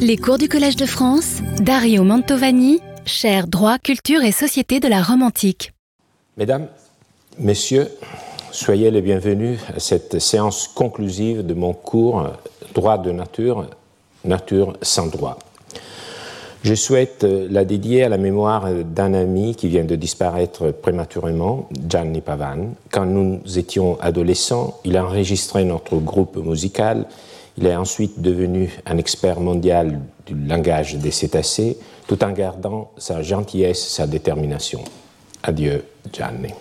Les 0.00 0.16
cours 0.16 0.38
du 0.38 0.48
Collège 0.48 0.76
de 0.76 0.86
France, 0.86 1.40
Dario 1.60 2.04
Mantovani, 2.04 2.80
cher 3.04 3.46
droit, 3.46 3.78
culture 3.78 4.22
et 4.22 4.32
société 4.32 4.80
de 4.80 4.88
la 4.88 5.02
Rome 5.02 5.22
antique. 5.22 5.72
Mesdames, 6.36 6.68
Messieurs, 7.38 7.88
soyez 8.50 8.90
les 8.90 9.02
bienvenus 9.02 9.60
à 9.74 9.80
cette 9.80 10.18
séance 10.18 10.68
conclusive 10.68 11.46
de 11.46 11.54
mon 11.54 11.72
cours 11.72 12.32
Droit 12.74 12.98
de 12.98 13.10
nature, 13.10 13.66
nature 14.24 14.76
sans 14.82 15.06
droit. 15.06 15.38
Je 16.62 16.74
souhaite 16.74 17.24
la 17.24 17.64
dédier 17.64 18.02
à 18.02 18.08
la 18.08 18.18
mémoire 18.18 18.68
d'un 18.84 19.14
ami 19.14 19.54
qui 19.54 19.68
vient 19.68 19.84
de 19.84 19.94
disparaître 19.94 20.70
prématurément, 20.72 21.68
Gianni 21.88 22.20
Pavan. 22.20 22.74
Quand 22.90 23.06
nous 23.06 23.40
étions 23.56 23.98
adolescents, 24.00 24.78
il 24.84 24.96
a 24.96 25.04
enregistré 25.04 25.64
notre 25.64 25.96
groupe 25.96 26.36
musical 26.36 27.06
il 27.60 27.66
est 27.66 27.74
ensuite 27.74 28.22
devenu 28.22 28.70
un 28.86 28.98
expert 28.98 29.40
mondial 29.40 30.00
du 30.26 30.34
langage 30.34 30.94
des 30.94 31.10
cétacés, 31.10 31.76
tout 32.06 32.22
en 32.22 32.30
gardant 32.30 32.92
sa 32.98 33.20
gentillesse, 33.20 33.88
sa 33.88 34.06
détermination. 34.06 34.84
Adieu, 35.42 35.84
Gianni. 36.12 36.54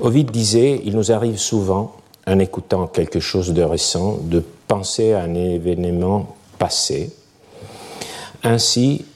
Ovid 0.00 0.30
disait 0.30 0.82
Il 0.84 0.96
nous 0.96 1.12
arrive 1.12 1.38
souvent, 1.38 1.94
en 2.26 2.38
écoutant 2.38 2.88
quelque 2.88 3.18
chose 3.18 3.54
de 3.54 3.62
récent, 3.62 4.18
de 4.20 4.44
penser 4.68 5.14
à 5.14 5.22
un 5.22 5.34
événement 5.34 6.36
passé. 6.58 7.10
Ainsi, 8.42 9.06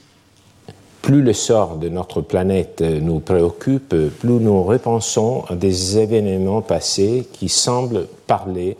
plus 1.03 1.21
le 1.21 1.33
sort 1.33 1.75
de 1.75 1.89
notre 1.89 2.21
planète 2.21 2.81
nous 2.81 3.19
préoccupe, 3.19 3.95
plus 4.19 4.29
nous 4.29 4.63
repensons 4.63 5.43
à 5.47 5.55
des 5.55 5.99
événements 5.99 6.61
passés 6.61 7.27
qui 7.33 7.49
semblent 7.49 8.07
parler 8.25 8.77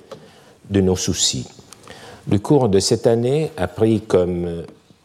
de 0.72 0.82
nos 0.82 0.96
soucis. 0.96 1.48
Le 2.30 2.40
cours 2.40 2.70
de 2.70 2.80
cette 2.80 3.06
année 3.06 3.52
a 3.58 3.68
pris 3.68 4.02
comme 4.02 4.64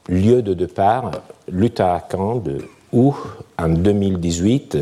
lieu 0.09 0.43
de 0.43 0.55
départ 0.55 1.11
l'Uttarakhand 1.51 2.43
où, 2.93 3.15
en 3.59 3.69
2018, 3.69 4.79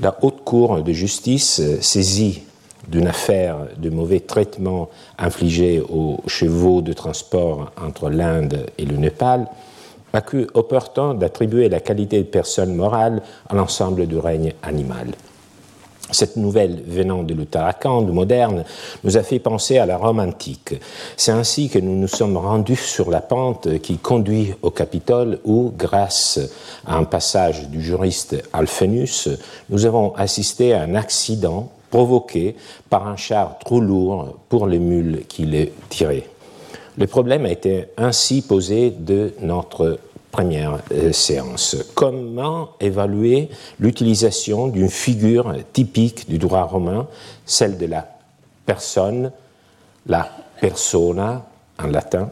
la 0.00 0.16
Haute 0.22 0.44
Cour 0.44 0.82
de 0.82 0.92
justice, 0.92 1.60
saisie 1.80 2.42
d'une 2.88 3.06
affaire 3.06 3.66
de 3.76 3.90
mauvais 3.90 4.20
traitement 4.20 4.88
infligé 5.18 5.80
aux 5.80 6.18
chevaux 6.26 6.80
de 6.80 6.92
transport 6.92 7.72
entre 7.82 8.08
l'Inde 8.08 8.66
et 8.78 8.86
le 8.86 8.96
Népal, 8.96 9.46
a 10.12 10.20
cru 10.20 10.46
opportun 10.54 11.14
d'attribuer 11.14 11.68
la 11.68 11.80
qualité 11.80 12.18
de 12.18 12.28
personne 12.28 12.74
morale 12.74 13.22
à 13.48 13.54
l'ensemble 13.54 14.06
du 14.06 14.16
règne 14.16 14.54
animal. 14.62 15.08
Cette 16.10 16.36
nouvelle 16.36 16.82
venant 16.86 17.22
de 17.22 17.34
l'Uttarakhand 17.34 18.02
moderne 18.02 18.64
nous 19.04 19.16
a 19.18 19.22
fait 19.22 19.38
penser 19.38 19.78
à 19.78 19.84
la 19.84 19.98
Rome 19.98 20.20
antique. 20.20 20.74
C'est 21.16 21.32
ainsi 21.32 21.68
que 21.68 21.78
nous 21.78 21.94
nous 21.94 22.08
sommes 22.08 22.36
rendus 22.36 22.76
sur 22.76 23.10
la 23.10 23.20
pente 23.20 23.78
qui 23.80 23.98
conduit 23.98 24.54
au 24.62 24.70
Capitole 24.70 25.38
où, 25.44 25.72
grâce 25.76 26.40
à 26.86 26.96
un 26.96 27.04
passage 27.04 27.68
du 27.68 27.82
juriste 27.82 28.42
Alphénus, 28.52 29.28
nous 29.68 29.84
avons 29.84 30.14
assisté 30.14 30.72
à 30.72 30.82
un 30.82 30.94
accident 30.94 31.70
provoqué 31.90 32.56
par 32.88 33.06
un 33.06 33.16
char 33.16 33.58
trop 33.58 33.80
lourd 33.80 34.38
pour 34.48 34.66
les 34.66 34.78
mules 34.78 35.24
qui 35.28 35.44
le 35.44 35.68
tiraient. 35.88 36.28
Le 36.96 37.06
problème 37.06 37.44
a 37.46 37.50
été 37.50 37.86
ainsi 37.96 38.42
posé 38.42 38.90
de 38.90 39.32
notre 39.40 40.00
première 40.38 40.78
euh, 40.92 41.10
séance. 41.10 41.76
Comment 41.96 42.68
évaluer 42.78 43.48
l'utilisation 43.80 44.68
d'une 44.68 44.88
figure 44.88 45.52
typique 45.72 46.30
du 46.30 46.38
droit 46.38 46.62
romain, 46.62 47.08
celle 47.44 47.76
de 47.76 47.86
la 47.86 48.06
personne, 48.64 49.32
la 50.06 50.30
persona 50.60 51.44
en 51.82 51.88
latin, 51.88 52.30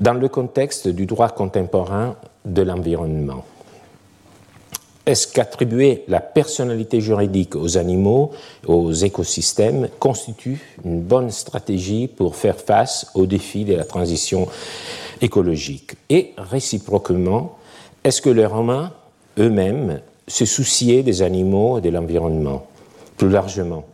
dans 0.00 0.14
le 0.14 0.26
contexte 0.30 0.88
du 0.88 1.04
droit 1.04 1.28
contemporain 1.28 2.16
de 2.46 2.62
l'environnement? 2.62 3.44
Est-ce 5.04 5.28
qu'attribuer 5.28 6.04
la 6.08 6.20
personnalité 6.20 7.02
juridique 7.02 7.56
aux 7.56 7.76
animaux, 7.76 8.30
aux 8.66 8.92
écosystèmes, 8.92 9.88
constitue 9.98 10.60
une 10.82 11.02
bonne 11.02 11.30
stratégie 11.30 12.08
pour 12.08 12.36
faire 12.36 12.56
face 12.56 13.10
aux 13.14 13.26
défis 13.26 13.66
de 13.66 13.74
la 13.74 13.84
transition 13.84 14.48
écologique. 15.20 15.94
Et 16.10 16.32
réciproquement, 16.36 17.58
est-ce 18.04 18.22
que 18.22 18.30
les 18.30 18.46
Romains 18.46 18.92
eux-mêmes 19.38 20.00
se 20.26 20.44
souciaient 20.44 21.02
des 21.02 21.22
animaux 21.22 21.78
et 21.78 21.80
de 21.80 21.90
l'environnement 21.90 22.66
Plus 23.16 23.28
largement, 23.28 23.84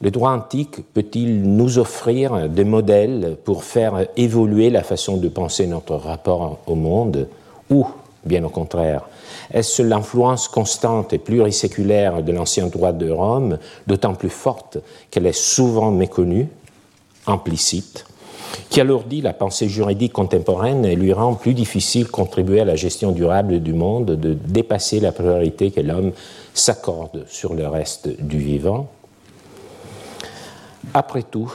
le 0.00 0.10
droit 0.10 0.30
antique 0.30 0.92
peut-il 0.94 1.42
nous 1.42 1.78
offrir 1.78 2.48
des 2.48 2.64
modèles 2.64 3.36
pour 3.44 3.64
faire 3.64 4.06
évoluer 4.16 4.70
la 4.70 4.84
façon 4.84 5.16
de 5.16 5.28
penser 5.28 5.66
notre 5.66 5.96
rapport 5.96 6.58
au 6.66 6.76
monde? 6.76 7.26
Ou, 7.70 7.86
bien 8.24 8.44
au 8.44 8.48
contraire, 8.48 9.08
est-ce 9.52 9.82
l'influence 9.82 10.46
constante 10.46 11.12
et 11.12 11.18
pluriséculaire 11.18 12.22
de 12.22 12.32
l'ancien 12.32 12.68
droit 12.68 12.92
de 12.92 13.10
Rome, 13.10 13.58
d'autant 13.86 14.14
plus 14.14 14.30
forte 14.30 14.78
qu'elle 15.10 15.26
est 15.26 15.32
souvent 15.32 15.90
méconnue, 15.90 16.48
implicite, 17.26 18.06
qui 18.68 18.80
alourdit 18.80 19.20
la 19.20 19.32
pensée 19.32 19.68
juridique 19.68 20.12
contemporaine 20.12 20.84
et 20.84 20.96
lui 20.96 21.12
rend 21.12 21.34
plus 21.34 21.54
difficile 21.54 22.08
contribuer 22.08 22.60
à 22.60 22.64
la 22.64 22.76
gestion 22.76 23.12
durable 23.12 23.60
du 23.60 23.72
monde, 23.72 24.12
de 24.12 24.34
dépasser 24.34 25.00
la 25.00 25.12
priorité 25.12 25.70
que 25.70 25.80
l'homme 25.80 26.12
s'accorde 26.54 27.24
sur 27.28 27.54
le 27.54 27.66
reste 27.66 28.08
du 28.22 28.38
vivant. 28.38 28.88
Après 30.94 31.22
tout, 31.22 31.52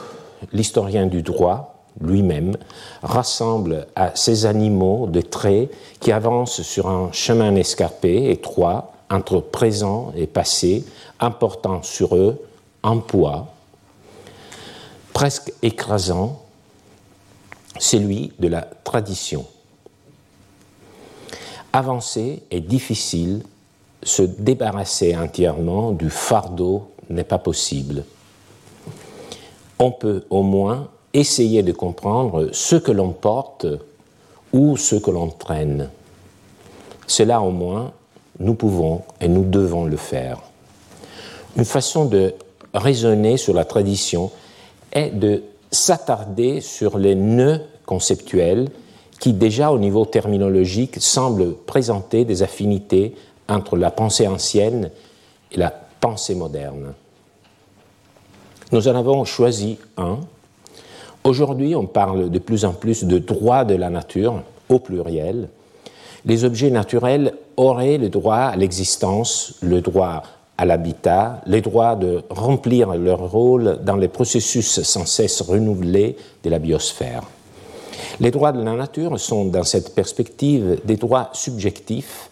l'historien 0.52 1.06
du 1.06 1.22
droit, 1.22 1.74
lui-même, 2.00 2.56
rassemble 3.02 3.86
à 3.94 4.12
ces 4.14 4.46
animaux 4.46 5.06
de 5.06 5.20
traits 5.20 5.70
qui 6.00 6.12
avancent 6.12 6.62
sur 6.62 6.88
un 6.88 7.10
chemin 7.12 7.54
escarpé, 7.54 8.30
étroit, 8.30 8.92
entre 9.10 9.40
présent 9.40 10.12
et 10.16 10.26
passé, 10.26 10.84
important 11.20 11.82
sur 11.82 12.16
eux 12.16 12.40
un 12.82 12.98
poids 12.98 13.54
presque 15.14 15.52
écrasant, 15.62 16.42
celui 17.78 18.32
de 18.38 18.48
la 18.48 18.62
tradition. 18.62 19.46
Avancer 21.72 22.42
est 22.50 22.60
difficile, 22.60 23.42
se 24.02 24.22
débarrasser 24.22 25.16
entièrement 25.16 25.92
du 25.92 26.10
fardeau 26.10 26.88
n'est 27.10 27.24
pas 27.24 27.38
possible. 27.38 28.04
On 29.78 29.90
peut 29.90 30.24
au 30.30 30.42
moins 30.42 30.88
essayer 31.12 31.62
de 31.62 31.72
comprendre 31.72 32.50
ce 32.52 32.76
que 32.76 32.92
l'on 32.92 33.10
porte 33.10 33.66
ou 34.52 34.76
ce 34.76 34.96
que 34.96 35.10
l'on 35.10 35.28
traîne. 35.28 35.90
Cela 37.06 37.40
au 37.40 37.50
moins, 37.50 37.92
nous 38.38 38.54
pouvons 38.54 39.02
et 39.20 39.28
nous 39.28 39.44
devons 39.44 39.84
le 39.84 39.96
faire. 39.96 40.38
Une 41.56 41.64
façon 41.64 42.04
de 42.04 42.34
raisonner 42.72 43.36
sur 43.36 43.54
la 43.54 43.64
tradition 43.64 44.30
est 44.92 45.10
de 45.10 45.42
s'attarder 45.74 46.60
sur 46.60 46.98
les 46.98 47.14
nœuds 47.14 47.60
conceptuels 47.84 48.68
qui 49.20 49.32
déjà 49.32 49.72
au 49.72 49.78
niveau 49.78 50.04
terminologique 50.04 51.00
semblent 51.00 51.54
présenter 51.54 52.24
des 52.24 52.42
affinités 52.42 53.14
entre 53.48 53.76
la 53.76 53.90
pensée 53.90 54.26
ancienne 54.26 54.90
et 55.52 55.58
la 55.58 55.70
pensée 56.00 56.34
moderne. 56.34 56.94
Nous 58.72 58.88
en 58.88 58.94
avons 58.94 59.24
choisi 59.24 59.78
un 59.96 60.20
Aujourd'hui, 61.24 61.74
on 61.74 61.86
parle 61.86 62.28
de 62.28 62.38
plus 62.38 62.66
en 62.66 62.74
plus 62.74 63.04
de 63.04 63.18
droit 63.18 63.64
de 63.64 63.74
la 63.74 63.88
nature, 63.88 64.42
au 64.68 64.78
pluriel. 64.78 65.48
Les 66.26 66.44
objets 66.44 66.70
naturels 66.70 67.32
auraient 67.56 67.96
le 67.96 68.10
droit 68.10 68.36
à 68.36 68.56
l'existence, 68.56 69.54
le 69.62 69.80
droit 69.80 70.22
à 70.56 70.64
l'habitat, 70.64 71.40
le 71.46 71.60
droit 71.60 71.96
de 71.96 72.22
remplir 72.30 72.94
leur 72.94 73.18
rôle 73.30 73.78
dans 73.82 73.96
les 73.96 74.08
processus 74.08 74.82
sans 74.82 75.06
cesse 75.06 75.40
renouvelés 75.40 76.16
de 76.42 76.50
la 76.50 76.58
biosphère. 76.58 77.22
Les 78.20 78.30
droits 78.30 78.52
de 78.52 78.62
la 78.62 78.74
nature 78.74 79.18
sont, 79.18 79.46
dans 79.46 79.64
cette 79.64 79.94
perspective, 79.94 80.80
des 80.84 80.96
droits 80.96 81.30
subjectifs 81.32 82.30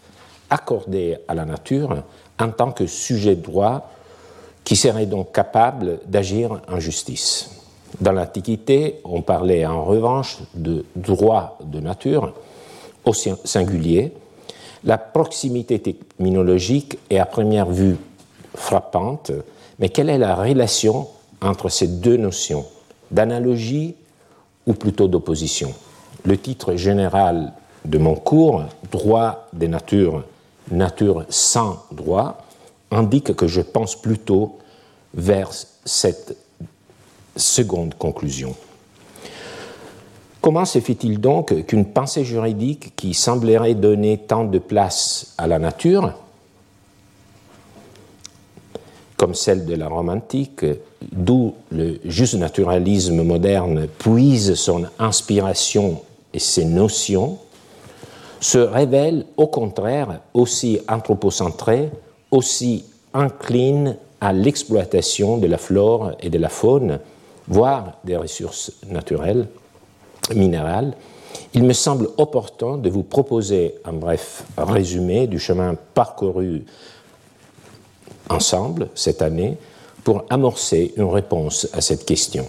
accordés 0.49 1.17
à 1.27 1.33
la 1.33 1.45
nature 1.45 2.03
en 2.39 2.49
tant 2.49 2.71
que 2.71 2.85
sujet 2.85 3.35
de 3.35 3.41
droit 3.41 3.89
qui 4.63 4.75
serait 4.75 5.05
donc 5.05 5.33
capable 5.33 5.99
d'agir 6.05 6.61
en 6.71 6.79
justice. 6.79 7.49
Dans 7.99 8.13
l'Antiquité, 8.13 9.01
on 9.03 9.21
parlait 9.21 9.65
en 9.65 9.83
revanche 9.83 10.37
de 10.55 10.85
droit 10.95 11.57
de 11.63 11.79
nature 11.79 12.33
au 13.03 13.13
singulier. 13.13 14.13
La 14.85 14.97
proximité 14.97 15.79
terminologique 15.79 16.97
est 17.09 17.19
à 17.19 17.25
première 17.25 17.69
vue 17.69 17.97
frappante, 18.55 19.31
mais 19.79 19.89
quelle 19.89 20.09
est 20.09 20.17
la 20.17 20.35
relation 20.35 21.07
entre 21.41 21.69
ces 21.69 21.87
deux 21.87 22.17
notions 22.17 22.65
d'analogie 23.11 23.95
ou 24.67 24.73
plutôt 24.73 25.07
d'opposition? 25.07 25.73
Le 26.25 26.37
titre 26.37 26.75
général 26.75 27.53
de 27.85 27.97
mon 27.97 28.15
cours, 28.15 28.63
Droit 28.91 29.47
des 29.53 29.67
natures, 29.67 30.23
nature 30.69 31.25
sans 31.29 31.83
droit, 31.91 32.45
indique 32.91 33.35
que 33.35 33.47
je 33.47 33.61
pense 33.61 33.95
plutôt 33.99 34.59
vers 35.13 35.49
cette 35.83 36.37
Seconde 37.35 37.95
conclusion. 37.95 38.55
Comment 40.39 40.65
se 40.65 40.79
fait-il 40.79 41.19
donc 41.19 41.65
qu'une 41.65 41.85
pensée 41.85 42.23
juridique 42.23 42.95
qui 42.95 43.15
semblerait 43.15 43.73
donner 43.73 44.19
tant 44.19 44.43
de 44.43 44.59
place 44.59 45.33
à 45.39 45.47
la 45.47 45.57
nature, 45.57 46.13
comme 49.17 49.35
celle 49.35 49.65
de 49.65 49.75
la 49.75 49.87
Rome 49.87 50.09
antique, 50.09 50.65
d'où 51.11 51.53
le 51.71 51.99
juste 52.05 52.35
naturalisme 52.35 53.23
moderne 53.23 53.87
puise 53.99 54.55
son 54.55 54.85
inspiration 54.99 56.01
et 56.33 56.39
ses 56.39 56.65
notions, 56.65 57.37
se 58.39 58.57
révèle 58.57 59.25
au 59.37 59.47
contraire 59.47 60.19
aussi 60.33 60.79
anthropocentré, 60.89 61.89
aussi 62.31 62.83
incline 63.13 63.95
à 64.19 64.33
l'exploitation 64.33 65.37
de 65.37 65.47
la 65.47 65.57
flore 65.57 66.11
et 66.19 66.29
de 66.29 66.37
la 66.37 66.49
faune, 66.49 66.99
voire 67.47 67.99
des 68.03 68.17
ressources 68.17 68.71
naturelles, 68.89 69.47
minérales, 70.35 70.93
il 71.53 71.63
me 71.63 71.73
semble 71.73 72.09
opportun 72.17 72.77
de 72.77 72.89
vous 72.89 73.03
proposer 73.03 73.75
un 73.85 73.93
bref 73.93 74.43
résumé 74.57 75.27
du 75.27 75.39
chemin 75.39 75.75
parcouru 75.93 76.65
ensemble 78.29 78.89
cette 78.95 79.21
année 79.21 79.57
pour 80.03 80.25
amorcer 80.29 80.93
une 80.97 81.09
réponse 81.09 81.67
à 81.73 81.81
cette 81.81 82.05
question. 82.05 82.45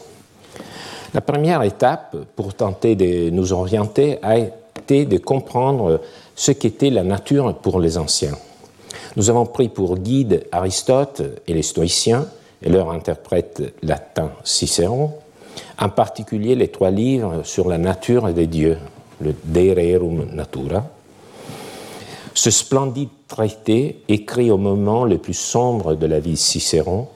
La 1.12 1.20
première 1.20 1.62
étape 1.62 2.16
pour 2.34 2.54
tenter 2.54 2.96
de 2.96 3.30
nous 3.30 3.52
orienter 3.52 4.18
a 4.22 4.38
été 4.38 5.04
de 5.04 5.18
comprendre 5.18 6.00
ce 6.34 6.50
qu'était 6.50 6.90
la 6.90 7.04
nature 7.04 7.54
pour 7.54 7.80
les 7.80 7.96
anciens. 7.98 8.36
Nous 9.16 9.30
avons 9.30 9.46
pris 9.46 9.68
pour 9.68 9.96
guide 9.98 10.44
Aristote 10.50 11.22
et 11.46 11.54
les 11.54 11.62
stoïciens 11.62 12.26
et 12.62 12.68
leur 12.68 12.90
interprète 12.90 13.62
latin 13.82 14.32
Cicéron, 14.42 15.12
en 15.78 15.88
particulier 15.88 16.56
les 16.56 16.68
trois 16.68 16.90
livres 16.90 17.42
sur 17.44 17.68
la 17.68 17.78
nature 17.78 18.32
des 18.32 18.48
dieux, 18.48 18.78
le 19.20 19.34
De 19.44 19.70
Rerum 19.70 20.26
Natura. 20.32 20.84
Ce 22.34 22.50
splendide 22.50 23.08
traité, 23.34 24.00
écrit 24.06 24.52
au 24.52 24.58
moment 24.58 25.04
le 25.04 25.18
plus 25.18 25.34
sombre 25.34 25.96
de 25.96 26.06
la 26.06 26.20
vie 26.20 26.32
de 26.32 26.36
Cicéron, 26.36 27.08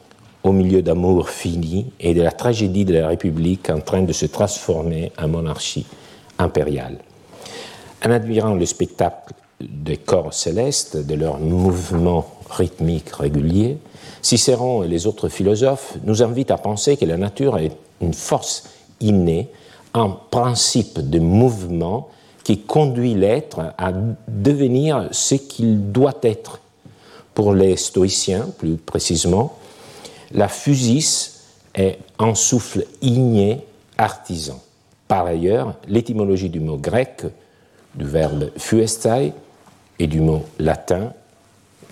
au 0.42 0.50
milieu 0.50 0.82
d'amour 0.82 1.30
fini 1.30 1.92
et 2.00 2.12
de 2.12 2.22
la 2.22 2.32
tragédie 2.32 2.84
de 2.84 2.94
la 2.94 3.06
République 3.06 3.70
en 3.70 3.78
train 3.78 4.02
de 4.02 4.12
se 4.12 4.26
transformer 4.26 5.12
en 5.16 5.28
monarchie 5.28 5.86
impériale. 6.40 6.98
En 8.04 8.10
admirant 8.10 8.54
le 8.54 8.66
spectacle 8.66 9.32
des 9.60 9.96
corps 9.96 10.34
célestes, 10.34 10.96
de 10.96 11.14
leurs 11.14 11.38
mouvements 11.38 12.26
rythmiques 12.50 13.14
réguliers, 13.14 13.78
Cicéron 14.20 14.82
et 14.82 14.88
les 14.88 15.06
autres 15.06 15.28
philosophes 15.28 15.98
nous 16.02 16.20
invitent 16.24 16.50
à 16.50 16.58
penser 16.58 16.96
que 16.96 17.04
la 17.04 17.16
nature 17.16 17.58
est 17.58 17.76
une 18.00 18.14
force 18.14 18.64
innée, 19.00 19.50
un 19.94 20.08
principe 20.32 20.98
de 20.98 21.20
mouvement 21.20 22.08
qui 22.48 22.60
conduit 22.60 23.12
l'être 23.12 23.74
à 23.76 23.92
devenir 24.26 25.10
ce 25.12 25.34
qu'il 25.34 25.92
doit 25.92 26.16
être. 26.22 26.60
Pour 27.34 27.52
les 27.52 27.76
stoïciens, 27.76 28.48
plus 28.56 28.78
précisément, 28.78 29.58
la 30.32 30.48
physis 30.48 31.42
est 31.74 31.98
un 32.18 32.34
souffle 32.34 32.86
igné 33.02 33.66
artisan. 33.98 34.62
Par 35.08 35.26
ailleurs, 35.26 35.74
l'étymologie 35.88 36.48
du 36.48 36.58
mot 36.58 36.78
grec, 36.78 37.26
du 37.94 38.06
verbe 38.06 38.50
fuestai, 38.56 39.34
et 39.98 40.06
du 40.06 40.22
mot 40.22 40.46
latin, 40.58 41.12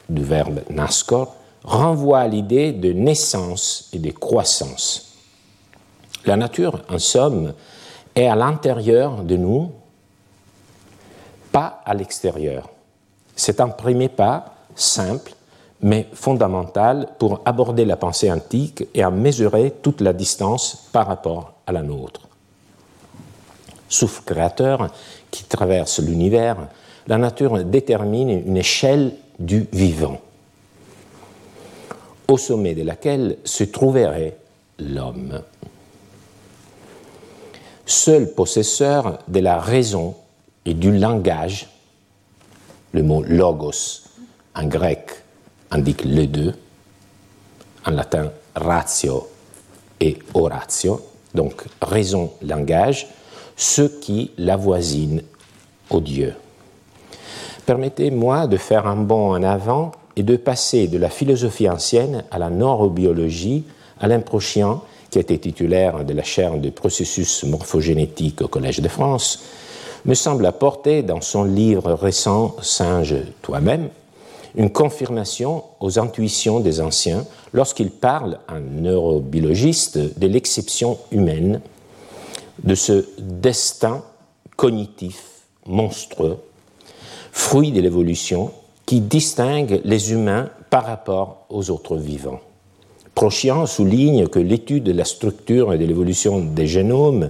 du 0.08 0.24
verbe 0.24 0.60
nascor, 0.70 1.36
renvoie 1.64 2.20
à 2.20 2.28
l'idée 2.28 2.72
de 2.72 2.94
naissance 2.94 3.90
et 3.92 3.98
de 3.98 4.10
croissance. 4.10 5.18
La 6.24 6.38
nature, 6.38 6.80
en 6.88 6.98
somme, 6.98 7.52
est 8.14 8.26
à 8.26 8.36
l'intérieur 8.36 9.22
de 9.22 9.36
nous, 9.36 9.70
pas 11.56 11.80
à 11.86 11.94
l'extérieur. 11.94 12.68
C'est 13.34 13.62
un 13.62 13.70
premier 13.70 14.10
pas 14.10 14.56
simple, 14.74 15.32
mais 15.80 16.06
fondamental 16.12 17.08
pour 17.18 17.40
aborder 17.46 17.86
la 17.86 17.96
pensée 17.96 18.30
antique 18.30 18.86
et 18.92 19.02
à 19.02 19.10
mesurer 19.10 19.72
toute 19.80 20.02
la 20.02 20.12
distance 20.12 20.90
par 20.92 21.06
rapport 21.06 21.54
à 21.66 21.72
la 21.72 21.80
nôtre. 21.80 22.28
Souffle 23.88 24.20
créateur 24.26 24.90
qui 25.30 25.44
traverse 25.44 25.98
l'univers, 26.00 26.58
la 27.06 27.16
nature 27.16 27.64
détermine 27.64 28.28
une 28.28 28.58
échelle 28.58 29.14
du 29.38 29.66
vivant, 29.72 30.20
au 32.28 32.36
sommet 32.36 32.74
de 32.74 32.82
laquelle 32.82 33.38
se 33.44 33.64
trouverait 33.64 34.36
l'homme. 34.78 35.40
Seul 37.86 38.34
possesseur 38.34 39.20
de 39.26 39.40
la 39.40 39.58
raison 39.58 40.16
et 40.66 40.74
du 40.74 40.92
langage, 40.92 41.68
le 42.92 43.02
mot 43.02 43.22
logos 43.22 44.02
en 44.54 44.64
grec 44.66 45.10
indique 45.70 46.04
les 46.04 46.26
deux, 46.26 46.54
en 47.86 47.92
latin 47.92 48.32
ratio 48.54 49.28
et 50.00 50.18
oratio, 50.34 51.00
donc 51.34 51.64
raison, 51.80 52.32
langage, 52.42 53.06
ce 53.56 53.82
qui 53.82 54.32
l'avoisine 54.36 55.22
au 55.90 56.00
Dieu. 56.00 56.34
Permettez-moi 57.64 58.46
de 58.46 58.56
faire 58.56 58.86
un 58.86 58.96
bond 58.96 59.34
en 59.34 59.42
avant 59.42 59.92
et 60.16 60.22
de 60.22 60.36
passer 60.36 60.88
de 60.88 60.98
la 60.98 61.10
philosophie 61.10 61.68
ancienne 61.68 62.24
à 62.30 62.38
la 62.38 62.50
neurobiologie, 62.50 63.64
Alain 64.00 64.20
Prochian, 64.20 64.82
qui 65.10 65.18
était 65.18 65.38
titulaire 65.38 66.04
de 66.04 66.12
la 66.12 66.22
chaire 66.22 66.58
de 66.58 66.70
processus 66.70 67.44
morphogénétiques 67.44 68.42
au 68.42 68.48
Collège 68.48 68.80
de 68.80 68.88
France, 68.88 69.44
me 70.06 70.14
semble 70.14 70.46
apporter 70.46 71.02
dans 71.02 71.20
son 71.20 71.44
livre 71.44 71.92
récent 71.92 72.56
Singe 72.62 73.16
toi-même 73.42 73.90
une 74.56 74.70
confirmation 74.70 75.64
aux 75.80 75.98
intuitions 75.98 76.60
des 76.60 76.80
anciens 76.80 77.26
lorsqu'il 77.52 77.90
parle, 77.90 78.38
un 78.48 78.60
neurobiologiste, 78.60 80.18
de 80.18 80.26
l'exception 80.26 80.96
humaine, 81.10 81.60
de 82.64 82.74
ce 82.74 83.04
destin 83.18 84.02
cognitif 84.56 85.22
monstrueux 85.66 86.38
fruit 87.36 87.70
de 87.70 87.82
l'évolution 87.82 88.50
qui 88.86 89.00
distingue 89.00 89.82
les 89.84 90.12
humains 90.12 90.48
par 90.70 90.86
rapport 90.86 91.44
aux 91.50 91.70
autres 91.70 91.96
vivants. 91.96 92.40
Prochian 93.14 93.66
souligne 93.66 94.26
que 94.26 94.38
l'étude 94.38 94.84
de 94.84 94.92
la 94.92 95.04
structure 95.04 95.74
et 95.74 95.78
de 95.78 95.84
l'évolution 95.84 96.40
des 96.40 96.66
génomes, 96.66 97.28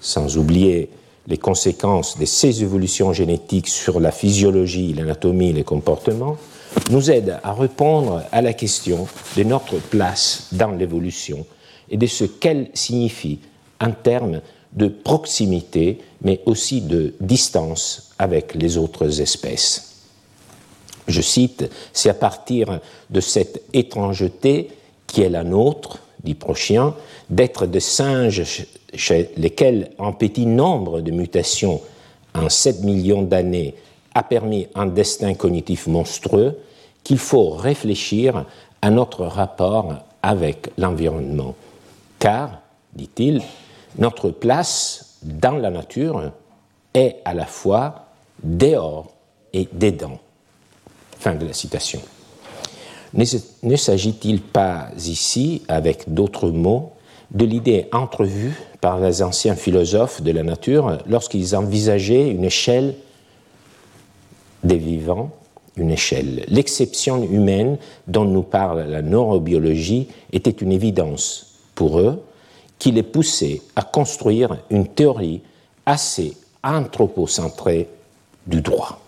sans 0.00 0.38
oublier 0.38 0.88
les 1.26 1.38
conséquences 1.38 2.18
de 2.18 2.24
ces 2.24 2.62
évolutions 2.62 3.12
génétiques 3.12 3.68
sur 3.68 4.00
la 4.00 4.10
physiologie, 4.10 4.92
l'anatomie 4.92 5.52
les 5.52 5.64
comportements, 5.64 6.36
nous 6.90 7.10
aide 7.10 7.38
à 7.42 7.52
répondre 7.52 8.22
à 8.32 8.42
la 8.42 8.52
question 8.52 9.06
de 9.36 9.42
notre 9.44 9.76
place 9.76 10.48
dans 10.52 10.70
l'évolution 10.70 11.46
et 11.90 11.96
de 11.96 12.06
ce 12.06 12.24
qu'elle 12.24 12.70
signifie 12.74 13.38
en 13.80 13.92
termes 13.92 14.40
de 14.72 14.88
proximité, 14.88 15.98
mais 16.22 16.40
aussi 16.46 16.80
de 16.80 17.14
distance 17.20 18.12
avec 18.18 18.54
les 18.54 18.78
autres 18.78 19.20
espèces. 19.20 19.92
Je 21.08 21.20
cite, 21.20 21.68
c'est 21.92 22.08
à 22.08 22.14
partir 22.14 22.80
de 23.10 23.20
cette 23.20 23.62
étrangeté 23.74 24.70
qui 25.06 25.22
est 25.22 25.28
la 25.28 25.44
nôtre, 25.44 25.98
dit 26.24 26.34
Prochien, 26.34 26.94
d'être 27.28 27.66
des 27.66 27.80
singes 27.80 28.64
chez 28.94 29.30
lesquels 29.36 29.90
un 29.98 30.12
petit 30.12 30.46
nombre 30.46 31.00
de 31.00 31.10
mutations 31.10 31.80
en 32.34 32.48
7 32.48 32.82
millions 32.82 33.22
d'années 33.22 33.74
a 34.14 34.22
permis 34.22 34.66
un 34.74 34.86
destin 34.86 35.34
cognitif 35.34 35.86
monstrueux, 35.86 36.58
qu'il 37.02 37.18
faut 37.18 37.50
réfléchir 37.50 38.44
à 38.80 38.90
notre 38.90 39.24
rapport 39.24 39.94
avec 40.22 40.70
l'environnement. 40.78 41.54
Car, 42.18 42.60
dit-il, 42.94 43.42
notre 43.98 44.30
place 44.30 45.18
dans 45.22 45.56
la 45.56 45.70
nature 45.70 46.32
est 46.94 47.16
à 47.24 47.34
la 47.34 47.46
fois 47.46 48.06
dehors 48.42 49.12
et 49.52 49.68
dedans. 49.72 50.18
Fin 51.18 51.34
de 51.34 51.46
la 51.46 51.52
citation. 51.52 52.00
Ne 53.14 53.76
s'agit-il 53.76 54.40
pas 54.40 54.88
ici, 54.96 55.62
avec 55.68 56.12
d'autres 56.12 56.50
mots, 56.50 56.92
de 57.32 57.44
l'idée 57.44 57.88
entrevue 57.92 58.54
par 58.80 59.00
les 59.00 59.22
anciens 59.22 59.56
philosophes 59.56 60.22
de 60.22 60.32
la 60.32 60.42
nature 60.42 60.98
lorsqu'ils 61.06 61.56
envisageaient 61.56 62.28
une 62.28 62.44
échelle 62.44 62.94
des 64.64 64.76
vivants, 64.76 65.30
une 65.76 65.90
échelle. 65.90 66.44
L'exception 66.48 67.22
humaine 67.22 67.78
dont 68.06 68.24
nous 68.24 68.42
parle 68.42 68.82
la 68.82 69.02
neurobiologie 69.02 70.08
était 70.32 70.50
une 70.50 70.72
évidence 70.72 71.58
pour 71.74 71.98
eux 71.98 72.22
qui 72.78 72.92
les 72.92 73.02
poussait 73.02 73.62
à 73.76 73.82
construire 73.82 74.58
une 74.70 74.86
théorie 74.86 75.40
assez 75.86 76.36
anthropocentrée 76.62 77.88
du 78.46 78.60
droit. 78.60 79.00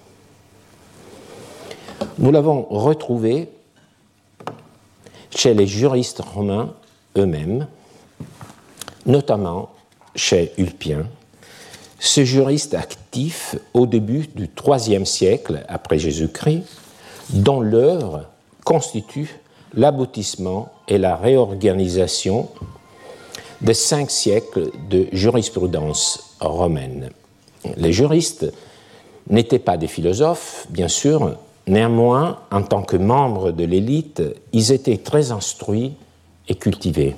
Nous 2.18 2.30
l'avons 2.30 2.62
retrouvé 2.70 3.48
chez 5.30 5.54
les 5.54 5.66
juristes 5.66 6.20
romains 6.20 6.72
eux-mêmes, 7.16 7.66
notamment 9.06 9.70
chez 10.14 10.52
Ulpien, 10.58 11.06
ce 11.99 12.25
juriste 12.25 12.75
actif 12.75 13.56
au 13.73 13.87
début 13.87 14.28
du 14.34 14.49
IIIe 14.66 15.06
siècle 15.06 15.64
après 15.68 15.99
Jésus-Christ, 15.99 16.64
dont 17.30 17.61
l'œuvre 17.61 18.26
constitue 18.64 19.40
l'aboutissement 19.75 20.68
et 20.88 20.99
la 20.99 21.16
réorganisation 21.16 22.49
de 23.61 23.73
cinq 23.73 24.11
siècles 24.11 24.70
de 24.90 25.06
jurisprudence 25.12 26.37
romaine. 26.40 27.11
Les 27.76 27.92
juristes 27.92 28.52
n'étaient 29.30 29.58
pas 29.58 29.76
des 29.76 29.87
philosophes, 29.87 30.66
bien 30.68 30.88
sûr, 30.88 31.38
néanmoins, 31.66 32.40
en 32.50 32.62
tant 32.62 32.82
que 32.82 32.96
membres 32.96 33.52
de 33.52 33.64
l'élite, 33.64 34.23
ils 34.52 34.73
étaient 34.73 34.99
très 34.99 35.32
instruits 35.32 35.94
et 36.49 36.54
cultivés. 36.54 37.16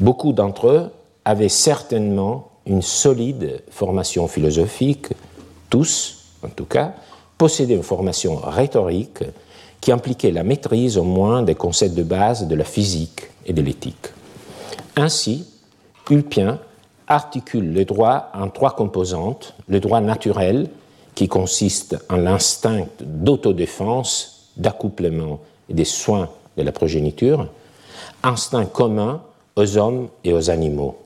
Beaucoup 0.00 0.32
d'entre 0.32 0.68
eux 0.68 0.90
avaient 1.24 1.48
certainement 1.48 2.50
une 2.66 2.82
solide 2.82 3.62
formation 3.70 4.28
philosophique, 4.28 5.08
tous, 5.70 6.24
en 6.44 6.48
tout 6.48 6.64
cas, 6.64 6.94
possédaient 7.36 7.74
une 7.74 7.82
formation 7.82 8.36
rhétorique 8.36 9.24
qui 9.80 9.92
impliquait 9.92 10.30
la 10.30 10.42
maîtrise 10.42 10.98
au 10.98 11.04
moins 11.04 11.42
des 11.42 11.54
concepts 11.54 11.94
de 11.94 12.02
base 12.02 12.46
de 12.46 12.54
la 12.54 12.64
physique 12.64 13.28
et 13.46 13.52
de 13.52 13.62
l'éthique. 13.62 14.08
Ainsi, 14.96 15.46
Ulpien 16.10 16.58
articule 17.06 17.72
le 17.72 17.84
droit 17.84 18.30
en 18.34 18.48
trois 18.48 18.74
composantes, 18.74 19.54
le 19.68 19.80
droit 19.80 20.00
naturel, 20.00 20.68
qui 21.14 21.28
consiste 21.28 21.96
en 22.08 22.16
l'instinct 22.16 22.86
d'autodéfense, 23.00 24.50
d'accouplement 24.56 25.40
et 25.68 25.74
des 25.74 25.84
soins 25.84 26.28
de 26.56 26.62
la 26.62 26.72
progéniture, 26.72 27.48
instinct 28.22 28.66
commun 28.66 29.22
aux 29.58 29.76
hommes 29.76 30.08
et 30.24 30.32
aux 30.32 30.50
animaux. 30.50 30.96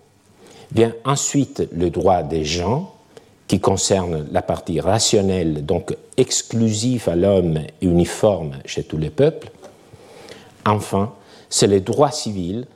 Vient 0.73 0.93
ensuite 1.05 1.69
le 1.73 1.91
droit 1.91 2.23
des 2.23 2.45
gens, 2.45 2.93
qui 3.49 3.61
concerne 3.61 4.27
la 4.31 4.41
partie 4.41 4.81
rationnelle, 4.81 5.67
donc 5.67 5.95
exclusive 6.17 7.09
à 7.09 7.17
l'homme 7.17 7.59
et 7.59 7.87
uniforme 7.87 8.53
chez 8.65 8.83
tous 8.83 8.97
les 8.97 9.11
peuples. 9.11 9.51
Enfin, 10.65 11.13
c'est 11.51 11.67
le 11.67 11.81
droit 11.81 12.11
civil, 12.11 12.67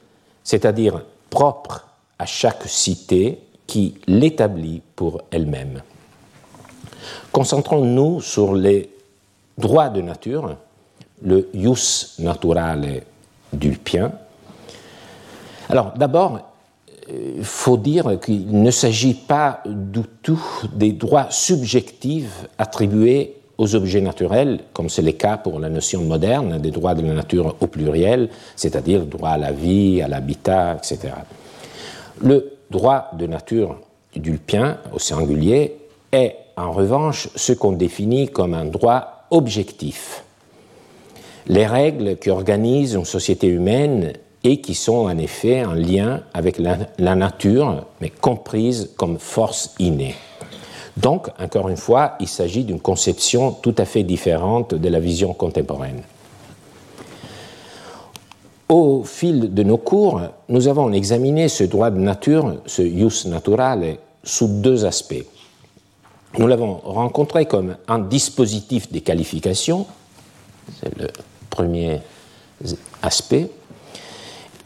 c'est-à-dire 0.45 1.03
propre 1.31 1.87
à 2.19 2.27
chaque 2.27 2.65
cité 2.67 3.39
qui 3.67 3.95
l'établit 4.07 4.83
pour 4.97 5.23
elle-même. 5.31 5.83
Concentrons-nous 7.33 8.21
sur 8.21 8.55
les 8.55 8.91
droits 9.57 9.89
de 9.89 10.03
nature, 10.03 10.57
le 11.23 11.49
jus 11.55 12.19
naturale 12.19 13.03
d'Ulpien. 13.53 14.13
Alors 15.69 15.93
d'abord, 15.97 16.41
il 17.09 17.45
faut 17.45 17.77
dire 17.77 18.19
qu'il 18.21 18.63
ne 18.63 18.71
s'agit 18.71 19.15
pas 19.15 19.63
du 19.67 20.03
tout 20.23 20.43
des 20.73 20.93
droits 20.93 21.29
subjectifs 21.31 22.47
attribués 22.59 23.37
aux 23.59 23.75
objets 23.75 24.01
naturels, 24.01 24.61
comme 24.73 24.89
c'est 24.89 25.03
le 25.03 25.13
cas 25.13 25.37
pour 25.39 25.59
la 25.59 25.69
notion 25.69 26.03
moderne 26.03 26.59
des 26.59 26.71
droits 26.71 26.95
de 26.95 27.03
la 27.07 27.15
nature 27.15 27.57
au 27.61 27.67
pluriel, 27.67 28.29
c'est-à-dire 28.55 29.07
droit 29.07 29.31
à 29.31 29.39
la 29.39 29.53
vie, 29.53 30.03
à 30.03 30.09
l'habitat, 30.09 30.77
etc. 30.77 31.15
Le 32.21 32.53
droit 32.71 33.11
de 33.19 33.27
nature 33.27 33.81
d'Ulpien, 34.15 34.79
au 34.93 34.99
singulier, 34.99 35.77
est 36.13 36.37
en 36.57 36.73
revanche 36.73 37.29
ce 37.35 37.53
qu'on 37.53 37.73
définit 37.73 38.29
comme 38.29 38.55
un 38.55 38.65
droit 38.65 39.27
objectif. 39.31 40.25
Les 41.47 41.67
règles 41.67 42.17
qui 42.17 42.31
organisent 42.31 42.95
une 42.95 43.05
société 43.05 43.47
humaine 43.47 44.13
et 44.47 44.59
qui 44.61 44.77
sont 44.77 45.07
en 45.07 45.19
effet 45.19 45.65
en 45.65 45.73
lien 45.73 46.23
avec 46.33 46.59
la, 46.61 47.17
nature, 47.17 47.85
mais 48.01 48.11
comprises 48.11 48.91
comme 48.97 49.19
force 49.19 49.75
innée. 49.81 50.15
Donc, 50.97 51.27
encore 51.41 51.69
une 51.69 51.77
fois, 51.77 52.13
il 52.21 52.29
s'agit 52.29 52.63
d'une 52.63 52.79
conception 52.79 53.51
tout 53.51 53.75
à 53.77 53.85
fait 53.85 54.05
différente 54.05 54.73
de 54.73 54.89
la 54.89 55.01
vision 55.01 55.35
contemporaine. 55.35 56.01
Au 58.69 59.03
fil 59.03 59.53
de 59.53 59.63
nos 59.65 59.79
cours, 59.79 60.21
nous 60.49 60.69
avons 60.69 60.93
examiné 60.93 61.49
ce 61.49 61.65
droit 61.65 61.91
de 61.91 61.99
nature, 61.99 62.55
ce 62.67 62.83
jus 62.83 63.27
naturale, 63.27 63.97
sous 64.23 64.47
deux 64.47 64.85
aspects. 64.85 65.27
Nous 66.39 66.47
l'avons 66.47 66.75
rencontré 66.85 67.47
comme 67.47 67.77
un 67.89 67.99
dispositif 67.99 68.93
des 68.93 69.01
qualifications, 69.01 69.87
c'est 70.81 70.97
le 70.97 71.09
premier 71.51 72.01
aspect, 73.03 73.51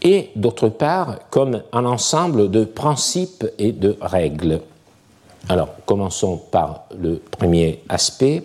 et 0.03 0.31
d'autre 0.37 0.69
part 0.69 1.29
comme 1.31 1.63
un 1.73 1.85
ensemble 1.85 2.51
de 2.51 2.65
principes 2.65 3.47
et 3.59 3.73
de 3.73 3.97
règles. 4.01 4.61
Alors, 5.49 5.71
commençons 5.87 6.37
par 6.37 6.85
le 6.99 7.17
premier 7.17 7.83
aspect. 7.89 8.45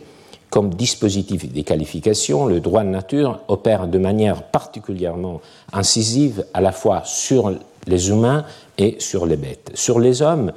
Comme 0.49 0.73
dispositif 0.73 1.51
des 1.51 1.63
qualifications, 1.63 2.45
le 2.45 2.61
droit 2.61 2.83
de 2.83 2.89
nature 2.89 3.41
opère 3.49 3.87
de 3.87 3.97
manière 3.97 4.43
particulièrement 4.43 5.41
incisive 5.73 6.45
à 6.53 6.61
la 6.61 6.71
fois 6.71 7.01
sur 7.03 7.51
les 7.87 8.09
humains 8.09 8.45
et 8.77 8.95
sur 8.99 9.25
les 9.25 9.35
bêtes. 9.35 9.71
Sur 9.73 9.99
les 9.99 10.21
hommes, 10.21 10.53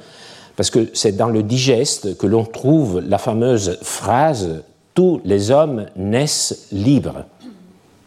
parce 0.55 0.69
que 0.69 0.89
c'est 0.93 1.15
dans 1.15 1.27
le 1.27 1.43
digeste 1.43 2.17
que 2.17 2.27
l'on 2.27 2.45
trouve 2.45 3.01
la 3.01 3.17
fameuse 3.17 3.77
phrase 3.81 4.63
Tous 4.93 5.21
les 5.23 5.51
hommes 5.51 5.85
naissent 5.95 6.67
libres. 6.71 7.25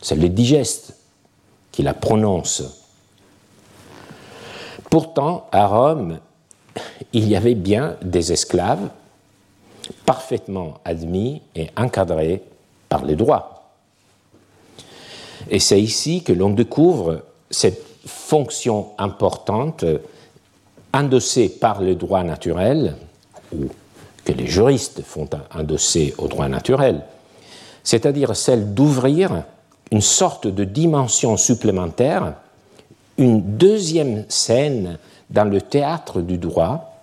C'est 0.01 0.17
le 0.17 0.29
digeste 0.29 0.95
qui 1.71 1.83
la 1.83 1.95
prononce. 1.95 2.82
Pourtant, 4.93 5.47
à 5.53 5.69
Rome, 5.69 6.19
il 7.15 7.27
y 7.27 7.35
avait 7.35 7.55
bien 7.55 7.97
des 8.03 8.31
esclaves 8.31 8.91
parfaitement 10.05 10.75
admis 10.85 11.41
et 11.57 11.71
encadrés 11.79 12.43
par 12.91 13.03
les 13.07 13.17
droits. 13.17 13.71
Et 15.49 15.61
c'est 15.61 15.81
ici 15.81 16.23
que 16.23 16.35
l'on 16.35 16.51
découvre 16.51 17.23
cette 17.49 17.83
fonction 18.05 18.89
importante 18.99 19.87
endossée 20.93 21.49
par 21.49 21.81
le 21.81 21.95
droit 21.95 22.23
naturel, 22.23 22.95
ou 23.57 23.69
que 24.27 24.33
les 24.33 24.47
juristes 24.47 25.01
font 25.01 25.31
endosser 25.55 26.15
au 26.19 26.29
droit 26.29 26.49
naturel, 26.49 27.01
c'est-à-dire 27.83 28.37
celle 28.37 28.75
d'ouvrir 28.75 29.45
une 29.91 30.03
sorte 30.03 30.49
de 30.49 30.65
dimension 30.65 31.39
supplémentaire 31.39 32.35
une 33.19 33.43
deuxième 33.57 34.25
scène 34.29 34.99
dans 35.31 35.45
le 35.45 35.61
théâtre 35.61 36.21
du 36.21 36.39
droit 36.39 37.03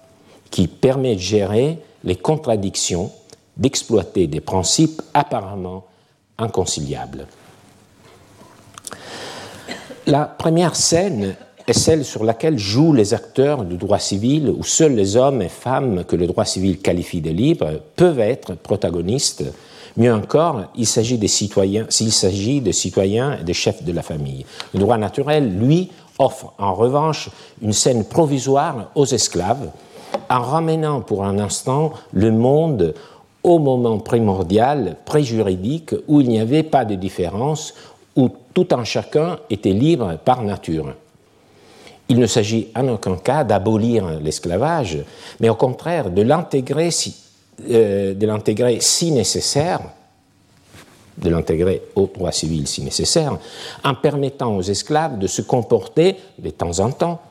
qui 0.51 0.67
permet 0.67 1.15
de 1.15 1.21
gérer 1.21 1.79
les 2.03 2.15
contradictions, 2.15 3.11
d'exploiter 3.57 4.27
des 4.27 4.39
principes 4.39 5.01
apparemment 5.13 5.85
inconciliables. 6.37 7.27
La 10.07 10.25
première 10.25 10.75
scène 10.75 11.35
est 11.67 11.73
celle 11.73 12.03
sur 12.03 12.23
laquelle 12.23 12.57
jouent 12.57 12.93
les 12.93 13.13
acteurs 13.13 13.63
du 13.63 13.77
droit 13.77 13.99
civil, 13.99 14.49
où 14.49 14.63
seuls 14.63 14.95
les 14.95 15.17
hommes 15.17 15.41
et 15.41 15.49
femmes 15.49 16.03
que 16.03 16.15
le 16.15 16.25
droit 16.25 16.45
civil 16.45 16.79
qualifie 16.79 17.21
de 17.21 17.29
libres 17.29 17.81
peuvent 17.95 18.19
être 18.19 18.55
protagonistes 18.55 19.43
Mieux 19.97 20.13
encore, 20.13 20.63
il 20.75 20.85
s'agit 20.85 21.17
des 21.17 21.27
citoyens, 21.27 21.85
s'il 21.89 22.11
s'agit 22.11 22.61
de 22.61 22.71
citoyens 22.71 23.37
et 23.39 23.43
de 23.43 23.53
chefs 23.53 23.83
de 23.83 23.91
la 23.91 24.01
famille. 24.01 24.45
Le 24.73 24.79
droit 24.79 24.97
naturel, 24.97 25.57
lui, 25.57 25.89
offre 26.19 26.53
en 26.57 26.73
revanche 26.73 27.29
une 27.61 27.73
scène 27.73 28.05
provisoire 28.05 28.91
aux 28.95 29.05
esclaves, 29.05 29.71
en 30.29 30.41
ramenant 30.41 31.01
pour 31.01 31.23
un 31.23 31.39
instant 31.39 31.93
le 32.11 32.31
monde 32.31 32.93
au 33.43 33.57
moment 33.57 33.99
primordial, 33.99 34.97
préjuridique, 35.05 35.95
où 36.07 36.21
il 36.21 36.27
n'y 36.27 36.39
avait 36.39 36.63
pas 36.63 36.85
de 36.85 36.95
différence, 36.95 37.73
où 38.15 38.29
tout 38.53 38.67
un 38.71 38.83
chacun 38.83 39.39
était 39.49 39.71
libre 39.71 40.17
par 40.23 40.43
nature. 40.43 40.93
Il 42.09 42.19
ne 42.19 42.25
s'agit 42.25 42.67
en 42.75 42.87
aucun 42.89 43.15
cas 43.15 43.43
d'abolir 43.43 44.19
l'esclavage, 44.19 44.97
mais 45.39 45.47
au 45.49 45.55
contraire 45.55 46.09
de 46.09 46.21
l'intégrer 46.21 46.91
si, 46.91 47.15
de 47.67 48.25
l'intégrer 48.25 48.79
si 48.79 49.11
nécessaire, 49.11 49.81
de 51.17 51.29
l'intégrer 51.29 51.81
au 51.95 52.07
droit 52.07 52.31
civil 52.31 52.67
si 52.67 52.81
nécessaire, 52.81 53.37
en 53.83 53.95
permettant 53.95 54.55
aux 54.55 54.61
esclaves 54.61 55.17
de 55.19 55.27
se 55.27 55.41
comporter 55.41 56.15
de 56.37 56.49
temps 56.49 56.79
en 56.79 56.91
temps 56.91 57.21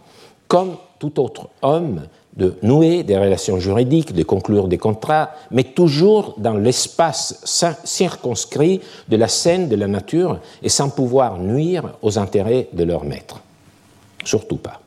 comme 0.46 0.76
tout 0.98 1.20
autre 1.20 1.48
homme, 1.62 2.02
de 2.36 2.54
nouer 2.62 3.02
des 3.02 3.18
relations 3.18 3.58
juridiques, 3.58 4.12
de 4.12 4.22
conclure 4.22 4.68
des 4.68 4.78
contrats, 4.78 5.30
mais 5.50 5.64
toujours 5.64 6.34
dans 6.38 6.54
l'espace 6.54 7.42
circonscrit 7.84 8.80
de 9.08 9.16
la 9.16 9.28
scène 9.28 9.68
de 9.68 9.76
la 9.76 9.88
nature 9.88 10.38
et 10.62 10.68
sans 10.68 10.88
pouvoir 10.88 11.38
nuire 11.38 11.94
aux 12.00 12.18
intérêts 12.18 12.68
de 12.72 12.84
leur 12.84 13.04
maître. 13.04 13.40
Surtout 14.24 14.56
pas. 14.56 14.80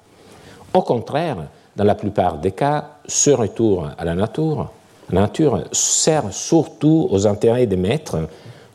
Au 0.74 0.82
contraire, 0.82 1.38
dans 1.76 1.84
la 1.84 1.96
plupart 1.96 2.38
des 2.38 2.52
cas, 2.52 2.98
ce 3.06 3.32
retour 3.32 3.90
à 3.98 4.06
la 4.06 4.16
nature 4.16 4.72
la 5.12 5.22
nature 5.22 5.64
sert 5.72 6.34
surtout 6.34 7.08
aux 7.12 7.28
intérêts 7.28 7.68
des 7.68 7.76
maîtres 7.76 8.28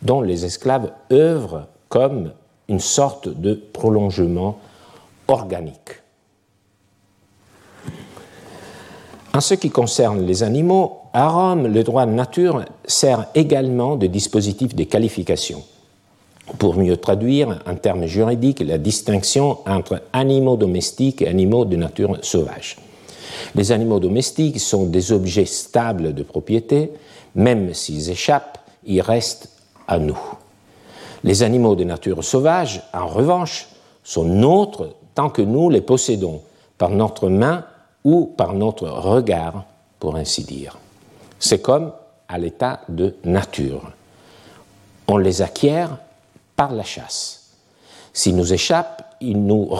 dont 0.02 0.20
les 0.20 0.44
esclaves 0.44 0.92
œuvrent 1.10 1.66
comme 1.88 2.32
une 2.68 2.80
sorte 2.80 3.28
de 3.28 3.54
prolongement 3.72 4.58
organique. 5.28 6.02
En 9.32 9.40
ce 9.40 9.54
qui 9.54 9.70
concerne 9.70 10.22
les 10.22 10.42
animaux, 10.42 10.98
à 11.12 11.28
Rome, 11.28 11.66
le 11.66 11.82
droit 11.82 12.06
de 12.06 12.10
nature 12.10 12.64
sert 12.86 13.26
également 13.34 13.96
de 13.96 14.06
dispositif 14.06 14.74
de 14.74 14.84
qualification 14.84 15.62
pour 16.58 16.76
mieux 16.76 16.96
traduire 16.96 17.58
en 17.66 17.74
termes 17.74 18.06
juridiques 18.06 18.60
la 18.60 18.78
distinction 18.78 19.58
entre 19.66 20.02
animaux 20.12 20.56
domestiques 20.56 21.22
et 21.22 21.28
animaux 21.28 21.64
de 21.64 21.76
nature 21.76 22.18
sauvage. 22.22 22.76
Les 23.54 23.72
animaux 23.72 24.00
domestiques 24.00 24.60
sont 24.60 24.86
des 24.86 25.12
objets 25.12 25.46
stables 25.46 26.14
de 26.14 26.22
propriété, 26.22 26.92
même 27.34 27.74
s'ils 27.74 28.10
échappent, 28.10 28.58
ils 28.84 29.00
restent 29.00 29.48
à 29.88 29.98
nous. 29.98 30.18
Les 31.24 31.42
animaux 31.42 31.74
de 31.74 31.84
nature 31.84 32.22
sauvage, 32.22 32.82
en 32.92 33.06
revanche, 33.06 33.68
sont 34.04 34.24
nôtres 34.24 34.88
tant 35.14 35.30
que 35.30 35.42
nous 35.42 35.70
les 35.70 35.80
possédons, 35.80 36.42
par 36.78 36.90
notre 36.90 37.28
main 37.28 37.64
ou 38.04 38.26
par 38.26 38.52
notre 38.52 38.86
regard, 38.88 39.64
pour 39.98 40.16
ainsi 40.16 40.44
dire. 40.44 40.78
C'est 41.38 41.60
comme 41.60 41.92
à 42.28 42.38
l'état 42.38 42.80
de 42.88 43.16
nature. 43.24 43.92
On 45.08 45.16
les 45.16 45.42
acquiert 45.42 45.98
par 46.54 46.72
la 46.72 46.82
chasse. 46.82 47.50
S'ils 48.12 48.36
nous 48.36 48.52
échappent, 48.52 49.14
ils 49.20 49.42
nous, 49.42 49.70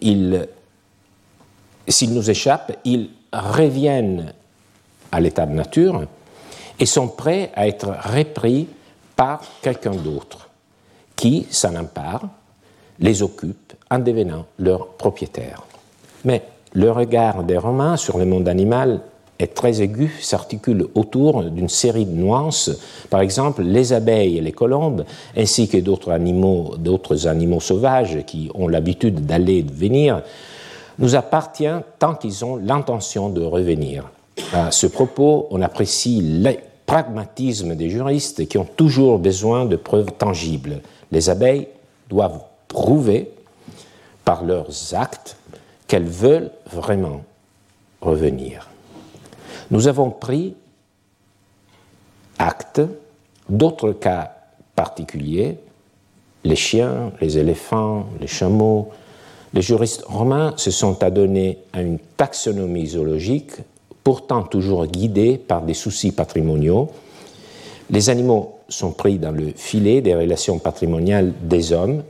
ils... 0.00 0.48
nous 2.08 2.30
échappent, 2.30 2.76
ils 2.84 3.10
reviennent 3.32 4.32
à 5.10 5.20
l'état 5.20 5.46
de 5.46 5.52
nature 5.52 6.02
et 6.78 6.86
sont 6.86 7.08
prêts 7.08 7.50
à 7.54 7.66
être 7.68 7.92
repris 8.04 8.68
par 9.16 9.42
quelqu'un 9.60 9.92
d'autre 9.92 10.48
qui 11.16 11.46
s'en 11.50 11.76
empare, 11.76 12.28
les 12.98 13.22
occupe 13.22 13.74
en 13.90 13.98
devenant 13.98 14.46
leur 14.58 14.88
propriétaire. 14.88 15.62
Mais 16.24 16.42
le 16.72 16.90
regard 16.90 17.44
des 17.44 17.58
Romains 17.58 17.96
sur 17.96 18.18
le 18.18 18.24
monde 18.24 18.48
animal 18.48 19.00
est 19.38 19.54
très 19.54 19.82
aigu, 19.82 20.10
s'articule 20.20 20.86
autour 20.94 21.44
d'une 21.44 21.68
série 21.68 22.06
de 22.06 22.12
nuances. 22.12 22.70
Par 23.10 23.20
exemple, 23.20 23.62
les 23.62 23.92
abeilles 23.92 24.38
et 24.38 24.40
les 24.40 24.52
colombes, 24.52 25.04
ainsi 25.36 25.68
que 25.68 25.78
d'autres 25.78 26.10
animaux, 26.10 26.74
d'autres 26.78 27.26
animaux 27.26 27.60
sauvages 27.60 28.24
qui 28.26 28.50
ont 28.54 28.68
l'habitude 28.68 29.26
d'aller 29.26 29.58
et 29.58 29.62
de 29.62 29.72
venir, 29.72 30.22
nous 31.02 31.14
appartiennent 31.14 31.82
tant 31.98 32.14
qu'ils 32.14 32.44
ont 32.44 32.56
l'intention 32.56 33.28
de 33.28 33.42
revenir. 33.42 34.10
À 34.54 34.70
ce 34.70 34.86
propos, 34.86 35.46
on 35.50 35.60
apprécie 35.60 36.22
le 36.22 36.52
pragmatisme 36.86 37.74
des 37.74 37.90
juristes 37.90 38.48
qui 38.48 38.56
ont 38.56 38.64
toujours 38.64 39.18
besoin 39.18 39.66
de 39.66 39.76
preuves 39.76 40.12
tangibles. 40.12 40.80
Les 41.10 41.28
abeilles 41.28 41.68
doivent 42.08 42.40
prouver 42.68 43.30
par 44.24 44.44
leurs 44.44 44.94
actes 44.94 45.36
qu'elles 45.86 46.08
veulent 46.08 46.50
vraiment 46.70 47.22
revenir 48.00 48.68
nous 49.72 49.88
avons 49.88 50.10
pris 50.10 50.54
acte 52.38 52.82
d'autres 53.48 53.92
cas 53.92 54.36
particuliers, 54.76 55.58
les 56.44 56.56
chiens, 56.56 57.12
les 57.22 57.38
éléphants, 57.38 58.06
les 58.20 58.26
chameaux. 58.26 58.90
Les 59.54 59.60
juristes 59.62 60.04
romains 60.06 60.54
se 60.56 60.70
sont 60.70 61.02
adonnés 61.02 61.58
à 61.74 61.82
une 61.82 61.98
taxonomie 62.16 62.86
zoologique, 62.86 63.52
pourtant 64.02 64.42
toujours 64.42 64.86
guidée 64.86 65.36
par 65.36 65.62
des 65.62 65.74
soucis 65.74 66.12
patrimoniaux. 66.12 66.88
Les 67.90 68.08
animaux 68.08 68.56
sont 68.68 68.92
pris 68.92 69.18
dans 69.18 69.30
le 69.30 69.52
filet 69.54 70.00
des 70.00 70.14
relations 70.14 70.58
patrimoniales 70.58 71.34
des 71.42 71.72
hommes, 71.72 72.02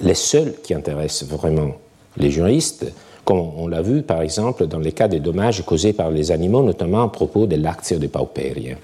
les 0.00 0.14
seuls 0.14 0.54
qui 0.62 0.72
intéressent 0.72 1.28
vraiment 1.28 1.72
les 2.16 2.30
juristes, 2.30 2.90
comme 3.24 3.38
on 3.38 3.68
l'a 3.68 3.82
vu 3.82 4.02
par 4.02 4.22
exemple 4.22 4.66
dans 4.66 4.78
les 4.78 4.92
cas 4.92 5.08
des 5.08 5.20
dommages 5.20 5.62
causés 5.64 5.92
par 5.92 6.10
les 6.10 6.32
animaux, 6.32 6.62
notamment 6.62 7.02
à 7.02 7.08
propos 7.08 7.46
de 7.46 7.56
l'actio 7.56 7.98
de 7.98 8.06
pauperia. 8.06 8.76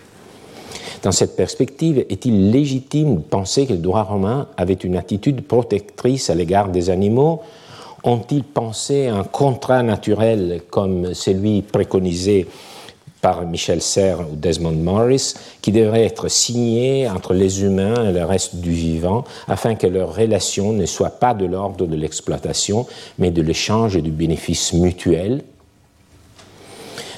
Dans 1.03 1.13
cette 1.13 1.35
perspective, 1.35 2.05
est-il 2.11 2.51
légitime 2.51 3.17
de 3.17 3.21
penser 3.23 3.67
que 3.67 3.73
le 3.73 3.79
droit 3.79 4.03
romain 4.03 4.49
avait 4.59 4.75
une 4.75 4.97
attitude 4.97 5.47
protectrice 5.47 6.29
à 6.29 6.35
l'égard 6.35 6.69
des 6.69 6.91
animaux 6.91 7.41
Ont-ils 8.03 8.45
pensé 8.45 9.09
un 9.09 9.25
contrat 9.25 9.83
naturel 9.83 10.63
comme 10.71 11.13
celui 11.15 11.63
préconisé 11.63 12.47
par 13.21 13.47
Michel 13.47 13.83
Serres 13.83 14.21
ou 14.21 14.37
Desmond 14.37 14.73
Morris, 14.73 15.35
qui 15.61 15.73
devrait 15.73 16.05
être 16.05 16.29
signé 16.29 17.09
entre 17.09 17.35
les 17.35 17.63
humains 17.63 18.09
et 18.09 18.13
le 18.13 18.25
reste 18.25 18.57
du 18.57 18.71
vivant, 18.71 19.25
afin 19.47 19.75
que 19.75 19.87
leur 19.87 20.15
relation 20.15 20.73
ne 20.73 20.87
soit 20.87 21.21
pas 21.21 21.35
de 21.35 21.45
l'ordre 21.45 21.87
de 21.87 21.97
l'exploitation, 21.97 22.87
mais 23.19 23.31
de 23.31 23.43
l'échange 23.43 23.97
et 23.97 24.03
du 24.03 24.11
bénéfice 24.11 24.73
mutuel? 24.73 25.43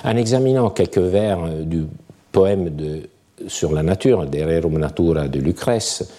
En 0.04 0.16
examinant 0.16 0.70
quelques 0.70 0.98
vers 0.98 1.38
du 1.48 1.84
poème 2.32 2.70
sur 3.46 3.72
la 3.72 3.84
nature, 3.84 4.26
De 4.26 4.42
Rerum 4.42 4.78
Natura 4.78 5.28
de 5.28 5.38
Lucrèce, 5.38 6.10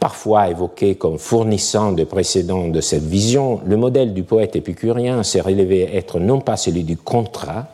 parfois 0.00 0.48
évoqué 0.48 0.94
comme 0.94 1.18
fournissant 1.18 1.92
des 1.92 2.04
précédents 2.04 2.68
de 2.68 2.80
cette 2.80 3.04
vision, 3.04 3.60
le 3.66 3.76
modèle 3.76 4.14
du 4.14 4.22
poète 4.22 4.56
épicurien 4.56 5.22
s'est 5.22 5.40
révélé 5.40 5.90
être 5.92 6.20
non 6.20 6.40
pas 6.40 6.56
celui 6.56 6.84
du 6.84 6.96
contrat, 6.96 7.66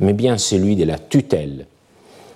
mais 0.00 0.12
bien 0.12 0.38
celui 0.38 0.76
de 0.76 0.84
la 0.84 0.98
tutelle. 0.98 1.66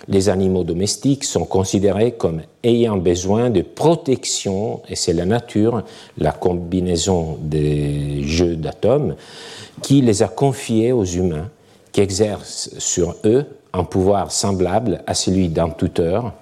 Les 0.07 0.29
animaux 0.29 0.63
domestiques 0.63 1.23
sont 1.23 1.45
considérés 1.45 2.13
comme 2.13 2.41
ayant 2.63 2.97
besoin 2.97 3.49
de 3.49 3.61
protection, 3.61 4.81
et 4.89 4.95
c'est 4.95 5.13
la 5.13 5.25
nature, 5.25 5.83
la 6.17 6.31
combinaison 6.31 7.37
des 7.39 8.23
jeux 8.23 8.55
d'atomes, 8.55 9.15
qui 9.81 10.01
les 10.01 10.23
a 10.23 10.27
confiés 10.27 10.91
aux 10.91 11.05
humains, 11.05 11.49
qui 11.91 12.01
exercent 12.01 12.71
sur 12.77 13.15
eux 13.25 13.45
un 13.73 13.83
pouvoir 13.83 14.31
semblable 14.31 15.03
à 15.07 15.13
celui 15.13 15.49
d'un 15.49 15.69
tuteur 15.69 16.33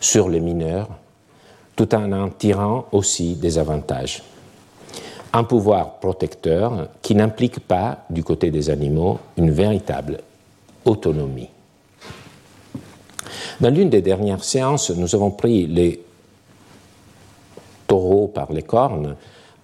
sur 0.00 0.28
les 0.28 0.40
mineurs, 0.40 0.88
tout 1.78 1.94
en 1.94 2.10
en 2.10 2.28
tirant 2.28 2.86
aussi 2.90 3.36
des 3.36 3.56
avantages 3.56 4.24
un 5.32 5.44
pouvoir 5.44 6.00
protecteur 6.00 6.88
qui 7.02 7.14
n'implique 7.14 7.60
pas, 7.60 8.04
du 8.10 8.24
côté 8.24 8.50
des 8.50 8.68
animaux, 8.68 9.20
une 9.36 9.52
véritable 9.52 10.18
autonomie. 10.84 11.50
Dans 13.60 13.70
l'une 13.70 13.90
des 13.90 14.02
dernières 14.02 14.42
séances, 14.42 14.90
nous 14.90 15.14
avons 15.14 15.30
pris 15.30 15.68
les 15.68 16.02
taureaux 17.86 18.26
par 18.26 18.52
les 18.52 18.62
cornes 18.62 19.14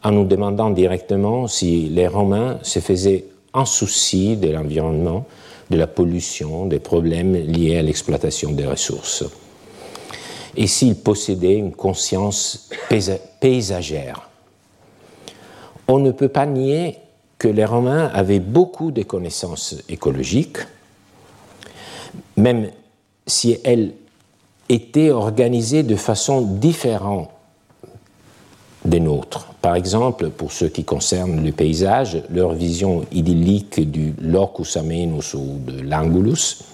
en 0.04 0.12
nous 0.12 0.24
demandant 0.24 0.70
directement 0.70 1.48
si 1.48 1.88
les 1.88 2.06
Romains 2.06 2.60
se 2.62 2.78
faisaient 2.78 3.24
un 3.54 3.64
souci 3.64 4.36
de 4.36 4.50
l'environnement, 4.50 5.24
de 5.68 5.76
la 5.76 5.88
pollution, 5.88 6.66
des 6.66 6.78
problèmes 6.78 7.34
liés 7.34 7.78
à 7.78 7.82
l'exploitation 7.82 8.52
des 8.52 8.66
ressources, 8.66 9.24
et 10.56 10.66
s'ils 10.66 10.96
possédaient 10.96 11.56
une 11.56 11.72
conscience 11.72 12.70
paysagère 13.40 14.28
on 15.88 15.98
ne 15.98 16.10
peut 16.10 16.28
pas 16.28 16.46
nier 16.46 16.98
que 17.38 17.48
les 17.48 17.64
Romains 17.64 18.10
avaient 18.14 18.40
beaucoup 18.40 18.90
de 18.90 19.02
connaissances 19.02 19.76
écologiques, 19.88 20.58
même 22.36 22.70
si 23.26 23.58
elles 23.64 23.92
étaient 24.68 25.10
organisées 25.10 25.82
de 25.82 25.96
façon 25.96 26.42
différente 26.42 27.28
des 28.84 29.00
nôtres. 29.00 29.48
Par 29.60 29.76
exemple, 29.76 30.30
pour 30.30 30.52
ce 30.52 30.66
qui 30.66 30.84
concerne 30.84 31.42
le 31.44 31.52
paysage, 31.52 32.22
leur 32.30 32.52
vision 32.52 33.04
idyllique 33.12 33.90
du 33.90 34.14
locus 34.20 34.76
amenus 34.76 35.34
ou 35.34 35.58
de 35.66 35.80
l'angulus 35.80 36.64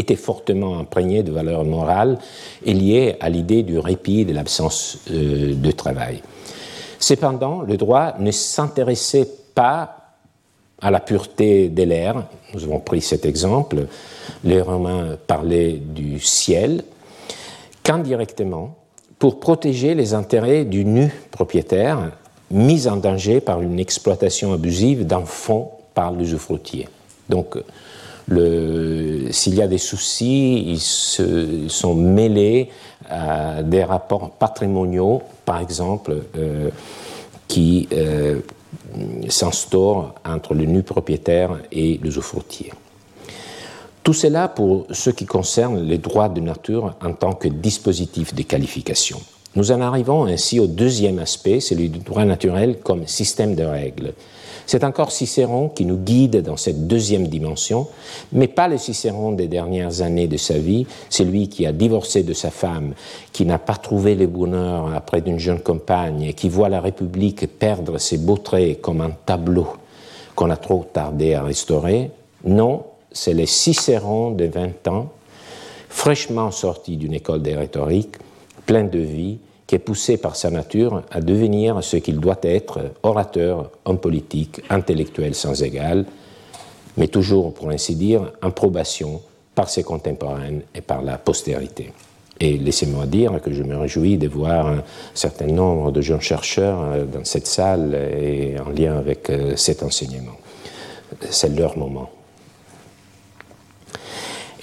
était 0.00 0.16
fortement 0.16 0.78
imprégnée 0.78 1.22
de 1.22 1.32
valeurs 1.32 1.64
morales 1.64 2.18
et 2.64 2.74
liée 2.74 3.16
à 3.20 3.28
l'idée 3.28 3.62
du 3.62 3.78
répit 3.78 4.20
et 4.20 4.24
de 4.24 4.32
l'absence 4.32 4.98
euh, 5.10 5.54
de 5.54 5.70
travail. 5.70 6.22
Cependant, 6.98 7.62
le 7.62 7.76
droit 7.76 8.14
ne 8.18 8.30
s'intéressait 8.30 9.28
pas 9.54 9.96
à 10.80 10.90
la 10.90 11.00
pureté 11.00 11.68
de 11.68 11.82
l'air. 11.82 12.26
Nous 12.54 12.64
avons 12.64 12.80
pris 12.80 13.00
cet 13.00 13.24
exemple. 13.24 13.86
Les 14.44 14.60
Romains 14.60 15.16
parlaient 15.26 15.72
du 15.72 16.18
ciel 16.20 16.84
qu'indirectement 17.82 18.76
pour 19.18 19.40
protéger 19.40 19.94
les 19.94 20.14
intérêts 20.14 20.64
du 20.64 20.84
nu 20.84 21.12
propriétaire 21.30 22.12
mis 22.50 22.88
en 22.88 22.96
danger 22.96 23.40
par 23.40 23.60
une 23.60 23.78
exploitation 23.78 24.52
abusive 24.52 25.06
d'un 25.06 25.24
fonds 25.24 25.70
par 25.94 26.12
l'usufruitier. 26.12 26.88
Donc, 27.28 27.56
s'il 28.30 29.54
y 29.54 29.62
a 29.62 29.66
des 29.66 29.78
soucis, 29.78 30.64
ils 30.68 30.80
sont 30.80 31.94
mêlés 31.94 32.70
à 33.08 33.62
des 33.62 33.84
rapports 33.84 34.30
patrimoniaux, 34.30 35.22
par 35.44 35.60
exemple, 35.60 36.16
euh, 36.36 36.70
qui 37.48 37.88
euh, 37.92 38.40
s'instaurent 39.28 40.14
entre 40.24 40.54
le 40.54 40.64
nu 40.64 40.82
propriétaire 40.82 41.58
et 41.72 41.98
l'usufruitier. 42.02 42.72
Tout 44.02 44.14
cela 44.14 44.48
pour 44.48 44.86
ce 44.90 45.10
qui 45.10 45.26
concerne 45.26 45.82
les 45.82 45.98
droits 45.98 46.28
de 46.28 46.40
nature 46.40 46.94
en 47.04 47.12
tant 47.12 47.32
que 47.32 47.48
dispositif 47.48 48.34
de 48.34 48.42
qualification. 48.42 49.20
Nous 49.56 49.72
en 49.72 49.80
arrivons 49.80 50.26
ainsi 50.26 50.60
au 50.60 50.68
deuxième 50.68 51.18
aspect, 51.18 51.60
celui 51.60 51.88
du 51.88 51.98
droit 51.98 52.24
naturel 52.24 52.78
comme 52.78 53.06
système 53.06 53.56
de 53.56 53.64
règles. 53.64 54.12
C'est 54.70 54.84
encore 54.84 55.10
Cicéron 55.10 55.68
qui 55.68 55.84
nous 55.84 55.96
guide 55.96 56.42
dans 56.42 56.56
cette 56.56 56.86
deuxième 56.86 57.26
dimension, 57.26 57.88
mais 58.30 58.46
pas 58.46 58.68
le 58.68 58.78
Cicéron 58.78 59.32
des 59.32 59.48
dernières 59.48 60.00
années 60.00 60.28
de 60.28 60.36
sa 60.36 60.58
vie, 60.58 60.86
c'est 61.08 61.24
lui 61.24 61.48
qui 61.48 61.66
a 61.66 61.72
divorcé 61.72 62.22
de 62.22 62.32
sa 62.32 62.52
femme, 62.52 62.94
qui 63.32 63.44
n'a 63.44 63.58
pas 63.58 63.74
trouvé 63.74 64.14
le 64.14 64.28
bonheur 64.28 64.94
après 64.94 65.22
d'une 65.22 65.40
jeune 65.40 65.58
compagne, 65.58 66.22
et 66.22 66.34
qui 66.34 66.48
voit 66.48 66.68
la 66.68 66.80
République 66.80 67.48
perdre 67.58 67.98
ses 67.98 68.16
beaux 68.16 68.36
traits 68.36 68.80
comme 68.80 69.00
un 69.00 69.10
tableau 69.10 69.66
qu'on 70.36 70.50
a 70.50 70.56
trop 70.56 70.86
tardé 70.92 71.34
à 71.34 71.42
restaurer. 71.42 72.12
Non, 72.44 72.84
c'est 73.10 73.34
le 73.34 73.46
Cicéron 73.46 74.30
de 74.30 74.44
20 74.44 74.86
ans, 74.86 75.08
fraîchement 75.88 76.52
sorti 76.52 76.96
d'une 76.96 77.14
école 77.14 77.42
de 77.42 77.50
rhétorique, 77.50 78.14
plein 78.66 78.84
de 78.84 79.00
vie, 79.00 79.38
qui 79.70 79.76
est 79.76 79.78
poussé 79.78 80.16
par 80.16 80.34
sa 80.34 80.50
nature 80.50 81.04
à 81.12 81.20
devenir 81.20 81.84
ce 81.84 81.96
qu'il 81.96 82.18
doit 82.18 82.40
être, 82.42 82.80
orateur, 83.04 83.70
homme 83.84 84.00
politique, 84.00 84.60
intellectuel 84.68 85.32
sans 85.32 85.62
égal, 85.62 86.06
mais 86.96 87.06
toujours, 87.06 87.54
pour 87.54 87.70
ainsi 87.70 87.94
dire, 87.94 88.32
en 88.42 88.50
probation 88.50 89.22
par 89.54 89.70
ses 89.70 89.84
contemporains 89.84 90.58
et 90.74 90.80
par 90.80 91.02
la 91.02 91.18
postérité. 91.18 91.92
Et 92.40 92.58
laissez-moi 92.58 93.06
dire 93.06 93.40
que 93.40 93.52
je 93.52 93.62
me 93.62 93.76
réjouis 93.76 94.18
de 94.18 94.26
voir 94.26 94.66
un 94.66 94.82
certain 95.14 95.46
nombre 95.46 95.92
de 95.92 96.00
jeunes 96.00 96.20
chercheurs 96.20 96.82
euh, 96.82 97.04
dans 97.04 97.24
cette 97.24 97.46
salle 97.46 97.94
et 97.94 98.56
en 98.58 98.70
lien 98.70 98.98
avec 98.98 99.30
euh, 99.30 99.54
cet 99.54 99.84
enseignement. 99.84 100.36
C'est 101.30 101.56
leur 101.56 101.78
moment. 101.78 102.10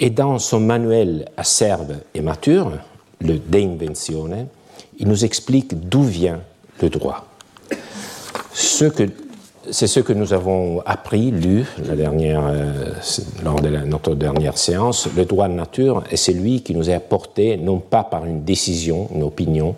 Et 0.02 0.10
dans 0.10 0.38
son 0.38 0.60
manuel 0.60 1.30
acerbe 1.38 1.94
et 2.14 2.20
mature, 2.20 2.74
le 3.22 3.40
De 3.40 3.58
Inventione, 3.58 4.48
il 4.98 5.08
nous 5.08 5.26
explique 5.26 5.90
d'où 5.90 6.04
vient 6.04 6.42
le 6.82 6.90
droit. 6.90 7.26
c'est 8.54 9.88
ce 9.88 10.00
que 10.00 10.14
nous 10.14 10.34
avons 10.34 10.82
appris, 10.86 11.32
lu 11.32 11.66
euh, 11.80 12.94
lors 13.44 13.62
de 13.62 13.70
notre 13.70 14.16
dernière 14.16 14.58
séance. 14.58 15.08
Le 15.16 15.26
droit 15.26 15.48
de 15.48 15.54
nature 15.54 16.04
est 16.10 16.18
celui 16.18 16.62
qui 16.62 16.74
nous 16.74 16.90
est 16.90 16.94
apporté 16.94 17.58
non 17.58 17.80
pas 17.80 18.04
par 18.04 18.26
une 18.26 18.44
décision, 18.44 19.10
une 19.14 19.24
opinion, 19.24 19.76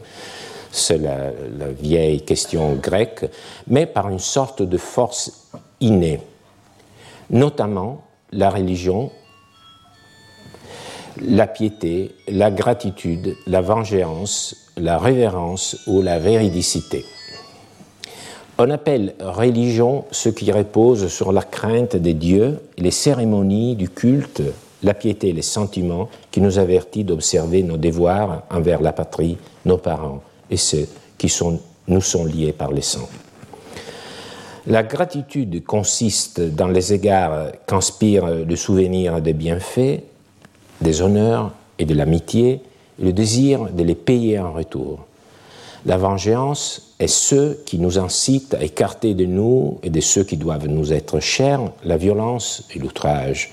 c'est 0.72 1.00
la, 1.00 1.32
vieille 1.72 2.22
question 2.22 2.76
grecque, 2.76 3.26
mais 3.68 3.86
par 3.86 4.10
une 4.10 4.20
sorte 4.20 4.62
de 4.62 4.78
force 4.78 5.50
innée, 5.82 6.22
notamment 7.30 8.04
la 8.32 8.50
religion 8.50 9.12
la 11.22 11.48
piété, 11.48 12.16
la 12.28 12.52
gratitude, 12.52 13.36
la 13.48 13.62
vengeance, 13.62 14.69
la 14.80 14.98
révérence 14.98 15.78
ou 15.88 16.02
la 16.02 16.20
véridicité. 16.20 17.06
On 18.58 18.70
appelle 18.70 19.14
religion 19.20 20.06
ce 20.12 20.30
qui 20.30 20.52
repose 20.52 21.08
sur 21.08 21.32
la 21.32 21.44
crainte 21.44 21.96
des 21.96 22.14
dieux, 22.14 22.60
les 22.78 22.92
cérémonies 22.92 23.76
du 23.76 23.90
culte, 23.90 24.42
la 24.84 24.94
piété 24.94 25.30
et 25.30 25.34
les 25.34 25.42
sentiments 25.42 26.10
qui 26.32 26.42
nous 26.42 26.60
avertit 26.60 27.04
d'observer 27.04 27.64
nos 27.64 27.78
devoirs 27.78 28.44
envers 28.50 28.82
la 28.82 28.92
patrie, 28.92 29.38
nos 29.66 29.78
parents 29.78 30.22
et 30.50 30.58
ceux 30.58 30.88
qui 31.18 31.34
nous 31.88 32.02
sont 32.02 32.26
liés 32.26 32.54
par 32.54 32.72
les 32.72 32.82
sangs. 32.82 33.10
La 34.68 34.84
gratitude 34.84 35.64
consiste 35.64 36.42
dans 36.42 36.68
les 36.68 36.94
égards 36.94 37.52
qu'inspire 37.66 38.26
le 38.28 38.56
souvenir 38.56 39.22
des 39.22 39.34
bienfaits, 39.34 40.02
des 40.82 41.02
honneurs 41.02 41.52
et 41.78 41.86
de 41.86 41.96
l'amitié 41.96 42.62
le 43.00 43.14
désir 43.14 43.70
de 43.72 43.84
les 43.84 43.96
payer 43.96 44.40
en 44.40 44.54
retour. 44.54 45.06
La 45.86 45.98
vengeance 45.98 46.94
est 47.00 47.08
ceux 47.08 47.62
qui 47.66 47.80
nous 47.80 47.98
incitent 47.98 48.54
à 48.54 48.64
écarter 48.64 49.14
de 49.14 49.26
nous 49.26 49.80
et 49.82 49.90
de 49.90 50.02
ceux 50.02 50.24
qui 50.24 50.36
doivent 50.36 50.68
nous 50.68 50.92
être 50.92 51.20
chers 51.20 51.62
la 51.86 51.96
violence 51.96 52.68
et 52.76 52.80
l'outrage, 52.80 53.52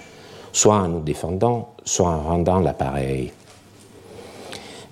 soit 0.52 0.76
en 0.76 0.88
nous 0.88 1.00
défendant, 1.00 1.68
soit 1.84 2.10
en 2.10 2.22
rendant 2.22 2.58
l'appareil. 2.58 3.32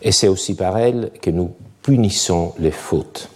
Et 0.01 0.13
c'est 0.13 0.29
aussi 0.29 0.55
par 0.55 0.79
elle 0.79 1.11
que 1.21 1.31
nous 1.31 1.51
punissons 1.83 2.53
les 2.59 2.71
fautes. 2.71 3.29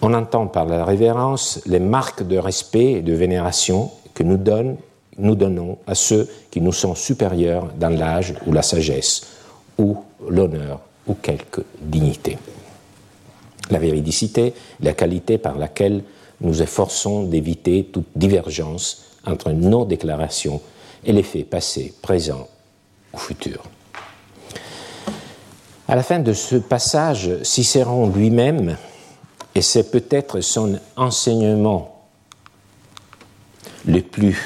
On 0.00 0.14
entend 0.14 0.46
par 0.46 0.64
la 0.64 0.84
révérence 0.84 1.60
les 1.66 1.80
marques 1.80 2.26
de 2.26 2.38
respect 2.38 2.92
et 2.92 3.02
de 3.02 3.12
vénération 3.12 3.90
que 4.14 4.22
nous 4.22 4.38
nous 5.18 5.34
donnons 5.34 5.76
à 5.86 5.94
ceux 5.94 6.26
qui 6.50 6.62
nous 6.62 6.72
sont 6.72 6.94
supérieurs 6.94 7.68
dans 7.78 7.90
l'âge 7.90 8.34
ou 8.46 8.52
la 8.52 8.62
sagesse, 8.62 9.26
ou 9.76 9.96
l'honneur 10.28 10.80
ou 11.06 11.14
quelque 11.14 11.62
dignité. 11.80 12.38
La 13.70 13.78
véridicité, 13.78 14.54
la 14.80 14.92
qualité 14.92 15.38
par 15.38 15.56
laquelle 15.56 16.02
nous 16.40 16.62
efforçons 16.62 17.24
d'éviter 17.24 17.84
toute 17.92 18.08
divergence 18.16 19.04
entre 19.26 19.52
nos 19.52 19.84
déclarations 19.84 20.60
et 21.04 21.12
les 21.12 21.22
faits 21.22 21.48
passés, 21.48 21.94
présents 22.02 22.48
ou 23.12 23.18
futurs. 23.18 23.64
À 25.88 25.96
la 25.96 26.02
fin 26.02 26.20
de 26.20 26.32
ce 26.32 26.56
passage, 26.56 27.42
Cicéron 27.42 28.08
lui-même, 28.08 28.76
et 29.54 29.62
c'est 29.62 29.90
peut-être 29.90 30.40
son 30.40 30.78
enseignement 30.96 32.06
le 33.86 34.00
plus 34.00 34.38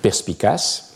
perspicace, 0.00 0.87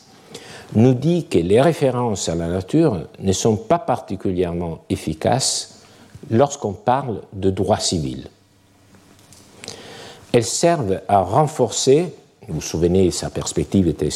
nous 0.75 0.95
dit 0.95 1.27
que 1.27 1.39
les 1.39 1.61
références 1.61 2.29
à 2.29 2.35
la 2.35 2.49
nature 2.49 3.07
ne 3.19 3.33
sont 3.33 3.57
pas 3.57 3.79
particulièrement 3.79 4.79
efficaces 4.89 5.83
lorsqu'on 6.31 6.73
parle 6.73 7.21
de 7.33 7.51
droit 7.51 7.79
civil. 7.79 8.29
Elles 10.33 10.45
servent 10.45 11.01
à 11.09 11.21
renforcer, 11.21 12.15
vous 12.49 12.55
vous 12.55 12.61
souvenez, 12.61 13.11
sa 13.11 13.29
perspective 13.29 13.87
était 13.87 14.09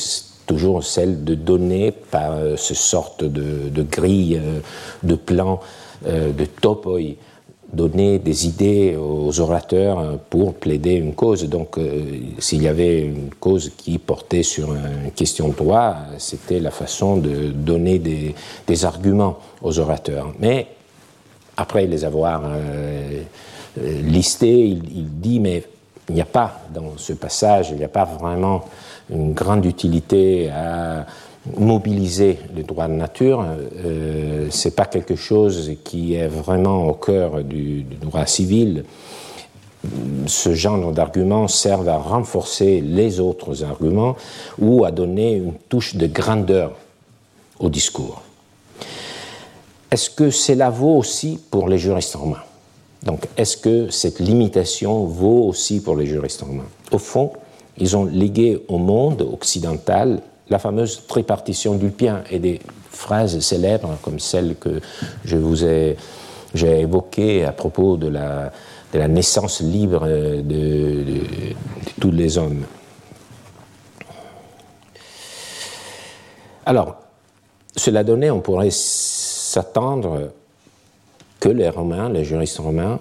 toujours 0.46 0.82
celle 0.82 1.24
de 1.24 1.34
donner 1.34 1.90
par 1.92 2.32
euh, 2.32 2.56
ce 2.56 2.74
de 3.22 3.82
grille, 3.82 4.40
euh, 4.42 4.60
de 5.02 5.14
plan, 5.14 5.60
euh, 6.06 6.32
de 6.32 6.44
topoi, 6.44 7.16
donner 7.72 8.18
des 8.18 8.46
idées 8.46 8.96
aux 8.96 9.40
orateurs 9.40 10.18
pour 10.30 10.54
plaider 10.54 10.94
une 10.94 11.14
cause. 11.14 11.44
Donc, 11.48 11.78
euh, 11.78 12.04
s'il 12.38 12.62
y 12.62 12.68
avait 12.68 13.02
une 13.02 13.30
cause 13.40 13.72
qui 13.76 13.98
portait 13.98 14.42
sur 14.42 14.72
une 14.72 15.10
question 15.10 15.48
de 15.48 15.54
droit, 15.54 15.96
c'était 16.18 16.60
la 16.60 16.70
façon 16.70 17.16
de 17.16 17.50
donner 17.50 17.98
des, 17.98 18.34
arguments 18.84 19.38
aux 19.62 19.78
orateurs. 19.78 20.32
Mais 20.38 20.66
après 21.56 21.86
les 21.86 22.04
avoir 22.04 22.42
euh, 22.44 23.22
listés, 24.02 24.66
il, 24.66 25.20
dit 25.20 25.40
mais 25.40 25.64
il 26.08 26.14
n'y 26.14 26.20
a 26.20 26.26
pas 26.26 26.60
dans 26.72 26.96
ce 26.96 27.14
passage, 27.14 27.70
il 27.70 27.78
n'y 27.78 27.84
a 27.84 27.88
pas 27.88 28.04
vraiment 28.04 28.64
une 29.10 29.32
grande 29.32 29.64
utilité 29.64 30.50
à 30.50 31.06
mobiliser 31.56 32.38
le 32.54 32.62
droit 32.62 32.88
de 32.88 32.94
nature, 32.94 33.44
euh, 33.84 34.48
ce 34.50 34.68
n'est 34.68 34.74
pas 34.74 34.86
quelque 34.86 35.16
chose 35.16 35.72
qui 35.84 36.14
est 36.14 36.28
vraiment 36.28 36.86
au 36.86 36.94
cœur 36.94 37.42
du, 37.44 37.84
droit 38.00 38.26
civil. 38.26 38.84
Ce 40.26 40.54
genre 40.54 40.92
d'arguments 40.92 41.48
servent 41.48 41.88
à 41.88 41.98
renforcer 41.98 42.80
les 42.80 43.20
autres 43.20 43.62
arguments 43.62 44.16
ou 44.58 44.84
à 44.84 44.90
donner 44.90 45.34
une 45.34 45.54
touche 45.68 45.94
de 45.94 46.06
grandeur 46.06 46.72
au 47.60 47.68
discours. 47.68 48.22
Est-ce 49.90 50.10
que 50.10 50.30
cela 50.30 50.70
vaut 50.70 50.96
aussi 50.96 51.38
pour 51.50 51.68
les 51.68 51.78
juristes 51.78 52.16
romains 52.16 52.42
Donc, 53.04 53.28
est-ce 53.36 53.56
que 53.56 53.88
cette 53.90 54.18
limitation 54.18 55.04
vaut 55.04 55.44
aussi 55.46 55.80
pour 55.80 55.96
les 55.96 56.06
juristes 56.06 56.42
romains 56.42 56.66
Au 56.90 56.98
fond, 56.98 57.30
ils 57.78 57.96
ont 57.96 58.04
légué 58.04 58.64
au 58.68 58.78
monde 58.78 59.22
occidental 59.22 60.20
la 60.48 60.58
fameuse 60.58 61.06
tripartition 61.06 61.74
d'Ulpien 61.74 62.22
et 62.30 62.38
des 62.38 62.60
phrases 62.90 63.38
célèbres 63.40 63.98
comme 64.02 64.20
celle 64.20 64.56
que 64.56 64.80
j'ai 65.24 65.96
évoquée 66.80 67.44
à 67.44 67.52
propos 67.52 67.96
de 67.96 68.08
la, 68.08 68.52
naissance 69.08 69.60
libre 69.60 70.06
de, 70.06 70.42
de, 70.42 71.20
tous 72.00 72.10
les 72.10 72.38
hommes. 72.38 72.64
Alors, 76.64 76.96
cela 77.76 78.02
donné, 78.04 78.30
on 78.30 78.40
pourrait 78.40 78.70
s'attendre 78.70 80.30
que 81.38 81.48
les 81.48 81.68
Romains, 81.68 82.08
les 82.08 82.24
juristes 82.24 82.58
romains, 82.58 82.98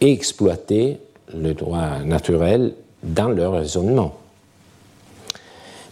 aient 0.00 0.12
exploité 0.12 1.00
le 1.32 1.54
droit 1.54 2.00
naturel 2.04 2.74
dans 3.02 3.28
leur 3.28 3.52
raisonnement. 3.52 4.14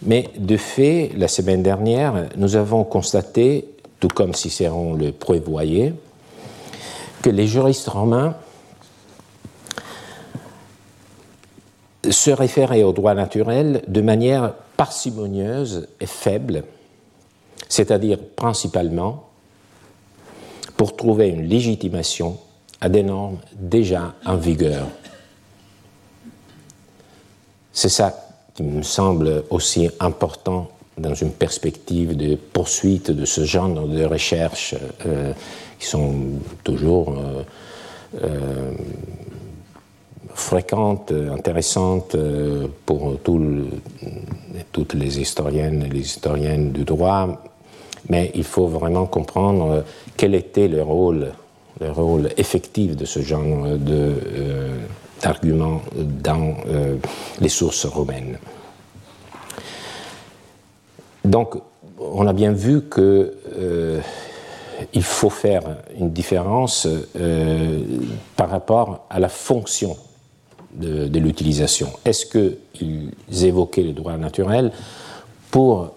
Mais 0.03 0.29
de 0.37 0.57
fait, 0.57 1.11
la 1.15 1.27
semaine 1.27 1.63
dernière, 1.63 2.29
nous 2.37 2.55
avons 2.55 2.83
constaté, 2.83 3.67
tout 3.99 4.07
comme 4.07 4.33
Cicéron 4.33 4.93
le 4.93 5.11
prévoyait, 5.11 5.93
que 7.21 7.29
les 7.29 7.47
juristes 7.47 7.89
romains 7.89 8.35
se 12.09 12.29
référaient 12.29 12.83
au 12.83 12.93
droit 12.93 13.15
naturel 13.15 13.81
de 13.87 14.01
manière 14.01 14.53
parcimonieuse 14.77 15.87
et 15.99 16.05
faible, 16.05 16.63
c'est-à-dire 17.67 18.19
principalement 18.35 19.27
pour 20.77 20.95
trouver 20.95 21.29
une 21.29 21.47
légitimation 21.47 22.37
à 22.79 22.87
des 22.87 23.01
normes 23.01 23.39
déjà 23.55 24.13
en 24.25 24.37
vigueur. 24.37 24.87
C'est 27.73 27.89
ça 27.89 28.26
qui 28.57 28.63
me 28.63 28.81
semble 28.81 29.43
aussi 29.51 29.87
important 29.99 30.67
dans 30.97 31.13
une 31.13 31.31
perspective 31.31 32.17
de 32.17 32.35
poursuite 32.35 33.11
de 33.11 33.23
ce 33.23 33.45
genre 33.45 33.69
de 33.69 34.03
recherches 34.03 34.73
euh, 35.05 35.31
qui 35.77 35.85
sont 35.85 36.15
toujours 36.63 37.13
euh, 37.19 37.43
euh, 38.23 38.71
fréquentes, 40.33 41.13
intéressantes 41.31 42.15
pour 42.85 43.19
toutes 44.71 44.93
les 44.95 45.19
historiennes 45.19 45.83
et 45.83 45.89
les 45.89 46.01
historiennes 46.01 46.71
du 46.71 46.83
droit, 46.83 47.43
mais 48.09 48.31
il 48.33 48.43
faut 48.43 48.67
vraiment 48.67 49.05
comprendre 49.05 49.83
quel 50.15 50.33
était 50.33 50.67
le 50.67 50.81
rôle, 50.81 51.31
le 51.79 51.91
rôle 51.91 52.29
effectif 52.37 52.95
de 52.95 53.05
ce 53.05 53.19
genre 53.19 53.67
d'arguments 55.21 55.81
dans 55.95 56.55
les 57.39 57.49
sources 57.49 57.85
romaines. 57.85 58.37
Donc, 61.27 61.57
on 61.99 62.25
a 62.25 62.33
bien 62.33 62.51
vu 62.51 62.83
qu'il 62.83 63.31
euh, 63.59 64.01
faut 65.01 65.29
faire 65.29 65.63
une 65.99 66.11
différence 66.11 66.87
euh, 67.15 67.81
par 68.35 68.49
rapport 68.49 69.05
à 69.09 69.19
la 69.19 69.29
fonction 69.29 69.97
de, 70.73 71.19
l'utilisation. 71.19 71.89
Est-ce 72.05 72.25
qu'ils 72.25 73.11
évoquaient 73.43 73.83
le 73.83 73.93
droit 73.93 74.15
naturel 74.15 74.71
pour 75.49 75.91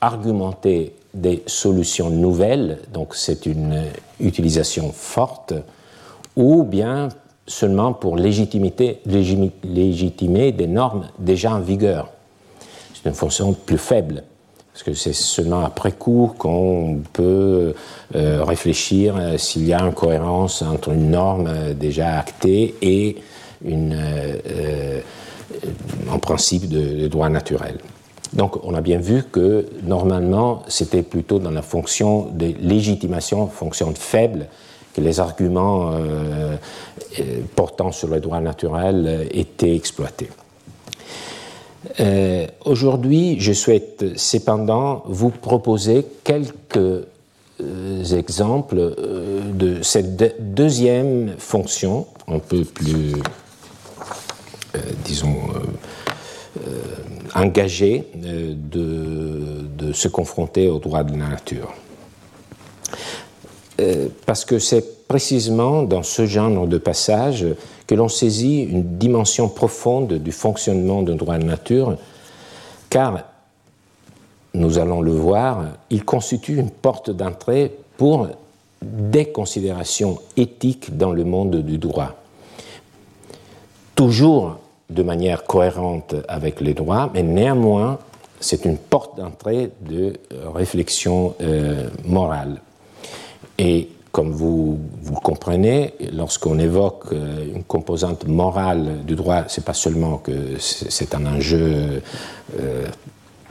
argumenter 0.00 0.94
des 1.12 1.42
solutions 1.46 2.08
nouvelles, 2.08 2.78
donc 2.92 3.14
c'est 3.14 3.44
une 3.46 3.82
utilisation 4.20 4.90
forte, 4.92 5.52
ou 6.36 6.62
bien 6.62 7.08
seulement 7.52 7.92
pour 7.92 8.16
légitimer 8.16 8.72
des 10.52 10.66
normes 10.66 11.08
déjà 11.18 11.52
en 11.52 11.60
vigueur 11.60 12.08
C'est 12.94 13.08
une 13.08 13.14
fonction 13.14 13.52
plus 13.52 13.78
faible. 13.78 14.24
Parce 14.72 14.84
que 14.84 14.94
c'est 14.94 15.12
seulement 15.12 15.60
après 15.60 15.92
coup 15.92 16.32
qu'on 16.38 17.02
peut 17.12 17.74
euh, 18.14 18.42
réfléchir 18.42 19.16
euh, 19.18 19.36
s'il 19.36 19.66
y 19.66 19.74
a 19.74 19.82
une 19.82 19.92
cohérence 19.92 20.62
entre 20.62 20.92
une 20.92 21.10
norme 21.10 21.46
euh, 21.46 21.74
déjà 21.74 22.18
actée 22.18 22.74
et 22.80 23.16
en 26.10 26.18
principe 26.18 26.68
de, 26.68 27.06
droit 27.06 27.28
naturel. 27.28 27.76
Donc 28.32 28.64
on 28.64 28.74
a 28.74 28.80
bien 28.80 28.98
vu 28.98 29.22
que 29.30 29.66
normalement 29.82 30.62
c'était 30.66 31.02
plutôt 31.02 31.38
dans 31.38 31.50
la 31.50 31.62
fonction 31.62 32.30
de 32.32 32.54
légitimation, 32.60 33.46
fonction 33.46 33.92
faible, 33.94 34.46
les 34.98 35.20
arguments 35.20 35.92
portant 37.56 37.92
sur 37.92 38.08
le 38.08 38.20
droit 38.20 38.40
naturel 38.40 39.28
étaient 39.32 39.74
exploités. 39.74 40.28
Euh, 42.00 42.46
aujourd'hui, 42.64 43.36
je 43.40 43.52
souhaite 43.52 44.16
cependant 44.16 45.02
vous 45.06 45.30
proposer 45.30 46.06
quelques 46.24 46.76
euh, 46.76 48.04
exemples 48.16 48.78
euh, 48.78 49.40
de 49.52 49.82
cette 49.82 50.54
deuxième 50.54 51.34
fonction, 51.38 52.06
un 52.28 52.38
peu 52.38 52.64
plus, 52.64 53.14
disons, 55.04 55.36
engagée 57.34 58.04
de, 58.14 58.54
de, 59.78 59.92
se 59.92 60.08
confronter 60.08 60.68
au 60.68 60.78
droit 60.78 61.02
de 61.02 61.12
la 61.18 61.28
nature. 61.28 61.74
Parce 64.26 64.44
que 64.44 64.58
c'est 64.58 65.06
précisément 65.08 65.82
dans 65.82 66.02
ce 66.02 66.26
genre 66.26 66.66
de 66.66 66.78
passage 66.78 67.46
que 67.86 67.94
l'on 67.94 68.08
saisit 68.08 68.62
une 68.62 68.96
dimension 68.98 69.48
profonde 69.48 70.14
du 70.14 70.32
fonctionnement 70.32 71.02
d'un 71.02 71.16
droit 71.16 71.38
de 71.38 71.44
nature, 71.44 71.96
car, 72.88 73.24
nous 74.54 74.78
allons 74.78 75.00
le 75.00 75.12
voir, 75.12 75.64
il 75.90 76.04
constitue 76.04 76.56
une 76.56 76.70
porte 76.70 77.10
d'entrée 77.10 77.72
pour 77.96 78.28
des 78.82 79.26
considérations 79.26 80.18
éthiques 80.36 80.96
dans 80.96 81.12
le 81.12 81.24
monde 81.24 81.56
du 81.56 81.78
droit. 81.78 82.14
Toujours 83.94 84.58
de 84.90 85.02
manière 85.02 85.44
cohérente 85.44 86.14
avec 86.28 86.60
les 86.60 86.74
droits, 86.74 87.10
mais 87.14 87.22
néanmoins, 87.22 87.98
c'est 88.40 88.64
une 88.64 88.76
porte 88.76 89.16
d'entrée 89.16 89.70
de 89.82 90.14
réflexion 90.54 91.34
euh, 91.40 91.88
morale. 92.04 92.60
Et 93.58 93.88
comme 94.12 94.30
vous, 94.30 94.78
vous 95.02 95.14
comprenez, 95.14 95.94
lorsqu'on 96.12 96.58
évoque 96.58 97.12
euh, 97.12 97.54
une 97.54 97.64
composante 97.64 98.28
morale 98.28 99.04
du 99.06 99.16
droit, 99.16 99.44
c'est 99.48 99.64
pas 99.64 99.72
seulement 99.72 100.18
que 100.18 100.58
c'est 100.58 101.14
un 101.14 101.24
enjeu 101.24 102.02
euh, 102.60 102.86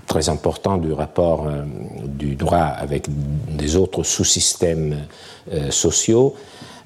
très 0.05 0.29
important 0.29 0.77
du 0.77 0.93
rapport 0.93 1.47
euh, 1.47 1.63
du 2.05 2.35
droit 2.35 2.59
avec 2.59 3.07
des 3.49 3.75
autres 3.75 4.03
sous-systèmes 4.03 4.97
sociaux, 5.71 6.35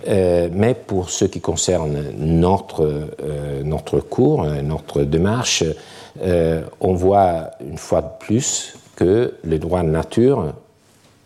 mais 0.07 0.75
pour 0.75 1.09
ce 1.09 1.25
qui 1.25 1.41
concerne 1.41 1.97
notre, 2.17 3.09
notre 3.63 3.99
cours, 3.99 4.45
notre 4.45 5.01
démarche, 5.01 5.63
on 6.79 6.93
voit 6.93 7.51
une 7.59 7.77
fois 7.77 8.01
de 8.01 8.25
plus 8.25 8.77
que 8.95 9.33
le 9.43 9.59
droit 9.59 9.83
de 9.83 9.89
nature 9.89 10.53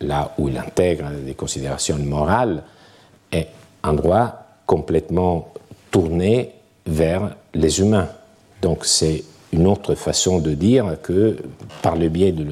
là 0.00 0.32
où 0.38 0.48
il 0.48 0.56
intègre 0.56 1.10
des 1.24 1.34
considérations 1.34 1.98
morales, 1.98 2.62
est 3.32 3.48
un 3.82 3.92
droit 3.92 4.46
complètement 4.66 5.52
tourné 5.90 6.52
vers 6.86 7.34
les 7.54 7.80
humains. 7.80 8.08
Donc 8.62 8.84
c'est 8.84 9.24
une 9.52 9.66
autre 9.66 9.94
façon 9.94 10.38
de 10.38 10.52
dire 10.52 10.96
que 11.02 11.36
par 11.82 11.96
le 11.96 12.08
biais 12.08 12.32
du 12.32 12.44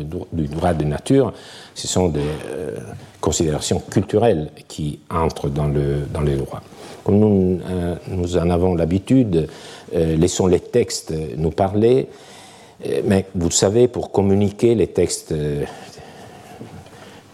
droit 0.48 0.74
de 0.74 0.84
nature, 0.84 1.32
ce 1.74 1.86
sont 1.86 2.08
des 2.08 2.20
euh, 2.20 2.76
considérations 3.20 3.80
culturelles 3.80 4.50
qui 4.66 4.98
entrent 5.10 5.48
dans 5.48 5.68
le, 5.68 6.02
dans 6.12 6.22
les 6.22 6.36
droits. 6.36 6.62
Comme 7.04 7.18
nous, 7.18 7.60
euh, 7.68 7.94
nous 8.08 8.36
en 8.36 8.50
avons 8.50 8.74
l'habitude, 8.74 9.48
euh, 9.94 10.16
laissons 10.16 10.46
les 10.46 10.60
textes 10.60 11.14
nous 11.36 11.50
parler, 11.50 12.08
mais 13.04 13.26
vous 13.34 13.50
savez, 13.50 13.88
pour 13.88 14.12
communiquer 14.12 14.76
les 14.76 14.86
textes 14.86 15.34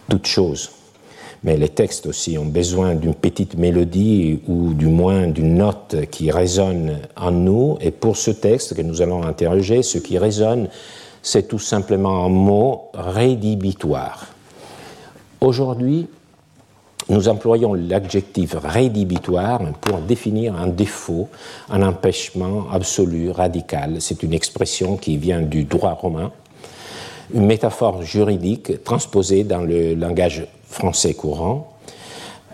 toute 0.09 0.27
chose. 0.27 0.71
Mais 1.43 1.57
les 1.57 1.69
textes 1.69 2.07
aussi 2.07 2.37
ont 2.37 2.45
besoin 2.45 2.95
d'une 2.95 3.13
petite 3.13 3.55
mélodie 3.55 4.39
ou 4.47 4.73
du 4.73 4.87
moins 4.87 5.27
d'une 5.27 5.55
note 5.55 5.95
qui 6.09 6.31
résonne 6.31 6.99
en 7.15 7.31
nous. 7.31 7.77
Et 7.81 7.91
pour 7.91 8.17
ce 8.17 8.31
texte 8.31 8.75
que 8.75 8.81
nous 8.81 9.01
allons 9.01 9.23
interroger, 9.23 9.83
ce 9.83 9.99
qui 9.99 10.17
résonne, 10.17 10.69
c'est 11.21 11.47
tout 11.47 11.59
simplement 11.59 12.25
un 12.25 12.29
mot 12.29 12.85
rédhibitoire. 12.95 14.27
Aujourd'hui, 15.39 16.07
nous 17.09 17.27
employons 17.29 17.75
l'adjectif 17.75 18.55
rédhibitoire 18.63 19.61
pour 19.81 19.99
définir 19.99 20.55
un 20.55 20.67
défaut, 20.67 21.29
un 21.69 21.83
empêchement 21.83 22.65
absolu, 22.71 23.29
radical. 23.29 23.97
C'est 23.99 24.23
une 24.23 24.33
expression 24.33 24.97
qui 24.97 25.17
vient 25.17 25.41
du 25.41 25.65
droit 25.65 25.93
romain 25.93 26.31
une 27.33 27.45
métaphore 27.45 28.03
juridique 28.03 28.83
transposée 28.83 29.43
dans 29.43 29.61
le 29.61 29.95
langage 29.95 30.45
français 30.67 31.13
courant. 31.13 31.71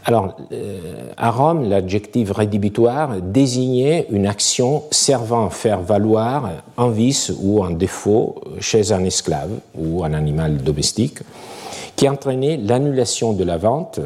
Alors, 0.03 0.35
euh, 0.51 1.11
à 1.15 1.29
Rome, 1.29 1.69
l'adjectif 1.69 2.31
rédhibitoire 2.31 3.21
désignait 3.21 4.07
une 4.09 4.25
action 4.25 4.83
servant 4.89 5.47
à 5.47 5.49
faire 5.51 5.81
valoir 5.81 6.49
un 6.77 6.89
vice 6.89 7.31
ou 7.39 7.63
un 7.63 7.71
défaut 7.71 8.41
chez 8.59 8.91
un 8.91 9.03
esclave 9.03 9.51
ou 9.75 10.03
un 10.03 10.13
animal 10.13 10.57
domestique, 10.57 11.19
qui 11.95 12.09
entraînait 12.09 12.57
l'annulation 12.57 13.33
de 13.33 13.43
la 13.43 13.57
vente, 13.57 13.99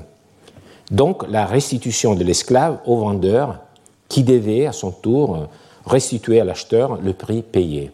donc 0.92 1.24
la 1.30 1.46
restitution 1.46 2.14
de 2.14 2.26
l'esclave 2.26 2.80
au 2.86 2.98
vendeur, 2.98 3.60
qui 4.10 4.24
devait 4.24 4.66
à 4.66 4.74
son 4.74 4.92
tour 4.92 5.48
restituer 5.86 6.42
à 6.42 6.44
l'acheteur 6.44 7.00
le 7.02 7.14
prix 7.14 7.42
payé. 7.42 7.92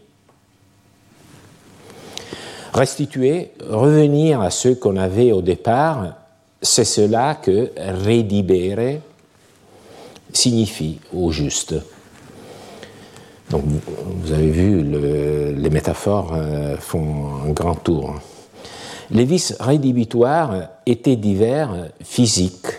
Restituer, 2.74 3.52
revenir 3.70 4.42
à 4.42 4.50
ce 4.50 4.70
qu'on 4.70 4.96
avait 4.96 5.32
au 5.32 5.42
départ, 5.42 6.16
c'est 6.62 6.86
cela 6.86 7.36
que 7.36 7.72
redibere 8.06 9.00
signifie 10.32 11.00
au 11.14 11.32
juste. 11.32 11.76
Donc, 13.50 13.64
vous 13.66 14.32
avez 14.32 14.50
vu, 14.50 14.82
les 14.82 15.70
métaphores 15.70 16.34
euh, 16.34 16.78
font 16.78 17.44
un 17.46 17.50
grand 17.50 17.76
tour. 17.76 18.16
Les 19.10 19.26
vices 19.26 19.58
rédhibitoires 19.60 20.70
étaient 20.86 21.18
divers, 21.18 21.90
physiques 22.02 22.71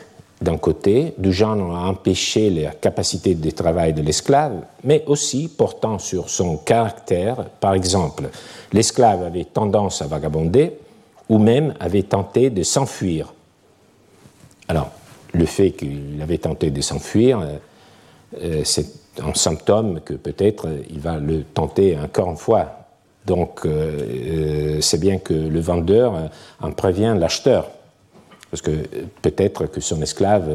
d'un 0.42 0.58
côté, 0.58 1.14
du 1.18 1.32
genre 1.32 1.74
à 1.74 1.88
empêcher 1.88 2.50
la 2.50 2.70
capacité 2.72 3.34
de 3.34 3.50
travail 3.50 3.92
de 3.92 4.02
l'esclave, 4.02 4.64
mais 4.84 5.04
aussi 5.06 5.48
portant 5.48 5.98
sur 5.98 6.28
son 6.28 6.56
caractère, 6.56 7.44
par 7.60 7.74
exemple, 7.74 8.24
l'esclave 8.72 9.22
avait 9.22 9.44
tendance 9.44 10.02
à 10.02 10.06
vagabonder 10.06 10.72
ou 11.28 11.38
même 11.38 11.74
avait 11.80 12.02
tenté 12.02 12.50
de 12.50 12.62
s'enfuir. 12.62 13.32
Alors, 14.68 14.90
le 15.32 15.46
fait 15.46 15.70
qu'il 15.70 16.20
avait 16.20 16.38
tenté 16.38 16.70
de 16.70 16.80
s'enfuir, 16.80 17.40
euh, 18.40 18.62
c'est 18.64 18.86
un 19.22 19.34
symptôme 19.34 20.00
que 20.00 20.14
peut-être 20.14 20.68
il 20.90 21.00
va 21.00 21.18
le 21.18 21.44
tenter 21.44 21.98
encore 21.98 22.30
une 22.30 22.36
fois. 22.36 22.78
Donc 23.24 23.60
c'est 24.80 24.98
bien 24.98 25.18
que 25.18 25.32
le 25.32 25.60
vendeur 25.60 26.30
en 26.60 26.72
prévient 26.72 27.14
l'acheteur. 27.16 27.70
Parce 28.52 28.60
que 28.60 28.70
peut-être 29.22 29.66
que 29.66 29.80
son 29.80 30.00
esclave, 30.02 30.46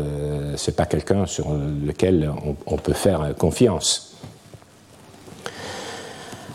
ce 0.56 0.70
n'est 0.70 0.76
pas 0.76 0.86
quelqu'un 0.86 1.26
sur 1.26 1.48
lequel 1.52 2.32
on, 2.68 2.78
peut 2.78 2.94
faire 2.94 3.34
confiance. 3.36 4.16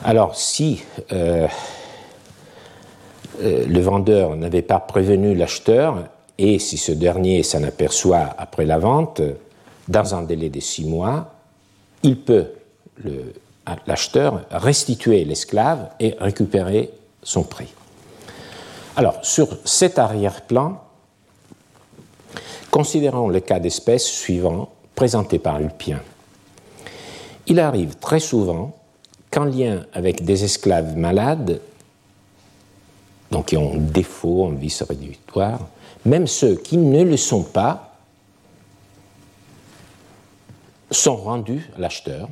Alors, 0.05 0.37
si 0.37 0.83
euh, 1.13 1.47
euh, 3.41 3.67
le 3.67 3.81
vendeur 3.81 4.35
n'avait 4.35 4.63
pas 4.63 4.81
prévenu 4.81 5.35
l'acheteur, 5.35 6.09
et 6.39 6.59
si 6.59 6.77
ce 6.77 6.91
dernier 6.91 7.43
s'en 7.43 7.63
aperçoit 7.63 8.35
après 8.37 8.65
la 8.65 8.79
vente, 8.79 9.21
dans 9.89 10.15
un 10.15 10.23
délai 10.23 10.49
de 10.49 10.59
six 10.61 10.85
mois, 10.85 11.35
il 12.03 12.19
peut, 12.19 12.47
l'acheteur, 13.87 14.43
restituer 14.51 15.25
l'esclave 15.25 15.91
et 16.01 16.17
récupérer 16.19 16.91
son 17.23 17.45
prix. 17.45 17.73
Alors, 18.97 19.25
sur 19.25 19.49
cet 19.65 19.99
arrière-plan, 19.99 20.82
considérons 22.73 23.29
le 23.29 23.41
cas 23.41 23.61
d'espèce 23.61 24.07
suivant 24.07 24.71
présenté 24.95 25.39
par 25.39 25.61
Lupien. 25.61 26.01
Il 27.47 27.61
arrive 27.61 27.97
très 27.97 28.19
souvent 28.19 28.75
qu'en 29.31 29.45
lien 29.45 29.85
avec 29.93 30.25
des 30.25 30.43
esclaves 30.43 30.97
malades, 30.97 31.61
donc 33.31 33.47
qui 33.47 33.59
ont 33.59 33.77
défaut 33.77 34.45
en 34.45 34.51
vice 34.51 34.83
rédhibitoire, 34.83 35.61
même 36.07 36.27
ceux 36.27 36.57
qui 36.57 36.79
ne 36.79 37.05
le 37.05 37.17
sont 37.19 37.43
pas 37.43 37.95
sont 40.91 41.17
rendus 41.17 41.71
à 41.77 41.81
l'acheteur 41.81 42.29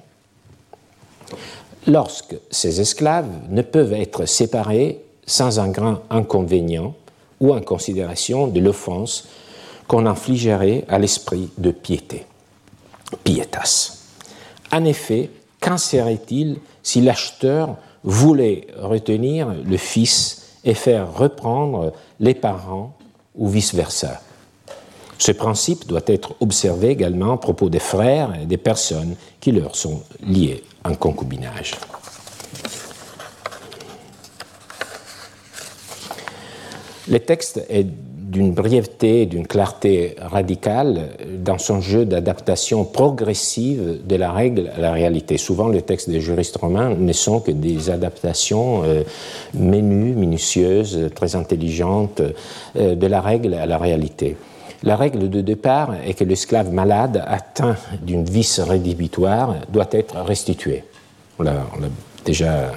lorsque 1.87 2.37
ces 2.51 2.81
esclaves 2.81 3.31
ne 3.51 3.63
peuvent 3.63 3.93
être 3.93 4.25
séparés 4.25 5.03
sans 5.27 5.61
un 5.61 5.69
grand 5.69 6.01
inconvénient 6.09 6.95
ou 7.41 7.55
en 7.55 7.61
considération 7.61 8.47
de 8.47 8.61
l'offense 8.61 9.29
qu'on 9.91 10.07
infligerait 10.07 10.85
à 10.89 11.01
l'esprit 11.01 11.51
de 11.59 11.73
piété, 11.73 12.25
pietas. 13.25 14.05
En 14.71 14.85
effet, 14.85 15.31
qu'en 15.61 15.79
serait-il 15.79 16.59
si 16.81 17.01
l'acheteur 17.01 17.77
voulait 18.05 18.69
retenir 18.79 19.49
le 19.49 19.77
fils 19.77 20.59
et 20.63 20.75
faire 20.75 21.13
reprendre 21.13 21.93
les 22.21 22.35
parents 22.35 22.97
ou 23.35 23.49
vice-versa? 23.49 24.23
Ce 25.19 25.33
principe 25.33 25.89
doit 25.89 26.07
être 26.07 26.37
observé 26.39 26.91
également 26.91 27.33
à 27.33 27.39
propos 27.39 27.69
des 27.69 27.81
frères 27.81 28.33
et 28.41 28.47
des 28.47 28.59
personnes 28.59 29.17
qui 29.41 29.51
leur 29.51 29.75
sont 29.75 30.05
liées 30.25 30.63
en 30.85 30.95
concubinage. 30.95 31.75
Le 37.09 37.19
texte 37.19 37.61
est 37.69 37.89
d'une 38.31 38.53
brièveté, 38.53 39.27
d'une 39.27 39.47
clarté 39.47 40.15
radicale 40.21 41.09
dans 41.37 41.59
son 41.59 41.81
jeu 41.81 42.05
d'adaptation 42.05 42.85
progressive 42.85 43.99
de 44.07 44.17
la 44.17 44.31
règle 44.31 44.71
à 44.77 44.81
la 44.81 44.93
réalité. 44.93 45.37
Souvent, 45.37 45.69
les 45.69 45.83
textes 45.83 46.09
des 46.09 46.21
juristes 46.21 46.57
romains 46.57 46.95
ne 46.95 47.13
sont 47.13 47.41
que 47.41 47.51
des 47.51 47.91
adaptations 47.91 48.83
euh, 48.85 49.03
minutieuses, 49.55 51.11
très 51.15 51.35
intelligentes 51.35 52.23
euh, 52.77 52.95
de 52.95 53.07
la 53.09 53.21
règle 53.21 53.55
à 53.55 53.67
la 53.67 53.79
réalité. 53.79 54.37
La 54.85 54.97
règle 54.97 55.29
de 55.29 55.41
départ 55.41 55.95
est 56.07 56.15
que 56.15 56.25
l'esclave 56.25 56.73
malade 56.73 57.23
atteint 57.27 57.77
d'une 58.01 58.25
vice 58.25 58.61
rédhibitoire 58.61 59.57
doit 59.71 59.89
être 59.91 60.17
restitué. 60.21 60.85
On 61.39 61.43
l'a 61.43 61.67
déjà 62.25 62.71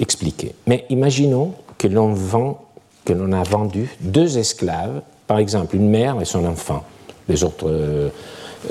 expliqué. 0.00 0.52
Mais 0.66 0.84
imaginons 0.90 1.52
que 1.78 1.88
l'on 1.88 2.12
vend 2.12 2.65
que 3.06 3.14
l'on 3.14 3.32
a 3.32 3.42
vendu 3.42 3.88
deux 4.00 4.36
esclaves, 4.36 5.00
par 5.26 5.38
exemple 5.38 5.76
une 5.76 5.88
mère 5.88 6.20
et 6.20 6.26
son 6.26 6.44
enfant. 6.44 6.84
Les 7.28 7.42
autres 7.44 7.70
euh, 7.70 8.10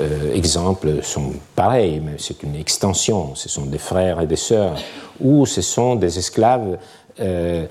euh, 0.00 0.34
exemples 0.34 1.02
sont 1.02 1.32
pareils, 1.56 2.00
mais 2.04 2.16
c'est 2.18 2.42
une 2.42 2.54
extension. 2.54 3.34
Ce 3.34 3.48
sont 3.48 3.66
des 3.66 3.78
frères 3.78 4.20
et 4.20 4.26
des 4.26 4.36
sœurs, 4.36 4.76
ou 5.20 5.46
ce 5.46 5.62
sont 5.62 5.96
des 5.96 6.18
esclaves 6.18 6.78
euh, 7.18 7.66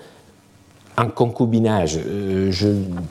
en 0.97 1.09
concubinage. 1.09 1.99
Euh, 2.05 2.51
je 2.51 2.67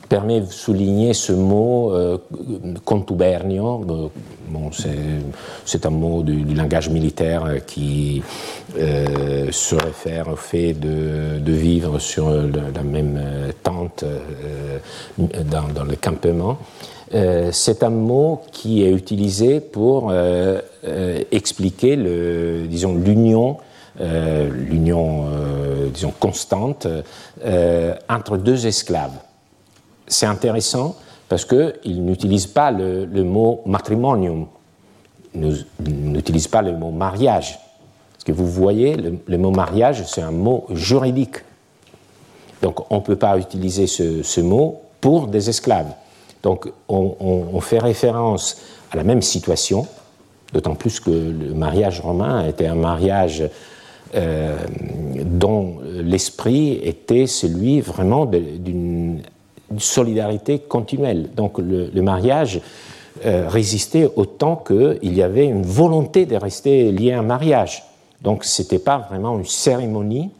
permets 0.08 0.40
de 0.40 0.50
souligner 0.50 1.12
ce 1.12 1.32
mot 1.32 1.92
euh, 1.92 2.18
contubernio. 2.84 3.84
Bon, 4.48 4.70
c'est 5.64 5.86
un 5.86 5.90
mot 5.90 6.22
du, 6.22 6.54
langage 6.54 6.88
militaire 6.88 7.64
qui 7.66 8.22
euh, 8.78 9.48
se 9.50 9.74
réfère 9.74 10.28
au 10.28 10.36
fait 10.36 10.72
de, 10.72 11.52
vivre 11.52 11.98
sur 11.98 12.30
la 12.30 12.82
même 12.82 13.20
tente 13.62 14.04
dans, 15.18 15.84
le 15.84 15.96
campement. 15.96 16.58
c'est 17.52 17.82
un 17.82 17.90
mot 17.90 18.42
qui 18.52 18.82
est 18.84 18.92
utilisé 18.92 19.60
pour 19.60 20.12
expliquer 21.30 21.96
disons, 22.68 22.94
l'union 22.96 23.56
euh, 23.56 23.73
l'union, 24.00 25.26
euh, 25.28 25.88
disons, 25.88 26.12
constante 26.18 26.86
euh, 27.44 27.94
entre 28.08 28.36
deux 28.36 28.66
esclaves. 28.66 29.16
C'est 30.06 30.26
intéressant 30.26 30.96
parce 31.28 31.44
qu'il 31.44 32.04
n'utilise 32.04 32.46
pas 32.46 32.70
le, 32.70 33.06
mot 33.22 33.62
matrimonium, 33.66 34.46
il 35.34 35.64
n'utilise 35.80 36.48
pas 36.48 36.62
le 36.62 36.76
mot 36.76 36.90
mariage. 36.90 37.58
Parce 38.12 38.24
que 38.24 38.32
vous 38.32 38.46
voyez, 38.46 38.96
le, 38.96 39.38
mot 39.38 39.50
mariage, 39.50 40.04
c'est 40.06 40.22
un 40.22 40.30
mot 40.30 40.66
juridique. 40.70 41.36
Donc 42.62 42.90
on 42.90 42.96
ne 42.96 43.00
peut 43.00 43.16
pas 43.16 43.38
utiliser 43.38 43.86
ce, 43.86 44.40
mot 44.40 44.82
pour 45.00 45.28
des 45.28 45.48
esclaves. 45.48 45.92
Donc 46.42 46.70
on, 46.88 47.16
on, 47.20 47.60
fait 47.60 47.78
référence 47.78 48.60
à 48.90 48.96
la 48.96 49.04
même 49.04 49.22
situation, 49.22 49.86
d'autant 50.52 50.74
plus 50.74 51.00
que 51.00 51.10
le 51.10 51.54
mariage 51.54 52.00
romain 52.00 52.46
était 52.46 52.66
un 52.66 52.74
mariage 52.74 53.44
euh, 54.14 54.56
dont 55.24 55.78
l'esprit 55.82 56.80
était 56.84 57.26
celui 57.26 57.80
vraiment 57.80 58.26
d'une 58.26 59.22
solidarité 59.78 60.58
continuelle. 60.60 61.30
Donc 61.34 61.58
le, 61.58 62.02
mariage 62.02 62.60
euh, 63.24 63.48
résistait 63.48 64.08
autant 64.14 64.56
qu'il 64.56 65.14
y 65.14 65.22
avait 65.22 65.46
une 65.46 65.62
volonté 65.62 66.26
de 66.26 66.36
rester 66.36 66.92
lié 66.92 67.12
à 67.12 67.20
un 67.20 67.22
mariage. 67.22 67.82
Donc 68.22 68.44
ce 68.44 68.62
n'était 68.62 68.78
pas 68.78 68.98
vraiment 68.98 69.38
une 69.38 69.46
cérémonie, 69.46 70.30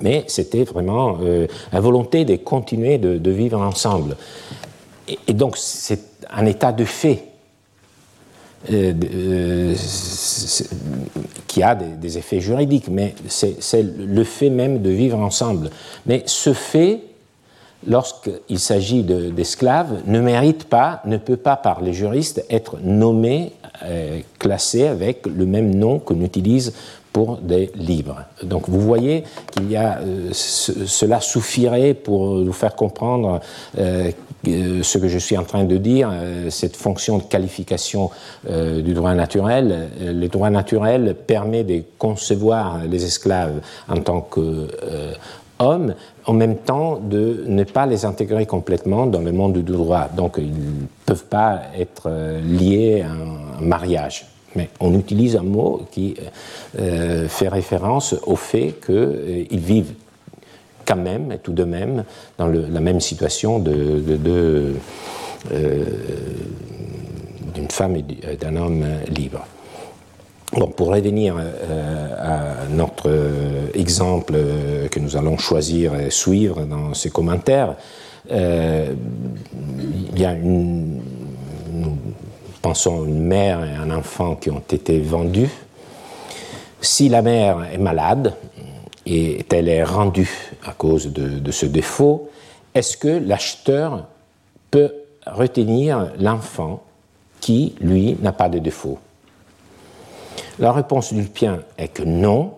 mais 0.00 0.24
c'était 0.26 0.64
vraiment 0.64 1.18
euh, 1.22 1.46
la 1.72 1.80
volonté 1.80 2.24
de 2.24 2.36
continuer 2.36 2.98
de, 2.98 3.30
vivre 3.30 3.60
ensemble. 3.60 4.16
et 5.26 5.32
donc 5.34 5.56
c'est 5.56 6.26
un 6.30 6.46
état 6.46 6.72
de 6.72 6.84
fait 6.84 7.24
euh, 8.72 8.92
euh, 9.14 9.74
qui 11.46 11.62
a 11.62 11.76
des, 11.76 12.18
effets 12.18 12.40
juridiques, 12.40 12.88
mais 12.90 13.14
c'est 13.28 13.82
le 13.82 14.24
fait 14.24 14.50
même 14.50 14.82
de 14.82 14.90
vivre 14.90 15.18
ensemble. 15.18 15.70
Mais 16.06 16.24
ce 16.26 16.52
fait, 16.52 17.00
lorsqu'il 17.86 18.58
s'agit 18.58 19.04
d'esclaves, 19.04 20.02
ne 20.06 20.20
mérite 20.20 20.64
pas, 20.64 21.00
ne 21.04 21.18
peut 21.18 21.36
pas 21.36 21.56
par 21.56 21.80
les 21.82 21.92
juristes 21.92 22.44
être 22.50 22.78
nommé, 22.82 23.52
euh, 23.84 24.18
classé 24.40 24.88
avec 24.88 25.26
le 25.26 25.46
même 25.46 25.74
nom 25.74 26.00
qu'on 26.00 26.20
utilise 26.20 26.74
pour 27.12 27.36
des 27.36 27.70
livres. 27.76 28.24
Donc 28.42 28.68
vous 28.68 28.80
voyez 28.80 29.22
qu'il 29.52 29.70
y 29.70 29.76
a 29.76 30.00
cela 30.32 31.20
suffirait 31.20 31.94
pour 31.94 32.34
nous 32.38 32.52
faire 32.52 32.74
comprendre 32.74 33.40
ce 34.44 34.98
que 34.98 35.08
je 35.08 35.18
suis 35.18 35.36
en 35.36 35.44
train 35.44 35.64
de 35.64 35.76
dire, 35.76 36.10
euh, 36.12 36.50
cette 36.50 36.76
fonction 36.76 37.18
de 37.18 37.24
qualification 37.24 38.10
euh, 38.48 38.80
du 38.82 38.94
droit 38.94 39.14
naturel, 39.14 39.90
le 40.00 40.26
droit 40.28 40.50
naturel 40.50 41.14
permet 41.14 41.64
de 41.64 41.82
concevoir 41.98 42.84
les 42.88 43.04
esclaves 43.04 43.60
en 43.88 43.96
tant 43.96 44.20
qu'hommes, 44.20 45.94
en 46.24 46.32
même 46.32 46.56
temps 46.56 47.00
de 47.02 47.44
ne 47.46 47.64
pas 47.64 47.86
les 47.86 48.04
intégrer 48.04 48.46
complètement 48.46 49.06
dans 49.06 49.20
le 49.20 49.32
monde 49.32 49.54
du 49.54 49.62
droit. 49.62 50.08
Donc 50.16 50.36
ils 50.38 50.50
ne 50.50 50.86
peuvent 51.04 51.26
pas 51.26 51.62
être 51.76 52.10
liés 52.44 53.02
à 53.02 53.10
un 53.10 53.60
mariage. 53.60 54.26
Mais 54.54 54.70
on 54.80 54.94
utilise 54.98 55.36
un 55.36 55.42
mot 55.42 55.82
qui 55.90 56.16
fait 56.74 57.48
référence 57.48 58.14
au 58.26 58.36
fait 58.36 58.74
qu'ils 58.84 59.60
vivent 59.60 59.94
quand 60.88 60.96
même, 60.96 61.36
tout 61.42 61.52
de 61.52 61.64
même, 61.64 62.04
dans 62.38 62.46
la 62.46 62.80
même 62.80 63.00
situation 63.00 63.58
de, 63.58 64.02
euh, 65.52 65.84
d'une 67.54 67.70
femme 67.70 67.96
et 67.96 68.36
d'un 68.40 68.56
homme 68.56 68.84
libre. 69.08 69.44
Pour 70.76 70.88
revenir 70.88 71.36
euh, 71.38 72.14
à 72.18 72.68
notre 72.70 73.10
exemple 73.74 74.34
que 74.90 74.98
nous 74.98 75.14
allons 75.14 75.36
choisir 75.36 75.94
et 75.94 76.10
suivre 76.10 76.62
dans 76.62 76.94
ces 76.94 77.10
commentaires, 77.10 77.74
euh, 78.30 78.94
il 80.14 80.18
y 80.18 80.24
a 80.24 80.32
une, 80.32 81.02
pensons 82.62 83.04
une 83.04 83.24
mère 83.24 83.62
et 83.62 83.74
un 83.74 83.90
enfant 83.90 84.36
qui 84.36 84.50
ont 84.50 84.62
été 84.72 85.00
vendus. 85.00 85.50
Si 86.80 87.10
la 87.10 87.20
mère 87.20 87.66
est 87.70 87.78
malade 87.78 88.34
et 89.10 89.44
elle 89.50 89.68
est 89.68 89.82
rendue 89.82 90.30
à 90.66 90.72
cause 90.72 91.06
de, 91.06 91.50
ce 91.50 91.64
défaut, 91.64 92.28
est-ce 92.74 92.96
que 92.98 93.08
l'acheteur 93.08 94.06
peut 94.70 94.92
retenir 95.26 96.12
l'enfant 96.18 96.82
qui, 97.40 97.74
lui, 97.80 98.18
n'a 98.20 98.32
pas 98.32 98.50
de 98.50 98.58
défaut? 98.58 98.98
La 100.58 100.72
réponse 100.72 101.14
du 101.14 101.22
Pien 101.22 101.60
est 101.78 101.88
que 101.88 102.02
non, 102.02 102.52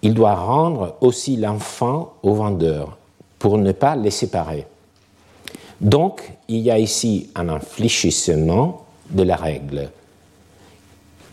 il 0.00 0.14
doit 0.14 0.34
rendre 0.34 0.96
aussi 1.02 1.36
l'enfant 1.36 2.14
au 2.22 2.32
vendeur 2.32 2.96
pour 3.38 3.58
ne 3.58 3.72
pas 3.72 3.94
les 3.94 4.10
séparer. 4.10 4.66
Donc, 5.82 6.32
il 6.48 6.60
y 6.60 6.70
a 6.70 6.78
ici 6.78 7.28
un 7.34 7.50
infléchissement 7.50 8.86
de 9.10 9.22
la 9.22 9.36
règle. 9.36 9.90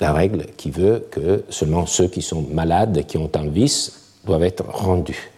La 0.01 0.11
règle 0.11 0.47
qui 0.57 0.71
veut 0.71 1.07
que 1.09 1.45
seulement 1.49 1.85
ceux 1.85 2.07
qui 2.07 2.21
sont 2.21 2.41
malades, 2.51 3.05
qui 3.05 3.17
ont 3.17 3.29
un 3.35 3.47
vice, 3.47 4.00
doivent 4.25 4.43
être 4.43 4.65
rendus. 4.67 5.31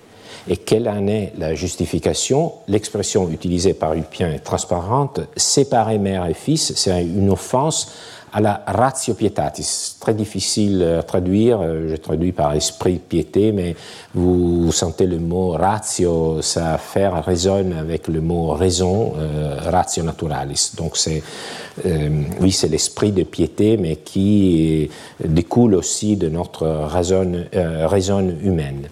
Et 0.48 0.58
quelle 0.58 0.90
en 0.90 1.08
est 1.08 1.34
la 1.38 1.56
justification? 1.56 2.54
L'expression 2.68 3.30
utilisée 3.30 3.74
par 3.74 3.94
Lupien 3.94 4.32
est 4.32 4.40
transparente. 4.40 5.22
Séparer 5.38 6.00
mère 6.00 6.26
et 6.26 6.34
fils, 6.34 6.74
c'est 6.76 7.02
une 7.02 7.30
offense 7.30 7.94
à 8.34 8.42
la 8.42 8.64
ratio 8.66 9.14
pietatis. 9.14 9.98
Très 10.00 10.16
difficile 10.16 10.84
à 11.00 11.04
traduire, 11.04 11.62
euh, 11.62 11.88
je 11.90 11.96
traduis 11.96 12.32
par 12.32 12.54
esprit 12.54 12.98
piété, 12.98 13.52
mais 13.52 13.76
vous, 14.16 14.72
sentez 14.72 15.06
le 15.06 15.20
mot 15.20 15.52
ratio, 15.52 16.42
ça 16.42 16.80
fait 16.80 17.08
résonne 17.08 17.74
avec 17.74 18.08
le 18.08 18.22
mot 18.22 18.54
raison, 18.54 19.14
euh, 19.18 19.58
ratio 19.70 20.04
naturalis. 20.04 20.74
Donc 20.76 20.98
euh, 21.08 22.10
oui, 22.42 22.52
c'est 22.52 22.70
l'esprit 22.70 23.12
de 23.12 23.24
piété, 23.24 23.78
mais 23.78 23.98
qui 23.98 24.90
découle 25.24 25.76
aussi 25.76 26.18
de 26.18 26.28
notre 26.28 26.68
raison, 26.68 27.46
raison 27.54 28.36
humaine. 28.42 28.88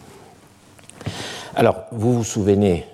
Alors, 1.55 1.85
vous 1.91 2.13
vous 2.13 2.23
souvenez 2.23 2.85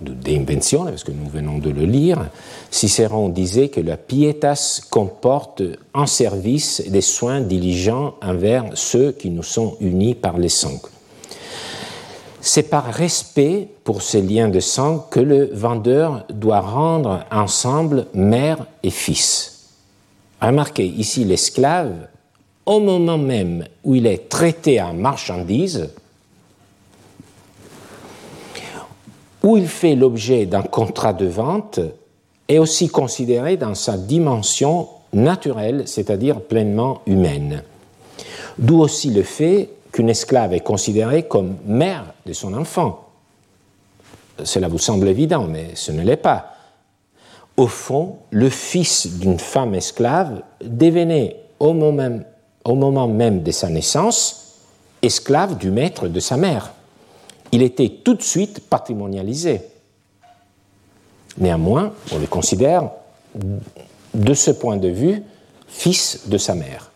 d'invention, 0.00 0.84
parce 0.84 1.04
que 1.04 1.12
nous 1.12 1.28
venons 1.28 1.58
de 1.58 1.70
le 1.70 1.84
lire, 1.84 2.26
Cicéron 2.74 3.28
disait 3.28 3.68
que 3.68 3.80
la 3.80 3.96
pietas 3.96 4.80
comporte 4.90 5.62
en 5.94 6.06
service 6.06 6.82
des 6.88 7.02
soins 7.02 7.40
diligents 7.40 8.16
envers 8.20 8.64
ceux 8.74 9.12
qui 9.12 9.30
nous 9.30 9.44
sont 9.44 9.76
unis 9.78 10.16
par 10.16 10.38
les 10.38 10.48
sang. 10.48 10.80
C'est 12.40 12.64
par 12.64 12.86
respect 12.86 13.68
pour 13.84 14.02
ces 14.02 14.20
liens 14.20 14.48
de 14.48 14.58
sang 14.58 15.06
que 15.08 15.20
le 15.20 15.50
vendeur 15.52 16.26
doit 16.30 16.62
rendre 16.62 17.24
ensemble 17.30 18.08
mère 18.12 18.66
et 18.82 18.90
fils. 18.90 19.68
Remarquez 20.42 20.86
ici 20.86 21.22
l'esclave, 21.24 22.08
au 22.66 22.80
moment 22.80 23.18
même 23.18 23.68
où 23.84 23.94
il 23.94 24.04
est 24.04 24.28
traité 24.28 24.82
en 24.82 24.94
marchandise, 24.94 25.90
où 29.44 29.56
il 29.56 29.68
fait 29.68 29.94
l'objet 29.94 30.44
d'un 30.44 30.62
contrat 30.62 31.12
de 31.12 31.26
vente 31.26 31.78
est 32.48 32.58
aussi 32.58 32.88
considéré 32.88 33.56
dans 33.56 33.74
sa 33.74 33.96
dimension 33.96 34.88
naturelle, 35.12 35.84
c'est-à-dire 35.86 36.40
pleinement 36.40 37.00
humaine. 37.06 37.62
D'où 38.58 38.80
aussi 38.80 39.10
le 39.10 39.22
fait 39.22 39.70
qu'une 39.92 40.10
esclave 40.10 40.52
est 40.52 40.60
considérée 40.60 41.24
comme 41.24 41.56
mère 41.66 42.12
de 42.26 42.32
son 42.32 42.54
enfant. 42.54 43.08
Cela 44.42 44.68
vous 44.68 44.78
semble 44.78 45.08
évident, 45.08 45.44
mais 45.44 45.70
ce 45.74 45.92
ne 45.92 46.02
l'est 46.02 46.16
pas. 46.16 46.56
Au 47.56 47.68
fond, 47.68 48.16
le 48.30 48.50
fils 48.50 49.06
d'une 49.06 49.38
femme 49.38 49.74
esclave 49.74 50.42
devenait 50.64 51.36
au 51.60 51.72
moment, 51.72 52.18
au 52.64 52.74
moment 52.74 53.06
même 53.06 53.42
de 53.42 53.52
sa 53.52 53.68
naissance 53.68 54.40
esclave 55.02 55.56
du 55.58 55.70
maître 55.70 56.08
de 56.08 56.18
sa 56.18 56.36
mère 56.36 56.72
il 57.54 57.62
était 57.62 57.88
tout 58.02 58.14
de 58.14 58.22
suite 58.22 58.68
patrimonialisé. 58.68 59.60
Néanmoins, 61.38 61.92
on 62.12 62.18
le 62.18 62.26
considère, 62.26 62.90
de 64.14 64.34
ce 64.34 64.50
point 64.50 64.76
de 64.76 64.88
vue, 64.88 65.22
fils 65.66 66.28
de 66.28 66.38
sa 66.38 66.54
mère. 66.54 66.90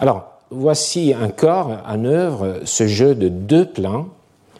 Alors, 0.00 0.24
voici 0.50 1.14
encore 1.20 1.78
en 1.86 2.04
œuvre 2.04 2.60
ce 2.64 2.86
jeu 2.86 3.14
de 3.14 3.28
deux 3.28 3.66
plans, 3.66 4.06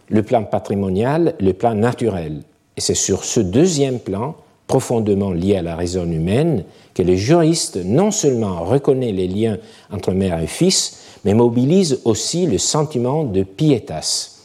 le 0.09 0.23
plan 0.23 0.45
patrimonial, 0.45 1.35
le 1.41 1.53
plan 1.53 1.75
naturel. 1.75 2.43
Et 2.77 2.81
c'est 2.81 2.95
sur 2.95 3.25
ce 3.25 3.41
deuxième 3.41 3.99
plan, 3.99 4.37
profondément 4.69 5.33
lié 5.33 5.57
à 5.57 5.63
la 5.63 5.77
raison 5.77 6.05
humaine, 6.05 6.65
que 6.95 7.03
le 7.03 7.17
juriste 7.17 7.77
non 7.77 8.11
seulement 8.11 8.65
reconnaît 8.65 9.13
les 9.13 9.27
liens 9.27 9.59
entre 9.91 10.13
mère 10.13 10.41
et 10.41 10.47
fils, 10.47 10.99
mais 11.25 11.35
mobilise 11.35 12.01
aussi 12.05 12.47
le 12.47 12.59
sentiment 12.59 13.25
de 13.25 13.43
pietas, 13.43 14.37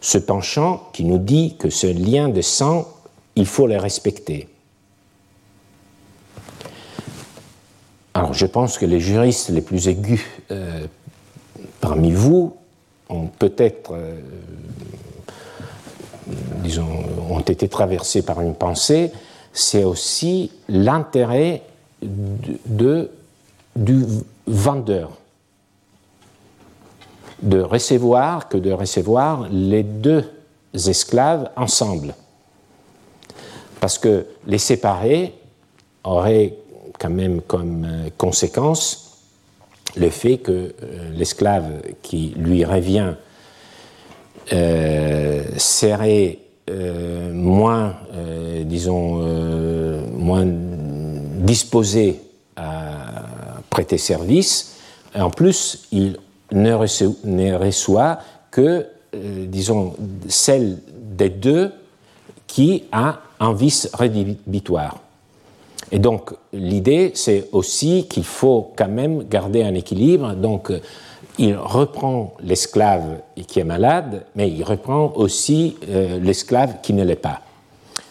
ce 0.00 0.18
penchant 0.18 0.88
qui 0.92 1.04
nous 1.04 1.18
dit 1.18 1.56
que 1.58 1.70
ce 1.70 1.86
lien 1.86 2.28
de 2.28 2.40
sang, 2.40 2.86
il 3.36 3.46
faut 3.46 3.66
le 3.66 3.76
respecter. 3.76 4.48
Alors 8.14 8.34
je 8.34 8.46
pense 8.46 8.78
que 8.78 8.86
les 8.86 9.00
juristes 9.00 9.48
les 9.48 9.62
plus 9.62 9.88
aigus 9.88 10.22
euh, 10.50 10.86
parmi 11.80 12.12
vous 12.12 12.56
ont 13.08 13.26
peut-être, 13.26 13.94
euh, 13.94 14.20
disons, 16.62 17.02
été 17.48 17.68
traversés 17.68 18.22
par 18.22 18.40
une 18.40 18.54
pensée, 18.54 19.12
c'est 19.52 19.84
aussi 19.84 20.50
l'intérêt 20.68 21.62
du 22.02 23.08
vendeur 24.46 25.10
de 27.42 27.60
recevoir 27.60 28.48
que 28.48 28.56
de 28.56 28.70
recevoir 28.72 29.48
les 29.50 29.82
deux 29.82 30.30
esclaves 30.74 31.50
ensemble. 31.56 32.14
Parce 33.82 33.98
que 33.98 34.26
les 34.46 34.58
séparer 34.58 35.34
aurait 36.04 36.54
quand 37.00 37.10
même 37.10 37.40
comme 37.42 37.84
euh, 37.84 38.10
conséquence 38.16 39.18
le 39.96 40.08
fait 40.08 40.38
que 40.38 40.52
euh, 40.52 41.10
l'esclave 41.12 41.82
qui 42.00 42.32
lui 42.36 42.64
revient 42.64 43.14
euh, 44.52 45.42
serait 45.56 46.38
moins, 47.32 47.96
disons, 48.64 49.16
moins 50.16 50.46
disposé 50.46 52.20
à 52.56 53.58
prêter 53.68 53.98
service. 53.98 54.76
En 55.14 55.28
plus, 55.28 55.88
il 55.90 56.16
ne 56.52 56.72
reçoit, 56.72 58.20
que, 58.52 58.86
euh, 59.14 59.46
disons, 59.48 59.96
celle 60.28 60.78
des 60.86 61.30
deux 61.30 61.72
qui 62.46 62.84
a 62.92 63.20
un 63.42 63.52
vice 63.52 63.90
rédhibitoire. 63.92 64.98
Et 65.90 65.98
donc, 65.98 66.32
l'idée, 66.52 67.10
c'est 67.14 67.48
aussi 67.52 68.06
qu'il 68.08 68.24
faut 68.24 68.72
quand 68.76 68.88
même 68.88 69.24
garder 69.24 69.64
un 69.64 69.74
équilibre. 69.74 70.34
Donc, 70.34 70.72
il 71.38 71.56
reprend 71.56 72.34
l'esclave 72.40 73.18
qui 73.48 73.58
est 73.58 73.64
malade, 73.64 74.24
mais 74.36 74.48
il 74.48 74.62
reprend 74.62 75.12
aussi 75.16 75.76
euh, 75.88 76.20
l'esclave 76.20 76.76
qui 76.82 76.92
ne 76.92 77.02
l'est 77.02 77.16
pas. 77.16 77.40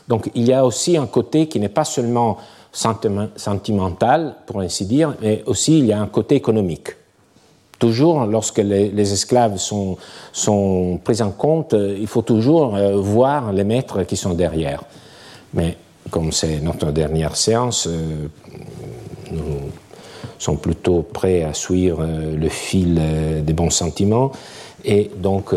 Donc, 0.10 0.30
il 0.36 0.46
y 0.46 0.54
a 0.54 0.66
aussi 0.66 0.98
un 0.98 1.08
côté 1.08 1.48
qui 1.48 1.60
n'est 1.62 1.70
pas 1.70 1.86
seulement 1.86 2.38
sentimental, 2.74 4.36
pour 4.46 4.60
ainsi 4.60 4.86
dire, 4.86 5.16
mais 5.22 5.44
aussi 5.46 5.80
il 5.80 5.86
y 5.86 5.94
a 5.94 6.02
un 6.02 6.08
côté 6.08 6.36
économique. 6.36 6.90
Toujours, 7.80 8.26
lorsque 8.26 8.60
les, 8.60 9.14
esclaves 9.14 9.58
sont, 9.58 9.98
sont, 10.34 11.00
pris 11.04 11.22
en 11.22 11.32
compte, 11.32 11.74
euh, 11.74 11.98
il 12.00 12.08
faut 12.08 12.22
toujours 12.22 12.76
euh, 12.76 12.96
voir 12.98 13.54
les 13.54 13.64
maîtres 13.64 14.04
qui 14.04 14.18
sont 14.18 14.34
derrière. 14.34 14.84
Mais 15.54 15.78
comme 16.10 16.32
c'est 16.32 16.60
notre 16.62 16.92
dernière 16.92 17.36
séance, 17.36 17.88
euh, 17.88 18.28
nous 19.32 19.72
sommes 20.40 20.58
plutôt 20.58 21.02
prêts 21.02 21.44
à 21.44 21.54
suivre 21.54 22.06
le 22.06 22.50
fil 22.50 23.00
des 23.44 23.54
bons 23.54 23.70
sentiments. 23.70 24.32
Et 24.84 25.12
donc, 25.16 25.54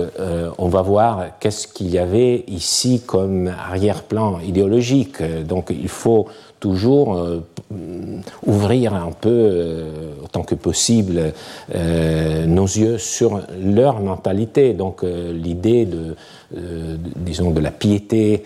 on 0.59 0.69
va 0.69 0.83
voir 0.83 1.39
qu'est-ce 1.41 1.67
qu'il 1.67 1.89
y 1.89 1.99
avait 1.99 2.45
ici 2.47 3.01
comme 3.07 3.49
arrière-plan 3.49 4.41
idéologique. 4.41 5.23
Donc, 5.23 5.71
il 5.71 5.89
faut 5.89 6.29
toujours 6.65 7.19
euh, 7.19 7.43
ouvrir 8.47 8.95
un 8.95 9.13
peu, 9.13 9.29
euh, 9.29 10.15
autant 10.25 10.45
que 10.45 10.55
possible, 10.55 11.35
euh, 11.75 12.47
nos 12.47 12.65
yeux 12.65 12.97
sur 12.97 13.43
leur 13.61 14.01
mentalité. 14.01 14.73
Donc 14.73 15.03
l'idée 15.03 15.85
de, 15.85 16.17
disons, 17.17 17.51
de 17.51 17.61
la 17.61 17.71
piété 17.71 18.45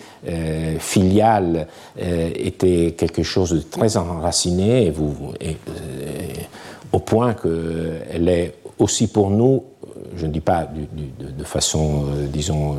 filiale 0.80 1.68
était 1.96 2.94
quelque 2.98 3.22
chose 3.22 3.50
de 3.50 3.60
très 3.60 3.96
enraciné, 3.96 4.86
et 4.86 4.90
vous, 4.90 5.14
au 6.90 6.98
point 6.98 7.34
qu'elle 7.34 8.28
est 8.28 8.54
aussi 8.78 9.06
pour 9.06 9.30
nous, 9.30 9.62
je 10.16 10.26
ne 10.26 10.32
dis 10.32 10.40
pas 10.40 10.66
de, 10.66 11.44
façon, 11.44 12.06
disons, 12.32 12.76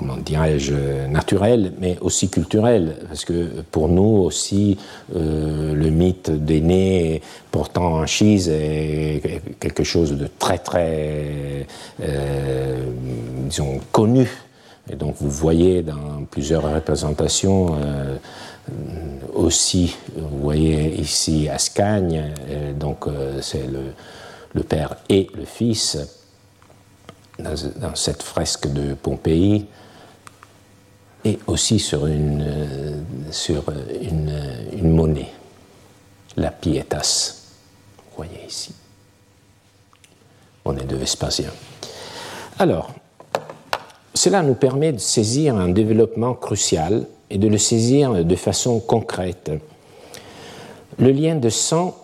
comment 0.00 0.16
dirais-je, 0.16 1.06
naturel, 1.08 1.74
mais 1.78 1.98
aussi 2.00 2.30
culturel, 2.30 2.96
parce 3.06 3.26
que 3.26 3.60
pour 3.70 3.88
nous 3.88 4.24
aussi, 4.24 4.78
euh, 5.14 5.74
le 5.74 5.90
mythe 5.90 6.30
nez 6.30 7.20
portant 7.50 7.98
un 7.98 8.06
chise 8.06 8.48
est 8.48 9.42
quelque 9.60 9.84
chose 9.84 10.12
de 10.16 10.26
très 10.38 10.56
très, 10.56 11.66
euh, 12.02 12.82
disons, 13.44 13.78
connu. 13.92 14.26
Et 14.90 14.96
donc 14.96 15.16
vous 15.20 15.30
voyez 15.30 15.82
dans 15.82 16.24
plusieurs 16.30 16.62
représentations 16.62 17.76
euh, 17.76 18.16
aussi, 19.34 19.96
vous 20.16 20.40
voyez 20.40 20.98
ici 20.98 21.46
Ascagne, 21.50 22.32
donc 22.78 23.04
c'est 23.42 23.66
le 24.54 24.62
père 24.62 24.96
et 25.08 25.28
le 25.36 25.44
fils 25.44 25.98
dans, 27.38 27.94
cette 27.94 28.22
fresque 28.22 28.72
de 28.72 28.94
Pompéi 28.94 29.66
et 31.24 31.38
aussi 31.46 31.78
sur 31.78 32.06
une, 32.06 32.42
euh, 32.42 33.02
sur 33.30 33.64
une, 34.00 34.42
une 34.72 34.90
monnaie, 34.90 35.30
la 36.36 36.50
pietas. 36.50 37.36
Vous 37.96 38.16
voyez 38.16 38.46
ici. 38.46 38.74
Monnaie 40.64 40.84
de 40.84 40.96
Vespasien. 40.96 41.50
Alors, 42.58 42.92
cela 44.14 44.42
nous 44.42 44.54
permet 44.54 44.92
de 44.92 44.98
saisir 44.98 45.56
un 45.56 45.68
développement 45.68 46.34
crucial 46.34 47.06
et 47.30 47.38
de 47.38 47.48
le 47.48 47.58
saisir 47.58 48.24
de 48.24 48.36
façon 48.36 48.80
concrète. 48.80 49.50
Le 50.98 51.12
lien 51.12 51.36
de 51.36 51.48
sang 51.48 51.96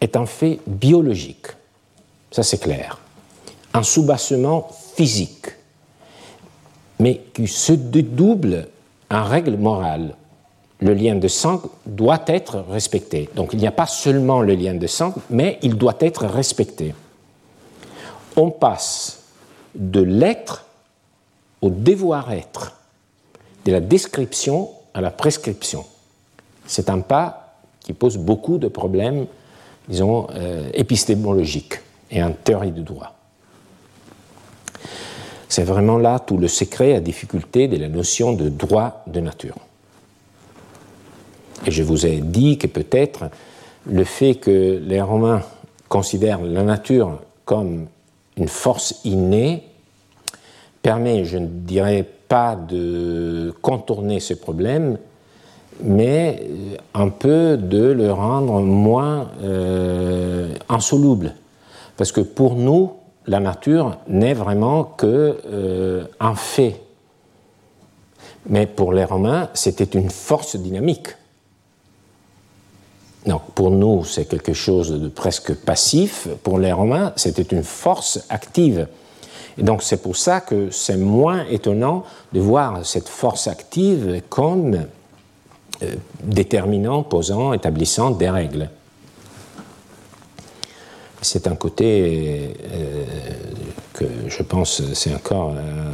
est 0.00 0.16
un 0.16 0.26
fait 0.26 0.60
biologique, 0.66 1.46
ça 2.30 2.42
c'est 2.42 2.58
clair 2.58 2.98
un 3.74 3.82
soubassement 3.82 4.68
physique, 4.96 5.46
mais 7.00 7.22
qui 7.32 7.48
se 7.48 7.72
dédouble 7.72 8.68
en 9.10 9.24
règle 9.24 9.56
morale. 9.56 10.14
Le 10.80 10.94
lien 10.94 11.16
de 11.16 11.28
sang 11.28 11.62
doit 11.86 12.22
être 12.26 12.64
respecté. 12.70 13.28
Donc 13.34 13.50
il 13.52 13.58
n'y 13.58 13.66
a 13.66 13.72
pas 13.72 13.86
seulement 13.86 14.40
le 14.40 14.54
lien 14.54 14.74
de 14.74 14.86
sang, 14.86 15.14
mais 15.30 15.58
il 15.62 15.76
doit 15.76 15.96
être 16.00 16.26
respecté. 16.26 16.94
On 18.36 18.50
passe 18.50 19.22
de 19.74 20.00
l'être 20.00 20.66
au 21.62 21.70
devoir-être, 21.70 22.76
de 23.64 23.72
la 23.72 23.80
description 23.80 24.70
à 24.94 25.00
la 25.00 25.10
prescription. 25.10 25.84
C'est 26.66 26.90
un 26.90 27.00
pas 27.00 27.56
qui 27.80 27.92
pose 27.92 28.18
beaucoup 28.18 28.58
de 28.58 28.68
problèmes, 28.68 29.26
disons, 29.88 30.28
euh, 30.34 30.70
épistémologiques 30.74 31.80
et 32.10 32.22
en 32.22 32.32
théorie 32.32 32.72
du 32.72 32.82
droit. 32.82 33.19
C'est 35.50 35.64
vraiment 35.64 35.98
là 35.98 36.20
tout 36.20 36.36
le 36.36 36.46
secret 36.46 36.94
à 36.94 37.00
difficulté 37.00 37.66
de 37.66 37.76
la 37.76 37.88
notion 37.88 38.32
de 38.32 38.48
droit 38.48 39.02
de 39.08 39.18
nature. 39.18 39.56
Et 41.66 41.72
je 41.72 41.82
vous 41.82 42.06
ai 42.06 42.20
dit 42.20 42.56
que 42.56 42.68
peut-être 42.68 43.24
le 43.84 44.04
fait 44.04 44.36
que 44.36 44.80
les 44.80 45.02
Romains 45.02 45.42
considèrent 45.88 46.40
la 46.40 46.62
nature 46.62 47.18
comme 47.44 47.86
une 48.36 48.46
force 48.46 49.00
innée 49.04 49.64
permet, 50.82 51.24
je 51.24 51.38
ne 51.38 51.48
dirais 51.48 52.06
pas 52.28 52.54
de 52.54 53.52
contourner 53.60 54.20
ce 54.20 54.34
problème, 54.34 54.98
mais 55.82 56.46
un 56.94 57.08
peu 57.08 57.56
de 57.56 57.90
le 57.90 58.12
rendre 58.12 58.60
moins 58.60 59.32
euh, 59.42 60.54
insoluble. 60.68 61.34
Parce 61.96 62.12
que 62.12 62.20
pour 62.20 62.54
nous, 62.54 62.92
la 63.26 63.40
nature 63.40 63.98
n'est 64.08 64.34
vraiment 64.34 64.84
que 64.84 65.38
euh, 65.46 66.04
un 66.18 66.34
fait. 66.34 66.80
Mais 68.46 68.66
pour 68.66 68.92
les 68.92 69.04
Romains, 69.04 69.50
c'était 69.54 69.84
une 69.84 70.10
force 70.10 70.56
dynamique. 70.56 71.08
Donc 73.26 73.42
pour 73.54 73.70
nous, 73.70 74.04
c'est 74.04 74.24
quelque 74.24 74.54
chose 74.54 74.90
de 74.90 75.08
presque 75.08 75.54
passif. 75.54 76.28
Pour 76.42 76.58
les 76.58 76.72
Romains, 76.72 77.12
c'était 77.16 77.42
une 77.42 77.62
force 77.62 78.24
active. 78.30 78.88
Et 79.58 79.62
donc 79.62 79.82
c'est 79.82 80.00
pour 80.00 80.16
ça 80.16 80.40
que 80.40 80.70
c'est 80.70 80.96
moins 80.96 81.44
étonnant 81.50 82.04
de 82.32 82.40
voir 82.40 82.86
cette 82.86 83.08
force 83.08 83.46
active 83.46 84.22
comme 84.30 84.86
euh, 85.82 85.94
déterminant, 86.22 87.02
posant, 87.02 87.52
établissant 87.52 88.10
des 88.10 88.30
règles 88.30 88.70
c'est 91.22 91.46
un 91.46 91.54
côté 91.54 92.54
euh, 92.72 93.04
que 93.92 94.04
je 94.28 94.42
pense 94.42 94.82
c'est 94.94 95.14
encore 95.14 95.54
euh, 95.56 95.92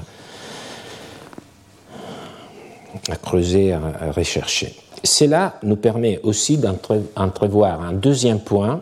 à 3.11 3.16
creuser, 3.16 3.72
à, 3.72 4.12
rechercher. 4.12 4.74
Cela 5.05 5.59
nous 5.62 5.77
permet 5.77 6.18
aussi 6.22 6.59
d'entrevoir 6.59 7.83
un 7.83 7.93
deuxième 7.93 8.41
point, 8.41 8.81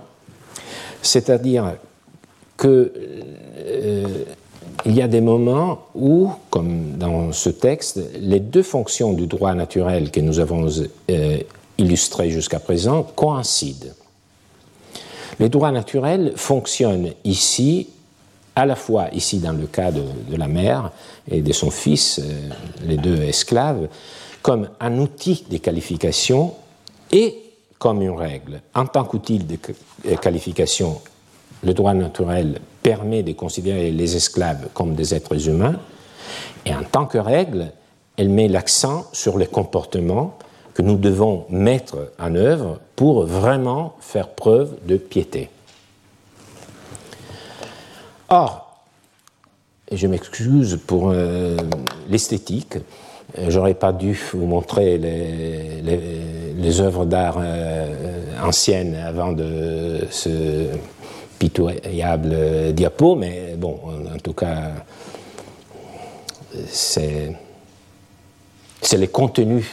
c'est-à-dire 1.03 1.75
qu'il 2.59 2.91
euh, 2.95 4.07
y 4.87 5.03
a 5.03 5.09
des 5.09 5.21
moments 5.21 5.87
où, 5.95 6.31
comme 6.51 6.93
dans 6.97 7.33
ce 7.33 7.51
texte, 7.51 8.01
les 8.19 8.41
deux 8.41 8.63
fonctions 8.63 9.13
du 9.13 9.27
droit 9.27 9.55
naturel 9.55 10.11
que 10.11 10.21
nous 10.21 10.39
avons 10.39 10.69
illustrées 11.77 12.31
jusqu'à 12.31 12.61
présent 12.61 13.03
coïncident. 13.03 14.04
Les 15.41 15.49
droits 15.49 15.73
naturels 15.73 16.33
fonctionnent 16.37 17.13
ici, 17.25 17.89
à 18.55 18.67
la 18.67 18.77
fois 18.77 19.09
ici 19.13 19.39
dans 19.39 19.53
le 19.53 19.67
cas 19.67 19.91
de, 19.91 20.03
la 20.37 20.49
mère 20.49 20.93
et 21.31 21.41
de 21.41 21.53
son 21.53 21.71
fils, 21.71 22.21
euh, 22.23 22.51
les 22.87 22.97
deux 22.97 23.21
esclaves, 23.23 23.89
comme 24.43 24.69
un 24.79 24.99
outil 24.99 25.45
de 25.51 25.57
qualification 25.59 26.55
et 27.11 27.37
comme 27.79 28.03
une 28.03 28.17
règle. 28.17 28.61
En 28.75 28.87
tant 28.87 29.05
qu'outil 29.05 29.39
de 29.39 29.57
qualification, 30.17 31.01
le 31.65 31.75
droit 31.75 31.95
naturel 31.95 32.61
permet 32.83 33.23
de 33.23 33.33
considérer 33.33 33.91
les 33.91 34.17
esclaves 34.17 34.69
comme 34.75 34.95
des 34.95 35.15
êtres 35.15 35.49
humains, 35.49 35.77
et 36.67 36.75
en 36.75 36.83
tant 36.85 37.07
que 37.07 37.19
règle, 37.19 37.73
elle 38.17 38.29
met 38.29 38.49
l'accent 38.49 39.07
sur 39.13 39.39
les 39.39 39.47
comportements 39.47 40.39
que 40.75 40.83
nous 40.83 40.97
devons 40.97 41.47
mettre 41.49 42.11
en 42.19 42.35
œuvre 42.35 42.81
pour 42.97 43.25
vraiment 43.25 43.95
faire 44.01 44.29
preuve 44.29 44.75
de 44.87 44.97
piété. 44.97 45.49
Or, 48.29 48.83
je 49.93 50.07
m'excuse 50.09 50.81
pour 50.87 51.11
euh, 51.11 51.57
l'esthétique, 52.09 52.77
euh, 53.39 53.47
j'aurais 53.49 53.75
pas 53.75 53.93
dû 53.93 54.19
vous 54.33 54.47
montrer 54.47 54.99
les, 54.99 56.81
œuvres 56.81 57.05
d'art 57.05 57.37
euh, 57.39 57.87
anciennes 58.43 58.97
avant 58.97 59.33
de 59.33 60.01
ce 60.11 60.67
pitoyable 61.39 62.73
diapo, 62.73 63.15
mais 63.15 63.55
bon, 63.57 63.79
en 64.13 64.19
tout 64.19 64.33
cas, 64.33 64.73
c'est 66.67 67.37
les 68.97 69.09
contenus 69.09 69.67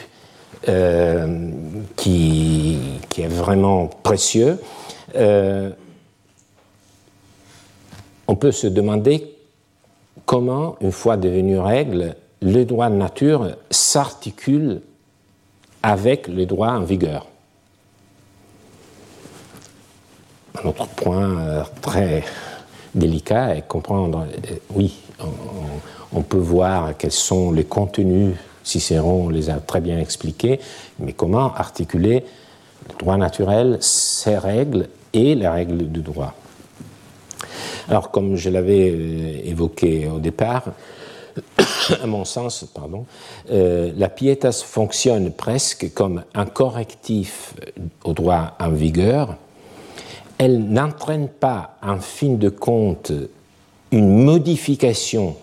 euh, 0.70 1.50
qui, 1.96 2.78
est 3.18 3.28
vraiment 3.28 3.88
précieux, 3.88 4.60
euh, 5.16 5.72
on 8.28 8.36
peut 8.36 8.52
se 8.52 8.68
demander 8.68 9.36
comment, 10.26 10.76
une 10.82 10.92
fois 10.92 11.18
devenu 11.18 11.58
règle, 11.58 12.16
le 12.42 12.64
droit 12.64 12.90
de 12.90 12.96
nature 12.96 13.56
s'articule 13.72 14.82
avec 15.82 16.28
le 16.28 16.46
droit 16.46 16.70
en 16.70 16.84
vigueur. 16.84 17.28
Un 20.64 20.70
autre 20.70 20.88
point 20.88 21.40
euh, 21.40 21.64
très 21.82 22.24
délicat 22.94 23.56
est 23.56 23.68
comprendre, 23.68 24.28
oui, 24.76 25.00
on, 26.14 26.22
peut 26.22 26.38
voir 26.38 26.96
quels 26.98 27.12
sont 27.12 27.52
les 27.52 27.64
contenus 27.64 28.36
Cicéron 28.64 29.30
les 29.30 29.50
a 29.50 29.60
très 29.60 29.82
bien 29.82 30.00
expliqués, 30.00 30.60
mais 31.00 31.14
comment 31.14 31.54
articuler 31.54 32.24
le 32.90 32.98
droit 32.98 33.18
naturel, 33.18 33.78
ses 33.82 34.38
règles 34.38 34.88
et 35.14 35.36
les 35.36 35.48
règles 35.48 35.92
du 35.92 36.02
droit. 36.02 36.34
Alors, 37.88 38.12
comme 38.12 38.36
je 38.36 38.50
l'avais 38.50 38.92
euh, 38.92 39.42
évoqué 39.44 40.08
au 40.08 40.20
départ, 40.20 40.64
à 42.04 42.08
mon 42.08 42.26
sens, 42.26 42.66
pardon, 42.74 43.06
euh, 43.52 43.92
la 43.98 44.10
pietas 44.10 44.64
fonctionne 44.66 45.32
presque 45.32 45.94
comme 45.94 46.24
un 46.34 46.46
correctif 46.46 47.54
au 48.04 48.14
droit 48.14 48.56
en 48.60 48.70
vigueur. 48.70 49.36
Elle 50.38 50.64
n'entraîne 50.70 51.28
pas, 51.28 51.78
en 51.82 51.98
fin 51.98 52.34
de 52.34 52.50
compte, 52.50 53.12
une 53.92 54.24
modification 54.24 55.36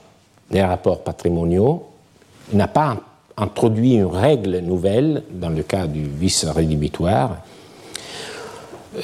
des 0.51 0.62
rapports 0.62 1.05
patrimoniaux, 1.05 1.87
n'a 2.53 2.69
pas 2.69 2.97
introduit 3.39 3.95
une 3.95 4.07
règle 4.07 4.59
nouvelle 4.59 5.22
dans 5.30 5.51
le 5.51 5.62
cas 5.62 5.86
du 5.86 6.03
vice 6.03 6.45
rédhibitoire. 6.45 7.39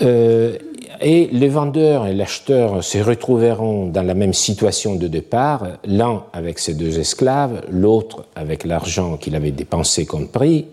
Euh, 0.03 0.59
Et 1.01 1.27
le 1.27 1.49
vendeur 1.49 2.07
et 2.07 2.15
l'acheteur 2.15 2.83
se 2.83 2.99
retrouveront 2.99 3.91
dans 3.91 4.07
la 4.07 4.15
même 4.15 4.33
situation 4.33 4.95
de 4.95 5.09
départ, 5.09 5.67
l'un 5.85 6.23
avec 6.33 6.59
ses 6.59 6.75
deux 6.75 6.99
esclaves, 6.99 7.63
l'autre 7.69 8.25
avec 8.35 8.65
l'argent 8.65 9.19
qu'il 9.19 9.35
avait 9.35 9.51
dépensé 9.51 10.07
comme 10.07 10.29
prix. 10.29 10.67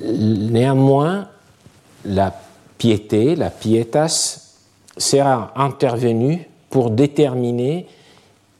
Néanmoins, 0.00 1.28
la 2.04 2.32
piété, 2.78 3.36
la 3.36 3.50
pietas, 3.50 4.56
sera 4.96 5.52
intervenue 5.54 6.48
pour 6.70 6.90
déterminer 6.90 7.86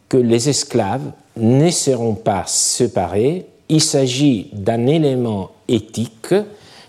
que 0.09 0.19
les 0.19 0.49
esclaves 0.49 1.11
ne 1.37 1.71
seront 1.71 2.15
pas 2.15 2.45
séparés. 2.47 3.47
Il 3.69 3.81
s'agit 3.81 4.51
d'un 4.53 4.87
élément 4.87 5.51
éthique, 5.69 6.35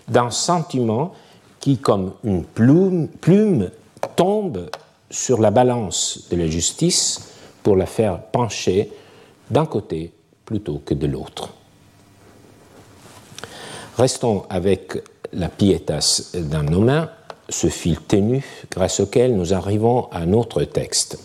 d'un 0.08 0.30
sentiment 0.30 1.12
qui, 1.60 1.78
comme 1.78 2.12
une 2.24 2.44
plume, 2.44 3.70
tombe 4.16 4.68
sur 5.10 5.40
la 5.40 5.50
balance 5.50 6.26
de 6.30 6.36
la 6.36 6.46
justice 6.46 7.30
pour 7.62 7.76
la 7.76 7.86
faire 7.86 8.20
pencher 8.20 8.90
d'un 9.50 9.66
côté 9.66 10.12
plutôt 10.44 10.82
que 10.84 10.94
de 10.94 11.06
l'autre. 11.06 11.50
Restons 13.96 14.44
avec 14.50 15.02
la 15.32 15.48
pietas 15.48 16.32
d'un 16.34 16.66
humain, 16.66 17.10
ce 17.48 17.68
fil 17.68 18.00
ténu 18.00 18.44
grâce 18.70 19.00
auquel 19.00 19.36
nous 19.36 19.54
arrivons 19.54 20.08
à 20.10 20.18
un 20.18 20.32
autre 20.32 20.64
texte. 20.64 21.18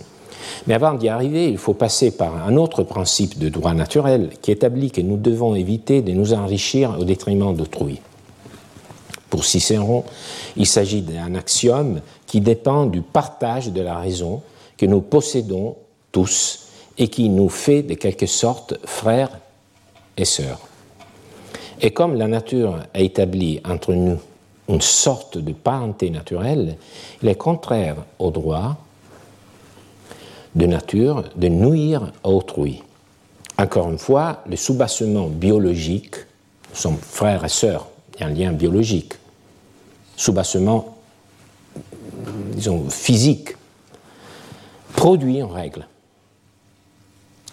Mais 0.67 0.73
avant 0.73 0.93
d'y 0.93 1.09
arriver, 1.09 1.49
il 1.49 1.57
faut 1.57 1.73
passer 1.73 2.11
par 2.11 2.35
un 2.45 2.55
autre 2.55 2.83
principe 2.83 3.37
de 3.37 3.49
droit 3.49 3.73
naturel 3.73 4.31
qui 4.41 4.51
établit 4.51 4.91
que 4.91 5.01
nous 5.01 5.17
devons 5.17 5.55
éviter 5.55 6.01
de 6.01 6.11
nous 6.11 6.33
enrichir 6.33 6.97
au 6.99 7.03
détriment 7.03 7.55
d'autrui. 7.55 8.01
Pour 9.29 9.45
Cicéron, 9.45 10.03
il 10.57 10.65
s'agit 10.65 11.01
d'un 11.01 11.35
axiome 11.35 12.01
qui 12.25 12.41
dépend 12.41 12.85
du 12.85 13.01
partage 13.01 13.71
de 13.71 13.81
la 13.81 13.97
raison 13.97 14.41
que 14.77 14.85
nous 14.85 15.01
possédons 15.01 15.75
tous 16.11 16.67
et 16.97 17.07
qui 17.07 17.29
nous 17.29 17.49
fait 17.49 17.83
de 17.83 17.93
quelque 17.93 18.25
sorte 18.25 18.75
frères 18.85 19.39
et 20.17 20.25
sœurs. 20.25 20.59
Et 21.81 21.91
comme 21.91 22.15
la 22.15 22.27
nature 22.27 22.79
a 22.93 22.99
établi 22.99 23.61
entre 23.63 23.93
nous 23.93 24.17
une 24.67 24.81
sorte 24.81 25.37
de 25.37 25.53
parenté 25.53 26.09
naturelle, 26.09 26.77
il 27.23 27.29
est 27.29 27.35
contraire 27.35 27.95
au 28.19 28.29
droit 28.29 28.77
de 30.59 30.65
nature 30.65 31.23
de 31.35 31.47
nuire 31.47 32.11
à 32.23 32.29
autrui. 32.29 32.83
Encore 33.57 33.89
une 33.89 33.97
fois, 33.97 34.43
le 34.47 34.57
soubassement 34.57 35.27
biologique, 35.27 36.15
nous 36.69 36.75
sommes 36.75 36.97
frères 36.97 37.45
et 37.45 37.49
sœurs, 37.49 37.87
il 38.15 38.21
y 38.21 38.23
a 38.23 38.27
un 38.27 38.31
lien 38.31 38.51
biologique 38.51 39.13
soubassement, 40.19 40.97
disons, 42.51 42.89
physique, 42.89 43.55
produit 44.93 45.41
en 45.41 45.47
règle. 45.47 45.87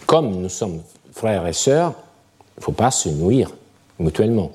Comme 0.04 0.42
nous 0.42 0.48
sommes 0.48 0.82
frères 1.12 1.46
et 1.46 1.52
sœurs, 1.52 1.92
il 2.56 2.60
ne 2.60 2.64
faut 2.64 2.72
pas 2.72 2.90
se 2.90 3.08
nuire 3.08 3.52
mutuellement. 4.00 4.50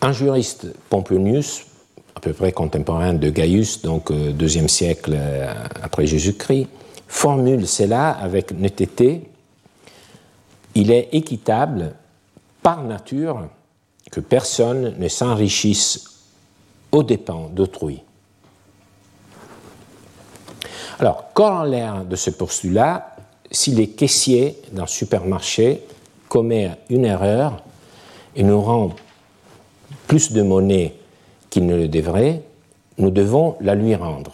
Un 0.00 0.10
juriste, 0.10 0.66
Pomponius, 0.88 1.66
à 2.20 2.22
peu 2.22 2.34
près 2.34 2.52
contemporain 2.52 3.14
de 3.14 3.30
Gaius, 3.30 3.80
donc 3.80 4.10
euh, 4.10 4.32
deuxième 4.32 4.68
siècle 4.68 5.14
euh, 5.16 5.54
après 5.82 6.06
Jésus-Christ, 6.06 6.66
formule 7.08 7.66
cela 7.66 8.10
avec 8.10 8.52
netteté. 8.52 9.22
Il 10.74 10.90
est 10.90 11.08
équitable 11.12 11.94
par 12.62 12.84
nature 12.84 13.48
que 14.12 14.20
personne 14.20 14.96
ne 14.98 15.08
s'enrichisse 15.08 16.26
aux 16.92 17.02
dépens 17.02 17.48
d'autrui. 17.54 18.02
Alors, 20.98 21.32
corollaire 21.32 22.04
de 22.04 22.16
ce 22.16 22.28
postulat, 22.28 23.16
si 23.50 23.70
les 23.70 23.88
caissiers 23.88 24.60
d'un 24.72 24.86
supermarché 24.86 25.84
commet 26.28 26.72
une 26.90 27.06
erreur 27.06 27.62
et 28.36 28.42
nous 28.42 28.60
rend 28.60 28.94
plus 30.06 30.32
de 30.32 30.42
monnaie 30.42 30.99
qu'il 31.50 31.66
ne 31.66 31.76
le 31.76 31.88
devrait, 31.88 32.42
nous 32.98 33.10
devons 33.10 33.56
la 33.60 33.74
lui 33.74 33.94
rendre. 33.94 34.32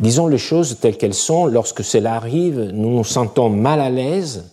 Disons 0.00 0.26
les 0.26 0.38
choses 0.38 0.78
telles 0.80 0.96
qu'elles 0.96 1.14
sont, 1.14 1.46
lorsque 1.46 1.84
cela 1.84 2.14
arrive, 2.14 2.70
nous 2.72 2.90
nous 2.96 3.04
sentons 3.04 3.50
mal 3.50 3.80
à 3.80 3.90
l'aise 3.90 4.44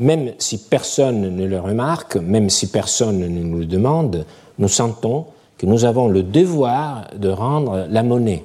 même 0.00 0.32
si 0.38 0.58
personne 0.58 1.36
ne 1.36 1.46
le 1.46 1.60
remarque, 1.60 2.16
même 2.16 2.48
si 2.48 2.68
personne 2.68 3.18
ne 3.18 3.28
nous 3.28 3.58
le 3.58 3.66
demande, 3.66 4.24
nous 4.58 4.68
sentons 4.68 5.26
que 5.58 5.66
nous 5.66 5.84
avons 5.84 6.08
le 6.08 6.22
devoir 6.22 7.08
de 7.14 7.28
rendre 7.28 7.86
la 7.90 8.02
monnaie. 8.02 8.44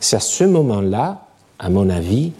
C'est 0.00 0.16
à 0.16 0.20
ce 0.20 0.44
moment-là, 0.44 1.26
à 1.60 1.70
mon 1.70 1.88
avis, 1.88 2.32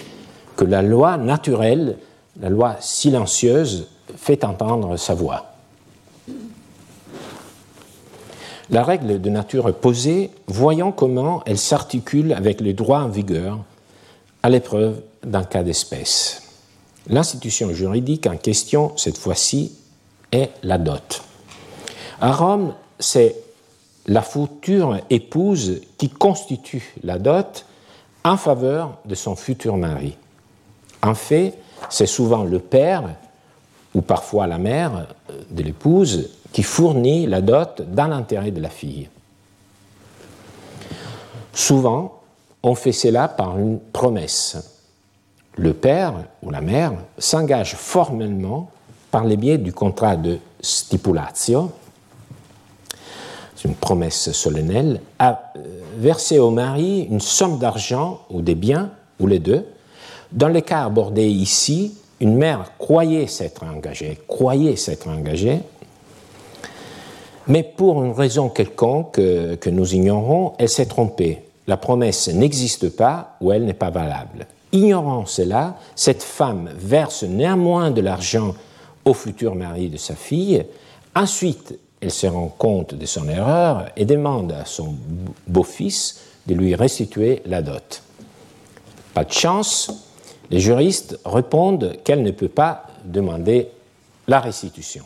que 0.57 0.65
la 0.65 0.83
loi 0.83 1.17
naturelle, 1.17 1.97
la 2.41 2.49
loi 2.49 2.77
silencieuse, 2.81 3.87
fait 4.17 4.45
entendre 4.45 4.97
sa 4.97 5.15
voix. 5.15 5.50
La 8.71 8.85
règle 8.85 9.21
de 9.21 9.31
nature 9.31 9.75
posée, 9.75 10.31
voyons 10.47 10.93
comment 10.93 11.43
elle 11.45 11.59
s'articule 11.59 12.33
avec 12.33 12.61
les 12.61 12.73
droits 12.73 13.01
en 13.01 13.09
vigueur 13.09 13.59
à 14.45 14.49
l'épreuve 14.49 15.03
d'un 15.25 15.43
cas 15.43 15.65
d'espèce. 15.65 16.43
L'institution 17.09 17.73
juridique 17.73 18.29
en 18.29 18.37
question, 18.37 18.93
cette 18.97 19.19
fois-ci, 19.19 19.73
est 20.31 20.51
la 20.63 20.79
dot. 20.79 21.23
À 22.21 22.31
Rome, 22.31 22.75
c'est 23.01 23.35
la 24.07 24.23
future 24.23 24.99
épouse 25.11 25.81
qui 25.99 26.09
constitue 26.09 26.95
la 27.03 27.19
dot 27.19 27.67
en 28.23 28.37
faveur 28.37 28.99
de 29.05 29.17
son 29.17 29.35
futur 29.35 29.77
mari. 29.79 30.17
En 31.03 31.15
fait, 31.15 31.55
c'est 31.89 32.07
souvent 32.07 32.45
le 32.45 32.61
père 32.61 33.03
ou 33.97 34.01
parfois 34.01 34.47
la 34.47 34.59
mère 34.59 35.09
de 35.51 35.63
l'épouse 35.65 36.31
qui 36.53 36.63
fournit 36.63 37.27
la 37.27 37.41
dot 37.41 37.83
dans 37.83 38.07
l'intérêt 38.07 38.51
de 38.51 38.61
la 38.61 38.71
fille. 38.71 39.09
Souvent, 41.53 42.21
on 42.63 42.75
fait 42.75 42.93
cela 42.93 43.29
par 43.29 43.59
une 43.59 43.79
promesse 43.79 44.57
le 45.61 45.75
père 45.75 46.15
ou 46.43 46.51
la 46.51 46.61
mère 46.61 46.93
s'engage 47.19 47.75
formellement 47.75 48.71
par 49.11 49.25
les 49.25 49.37
biais 49.37 49.59
du 49.59 49.73
contrat 49.73 50.17
de 50.17 50.39
stipulatio, 50.61 51.71
c'est 53.55 53.69
une 53.69 53.75
promesse 53.75 54.33
solennelle, 54.33 55.01
à 55.19 55.53
euh, 55.57 55.61
verser 55.99 56.39
au 56.39 56.51
mari 56.51 57.07
une 57.11 57.21
somme 57.21 57.59
d'argent 57.59 58.21
ou 58.31 58.41
des 58.41 58.55
biens, 58.55 58.91
ou 59.19 59.27
les 59.27 59.39
deux. 59.39 59.67
Dans 60.33 60.49
les 60.49 60.63
cas 60.63 60.85
abordés 60.85 61.29
ici, 61.29 61.95
une 62.21 62.37
mère 62.37 62.73
croyait 62.79 63.27
s'être 63.27 63.65
engagée, 63.65 64.19
croyait 64.27 64.77
s'être 64.77 65.09
engagée, 65.09 65.61
mais 67.51 67.65
pour 67.65 68.05
une 68.05 68.13
raison 68.13 68.49
quelconque 68.49 69.17
que, 69.17 69.57
que 69.57 69.71
nous 69.71 69.95
ignorons, 69.95 70.53
elle 70.59 70.69
s'est 70.69 70.87
trompée. 70.87 71.43
La 71.67 71.77
promesse 71.77 72.29
n'existe 72.29 72.91
pas 72.91 73.37
ou 73.41 73.51
elle 73.51 73.65
n'est 73.65 73.75
pas 73.75 73.91
valable. 73.91 74.47
Ignorant 74.73 75.27
cela, 75.27 75.77
cette 75.97 76.23
femme 76.23 76.71
verse 76.77 77.25
néanmoins 77.25 77.91
de 77.91 78.01
l'argent 78.01 78.55
au 79.05 79.15
futur 79.15 79.57
mari 79.57 79.89
de 79.89 79.97
sa 79.97 80.15
fille. 80.15 80.65
Ensuite, 81.17 81.77
elle 82.01 82.13
se 82.13 82.29
rend 82.29 82.55
compte 82.57 82.95
de 82.95 83.05
son 83.05 83.29
erreur 83.29 83.87
et 83.97 84.05
demande 84.05 84.53
à 84.53 84.65
son 84.65 84.95
beau-fils 85.49 86.21
de 86.47 86.55
lui 86.55 86.77
restituer 86.77 87.43
la 87.47 87.63
dot. 87.63 88.05
Pas 89.13 89.25
de 89.25 89.33
chance, 89.33 89.91
les 90.51 90.61
juristes 90.61 91.19
répondent 91.25 91.97
qu'elle 92.05 92.23
ne 92.23 92.31
peut 92.31 92.49
pas 92.49 92.85
demander 93.05 93.69
la 94.29 94.39
restitution. 94.39 95.05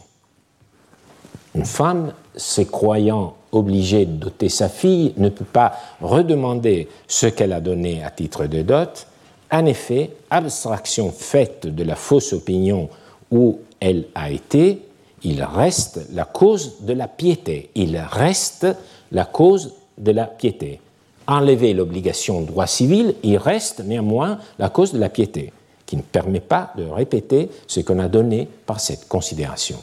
Une 1.54 1.64
femme, 1.64 2.12
se 2.36 2.62
croyant 2.62 3.34
obligée 3.52 4.06
de 4.06 4.12
doter 4.12 4.48
sa 4.48 4.68
fille, 4.68 5.14
ne 5.16 5.28
peut 5.28 5.44
pas 5.44 5.72
redemander 6.00 6.88
ce 7.06 7.26
qu'elle 7.26 7.52
a 7.52 7.60
donné 7.60 8.02
à 8.02 8.10
titre 8.10 8.46
de 8.46 8.62
dot, 8.62 9.06
en 9.52 9.66
effet, 9.66 10.10
abstraction 10.30 11.12
faite 11.12 11.66
de 11.66 11.84
la 11.84 11.94
fausse 11.94 12.32
opinion 12.32 12.88
où 13.30 13.60
elle 13.78 14.06
a 14.16 14.30
été, 14.30 14.80
il 15.22 15.42
reste 15.44 16.00
la 16.12 16.24
cause 16.24 16.80
de 16.80 16.92
la 16.92 17.06
piété. 17.06 17.70
Il 17.76 17.96
reste 17.96 18.66
la 19.12 19.24
cause 19.24 19.74
de 19.96 20.10
la 20.10 20.24
piété. 20.24 20.80
Enlever 21.26 21.72
l'obligation 21.72 22.40
droit 22.42 22.66
civil, 22.66 23.14
il 23.22 23.38
reste 23.38 23.80
néanmoins 23.84 24.38
la 24.58 24.70
cause 24.70 24.92
de 24.92 24.98
la 24.98 25.08
piété, 25.08 25.52
qui 25.86 25.96
ne 25.96 26.02
permet 26.02 26.40
pas 26.40 26.72
de 26.76 26.84
répéter 26.84 27.48
ce 27.66 27.80
qu'on 27.80 28.00
a 28.00 28.08
donné 28.08 28.48
par 28.66 28.80
cette 28.80 29.06
considération. 29.06 29.78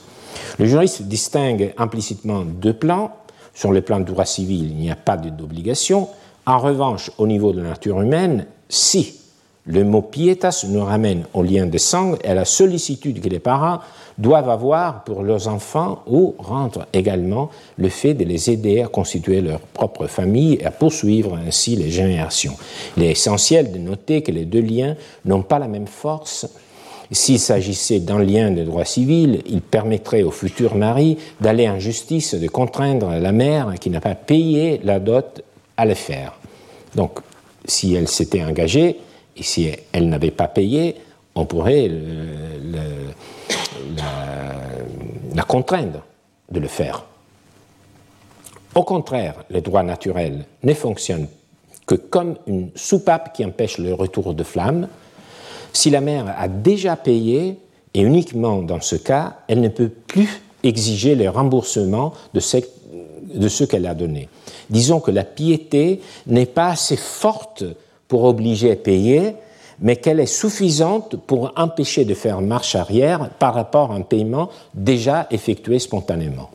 Le 0.60 0.66
juriste 0.66 1.04
distingue 1.04 1.74
implicitement 1.78 2.42
deux 2.42 2.74
plans. 2.74 3.12
Sur 3.54 3.72
le 3.72 3.82
plan 3.82 4.00
du 4.00 4.06
droit 4.06 4.26
civil, 4.26 4.72
il 4.72 4.78
n'y 4.78 4.92
a 4.92 4.96
pas 4.96 5.18
d'obligation. 5.18 6.08
En 6.46 6.58
revanche, 6.58 7.12
au 7.18 7.28
niveau 7.28 7.52
de 7.52 7.62
la 7.62 7.70
nature 7.70 8.02
humaine, 8.02 8.46
si 8.70 9.22
Le 9.66 9.84
mot 9.84 10.02
pietas 10.02 10.66
nous 10.68 10.84
ramène 10.84 11.26
au 11.36 11.44
lien 11.44 11.68
de 11.68 11.78
sang 11.78 12.16
et 12.24 12.30
à 12.30 12.34
la 12.34 12.46
sollicitude 12.46 13.22
que 13.22 13.30
les 13.30 13.38
parents 13.38 13.80
doivent 14.18 14.50
avoir 14.50 15.04
pour 15.04 15.22
leurs 15.22 15.48
enfants 15.48 16.02
ou 16.08 16.34
rendre 16.40 16.88
également 16.94 17.52
le 17.78 17.90
fait 17.90 18.16
de 18.16 18.24
les 18.24 18.50
aider 18.50 18.82
à 18.82 18.88
constituer 18.88 19.40
leur 19.40 19.60
propre 19.60 20.08
famille 20.08 20.56
et 20.56 20.66
à 20.66 20.72
poursuivre 20.72 21.38
ainsi 21.48 21.76
les 21.76 21.92
générations. 21.92 22.56
Il 22.98 23.04
est 23.04 23.12
essentiel 23.12 23.72
de 23.72 23.78
noter 23.78 24.24
que 24.24 24.32
les 24.32 24.46
deux 24.46 24.62
liens 24.62 24.96
n'ont 25.26 25.44
pas 25.44 25.60
la 25.60 25.68
même 25.68 25.88
force. 25.88 26.48
S'il 27.12 27.40
s'agissait 27.40 28.00
d'un 28.00 28.24
lien 28.24 28.52
de 28.52 28.64
droit 28.64 28.86
civil, 28.86 29.42
il 29.46 29.62
permettrait 29.62 30.24
au 30.24 30.32
futur 30.32 30.76
mari 30.76 31.18
d'aller 31.42 31.68
en 31.68 31.78
justice, 31.78 32.36
de 32.36 32.48
contraindre 32.48 33.10
la 33.10 33.34
mère 33.34 33.74
qui 33.80 33.90
n'a 33.90 34.00
pas 34.00 34.16
payé 34.16 34.80
la 34.84 35.00
dot 35.00 35.44
à 35.76 35.86
le 35.86 35.94
faire. 35.94 36.34
Donc, 36.96 37.20
si 37.66 37.94
elle 37.96 38.08
s'était 38.08 38.44
engagée 38.44 38.98
et 39.36 39.44
si 39.44 39.70
elle 39.92 40.08
n'avait 40.08 40.32
pas 40.32 40.48
payé, 40.48 40.96
on 41.36 41.46
pourrait 41.46 41.92
la, 45.36 45.44
contraindre 45.44 46.04
de 46.50 46.60
le 46.62 46.68
faire. 46.68 47.04
Au 48.74 48.84
contraire, 48.84 49.44
le 49.50 49.60
droit 49.60 49.84
naturel 49.84 50.46
ne 50.64 50.74
fonctionne 50.74 51.28
que 51.86 51.96
comme 51.96 52.36
une 52.48 52.70
soupape 52.76 53.34
qui 53.34 53.44
empêche 53.44 53.80
le 53.80 53.94
retour 53.94 54.34
de 54.34 54.44
flamme. 54.44 54.88
Si 55.74 55.90
la 55.90 56.02
mère 56.02 56.34
a 56.38 56.48
déjà 56.48 56.96
payé, 56.96 57.58
et 57.94 58.02
uniquement 58.02 58.62
dans 58.62 58.82
ce 58.82 58.96
cas, 58.96 59.38
elle 59.48 59.62
ne 59.62 59.68
peut 59.68 59.90
plus 59.90 60.42
exiger 60.64 61.16
le 61.16 61.30
remboursement 61.30 62.14
de 62.34 62.40
ce, 62.40 63.64
qu'elle 63.64 63.86
a 63.86 63.94
donné. 63.94 64.30
Disons 64.70 65.00
que 65.00 65.12
la 65.12 65.24
piété 65.24 66.02
n'est 66.28 66.46
pas 66.46 66.70
assez 66.70 66.98
forte 66.98 67.64
pour 68.08 68.24
obliger 68.24 68.72
à 68.72 68.76
payer, 68.76 69.36
mais 69.80 69.96
qu'elle 69.96 70.20
est 70.20 70.26
suffisante 70.26 71.16
pour 71.16 71.52
empêcher 71.56 72.06
de 72.06 72.14
faire 72.14 72.42
marche 72.42 72.76
arrière 72.76 73.30
par 73.40 73.54
rapport 73.54 73.92
à 73.92 73.96
un 73.96 74.02
paiement 74.02 74.50
déjà 74.74 75.28
effectué 75.32 75.80
spontanément. 75.80 76.50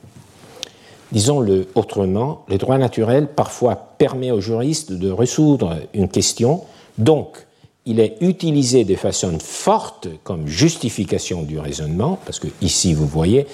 Disons-le 1.12 1.68
autrement, 1.74 2.44
le 2.48 2.58
droit 2.58 2.78
naturel 2.78 3.28
parfois 3.28 3.76
permet 3.98 4.30
aux 4.30 4.40
juristes 4.40 4.92
de 4.92 5.10
résoudre 5.10 5.76
une 5.94 6.08
question, 6.08 6.62
donc 6.98 7.45
il 7.86 8.00
est 8.00 8.16
utilisé 8.20 8.84
de 8.84 8.96
façon 8.96 9.38
forte 9.38 10.08
comme 10.24 10.48
justification 10.48 11.42
du 11.42 11.58
raisonnement, 11.58 12.18
parce 12.24 12.40
que 12.40 12.48
ici 12.60 12.92
vous 12.92 13.06
voyez, 13.06 13.46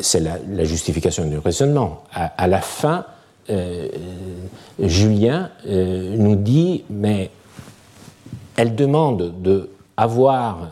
c'est 0.00 0.20
la, 0.20 0.64
justification 0.64 1.26
du 1.26 1.38
raisonnement. 1.38 2.04
À, 2.12 2.46
la 2.46 2.60
fin, 2.60 3.06
euh, 3.48 3.88
Julien 4.78 5.50
euh, 5.66 6.14
nous 6.16 6.36
dit, 6.36 6.84
mais 6.88 7.30
elle 8.56 8.76
demande 8.76 9.42
de 9.42 9.70
avoir, 9.96 10.70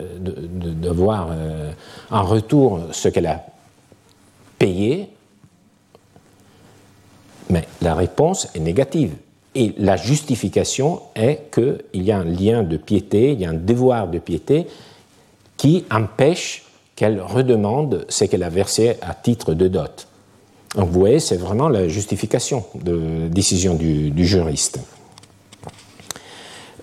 euh, 0.00 1.72
en 2.10 2.22
retour 2.24 2.80
ce 2.92 3.08
qu'elle 3.08 3.26
a 3.26 3.44
payé, 4.58 5.10
mais 7.50 7.66
la 7.80 7.94
réponse 7.94 8.48
est 8.54 8.60
négative. 8.60 9.14
Et 9.58 9.72
la 9.78 9.96
justification 9.96 11.00
est 11.14 11.50
qu'il 11.50 12.02
y 12.02 12.12
a 12.12 12.18
un 12.18 12.24
lien 12.24 12.62
de 12.62 12.76
piété, 12.76 13.32
il 13.32 13.40
y 13.40 13.46
a 13.46 13.50
un 13.50 13.54
devoir 13.54 14.06
de 14.06 14.18
piété 14.18 14.66
qui 15.56 15.86
empêche 15.90 16.66
qu'elle 16.94 17.22
redemande 17.22 18.04
ce 18.10 18.26
qu'elle 18.26 18.42
a 18.42 18.50
versé 18.50 18.96
à 19.00 19.14
titre 19.14 19.54
de 19.54 19.66
dot. 19.66 20.08
Donc 20.74 20.90
vous 20.90 21.00
voyez, 21.00 21.20
c'est 21.20 21.38
vraiment 21.38 21.70
la 21.70 21.88
justification 21.88 22.64
de 22.74 23.28
décision 23.28 23.74
du 23.74 24.26
juriste. 24.26 24.78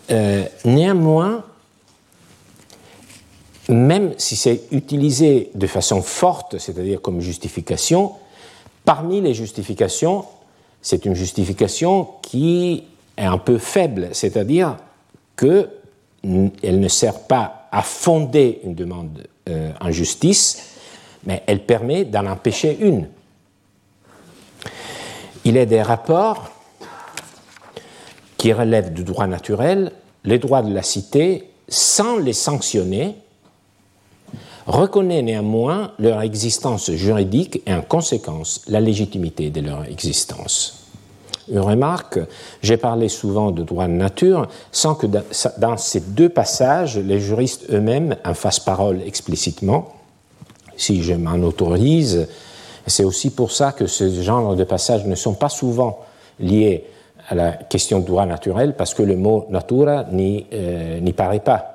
Euh, 0.09 0.43
néanmoins, 0.65 1.43
même 3.69 4.13
si 4.17 4.36
c'est 4.36 4.63
utilisé 4.71 5.51
de 5.53 5.67
façon 5.67 6.01
forte, 6.01 6.57
c'est-à-dire 6.57 7.03
comme 7.03 7.21
justification, 7.21 8.13
parmi 8.84 9.21
les 9.21 9.36
justifications, 9.36 10.26
c'est 10.84 11.05
une 11.05 11.15
justification 11.15 12.09
qui 12.21 12.84
est 13.17 13.23
un 13.25 13.39
peu 13.39 13.57
faible, 13.57 14.09
c'est-à-dire 14.11 14.77
qu'elle 15.36 15.69
ne 16.23 16.88
sert 16.89 17.21
pas 17.21 17.69
à 17.71 17.81
fonder 17.81 18.59
une 18.63 18.75
demande 18.75 19.27
euh, 19.49 19.71
en 19.81 19.91
justice, 19.91 20.75
mais 21.25 21.41
elle 21.47 21.65
permet 21.65 22.03
d'en 22.03 22.27
empêcher 22.27 22.77
une. 22.81 23.07
Il 25.45 25.57
a 25.57 25.65
des 25.65 25.81
rapports 25.81 26.51
qui 28.38 28.51
relèvent 28.51 28.93
du 28.93 29.05
droit 29.05 29.25
naturel, 29.25 29.93
les 30.25 30.38
droits 30.38 30.61
de 30.61 30.73
la 30.73 30.84
cité, 30.84 31.49
sans 31.69 32.17
les 32.17 32.34
sanctionner, 32.34 33.15
reconnaît 34.66 35.22
néanmoins 35.22 35.91
leur 35.99 36.22
existence 36.22 36.91
juridique 36.91 37.61
et 37.66 37.74
en 37.74 37.82
conséquence 37.82 38.61
la 38.68 38.80
légitimité 38.80 39.49
de 39.49 39.61
leur 39.61 39.86
existence. 39.86 40.84
Une 41.49 41.59
remarque, 41.59 42.20
j'ai 42.61 42.78
parlé 42.78 43.09
souvent 43.09 43.51
de 43.51 43.64
droit 43.64 43.88
de 43.88 43.93
nature 43.93 44.47
sans 44.72 44.95
que 44.95 45.07
dans 45.07 45.78
ces 45.78 45.99
deux 45.99 46.30
passages, 46.30 46.97
les 46.97 47.20
juristes 47.20 47.66
eux-mêmes 47.70 48.16
en 48.24 48.34
fassent 48.34 48.61
parole 48.61 49.01
explicitement. 49.05 49.93
Si 50.78 51.03
je 51.03 51.14
m'en 51.14 51.36
autorise, 51.45 52.28
c'est 52.88 53.03
aussi 53.03 53.30
pour 53.30 53.51
ça 53.51 53.74
que 53.74 53.88
ce 53.88 54.22
genre 54.22 54.55
de 54.55 54.64
passages 54.64 55.05
ne 55.05 55.16
sont 55.16 55.34
pas 55.34 55.49
souvent 55.49 55.99
liés 56.39 56.86
à 57.28 57.36
la 57.36 57.51
question 57.51 57.99
du 57.99 58.05
droit 58.05 58.26
naturel 58.26 58.76
parce 58.76 58.93
que 58.93 59.03
le 59.03 59.16
mot 59.16 59.45
natura 59.49 60.05
n'y 60.11 60.45
euh, 60.53 61.11
paraît 61.16 61.39
pas. 61.39 61.72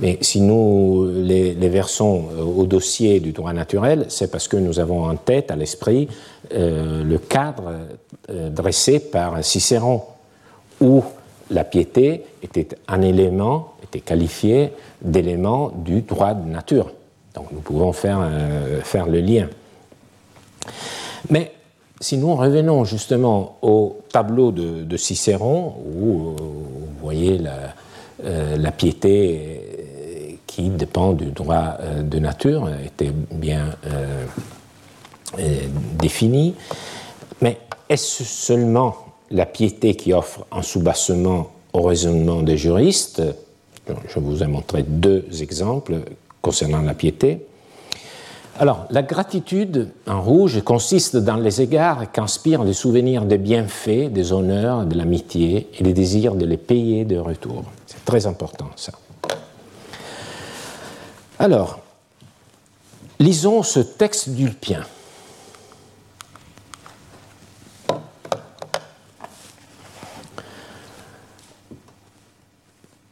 Mais 0.00 0.18
si 0.20 0.40
nous 0.40 1.08
les, 1.12 1.52
versons 1.68 2.24
euh, 2.36 2.42
au 2.42 2.66
dossier 2.66 3.20
du 3.20 3.32
droit 3.32 3.52
naturel, 3.52 4.06
c'est 4.08 4.30
parce 4.30 4.48
que 4.48 4.56
nous 4.56 4.80
avons 4.80 5.04
en 5.04 5.16
tête, 5.16 5.50
à 5.50 5.56
l'esprit, 5.56 6.08
euh, 6.52 7.04
le 7.04 7.18
cadre 7.18 7.72
dressé 8.28 9.00
par 9.00 9.44
Cicéron, 9.44 10.02
où 10.80 11.02
la 11.50 11.64
piété 11.64 12.24
était 12.42 12.68
un 12.88 13.02
élément, 13.02 13.74
était 13.82 14.00
qualifié 14.00 14.72
d'élément 15.02 15.72
du 15.74 16.02
droit 16.02 16.34
de 16.34 16.48
nature. 16.48 16.92
Donc 17.34 17.50
nous 17.52 17.60
pouvons 17.60 17.92
faire, 17.92 18.28
faire 18.84 19.06
le 19.06 19.20
lien. 19.20 19.48
Mais 21.28 21.52
si 22.00 22.16
nous 22.16 22.34
revenons 22.34 22.84
justement 22.84 23.58
au 23.60 23.98
tableau 24.10 24.52
de, 24.52 24.96
Cicéron, 24.96 25.74
où 25.84 26.30
euh, 26.30 26.36
vous 26.38 26.88
voyez 27.02 27.38
la, 27.38 27.74
euh, 28.24 28.70
piété 28.76 29.69
qui 30.50 30.68
dépend 30.68 31.12
du 31.12 31.26
droit 31.26 31.76
euh, 31.78 32.02
de 32.02 32.18
nature, 32.18 32.68
était 32.84 33.12
bien 33.30 33.70
définie, 35.96 36.56
mais 37.40 37.58
est-ce 37.88 38.24
seulement 38.24 38.96
la 39.30 39.46
piété 39.46 39.94
qui 39.94 40.12
offre 40.12 40.44
un 40.50 40.62
soubassement 40.62 41.52
au 41.72 41.82
raisonnement 41.82 42.42
des 42.42 42.56
juristes? 42.56 43.22
Je 44.08 44.18
vous 44.18 44.42
ai 44.42 44.48
montré 44.48 44.82
deux 44.82 45.24
exemples 45.40 46.00
concernant 46.42 46.82
la 46.82 46.94
piété. 46.94 47.46
Alors, 48.58 48.86
la 48.90 49.02
gratitude 49.02 49.90
en 50.08 50.20
rouge 50.20 50.62
consiste 50.64 51.16
dans 51.16 51.36
les 51.36 51.62
égards 51.62 52.10
qu'inspirent 52.10 52.64
les 52.64 52.72
souvenirs 52.72 53.24
des 53.24 53.38
bienfaits, 53.38 54.12
des 54.12 54.32
honneurs, 54.32 54.84
de 54.84 54.96
l'amitié 54.96 55.68
et 55.78 55.84
les 55.84 55.92
désirs 55.92 56.34
de 56.34 56.44
les 56.44 56.56
payer 56.56 57.04
de 57.04 57.18
retour. 57.18 57.62
C'est 57.86 58.04
très 58.04 58.26
important 58.26 58.68
ça. 58.74 58.92
Alors, 61.40 61.80
lisons 63.18 63.62
ce 63.62 63.80
texte 63.80 64.28
d'Ulpien. 64.28 64.84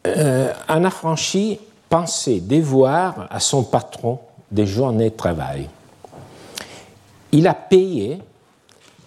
Euh, 0.06 0.52
un 0.68 0.84
affranchi 0.84 1.58
pensait 1.88 2.40
dévoir 2.40 3.28
à 3.30 3.40
son 3.40 3.62
patron 3.62 4.18
des 4.50 4.66
journées 4.66 5.08
de 5.08 5.16
travail. 5.16 5.70
Il 7.32 7.46
a 7.46 7.54
payé 7.54 8.18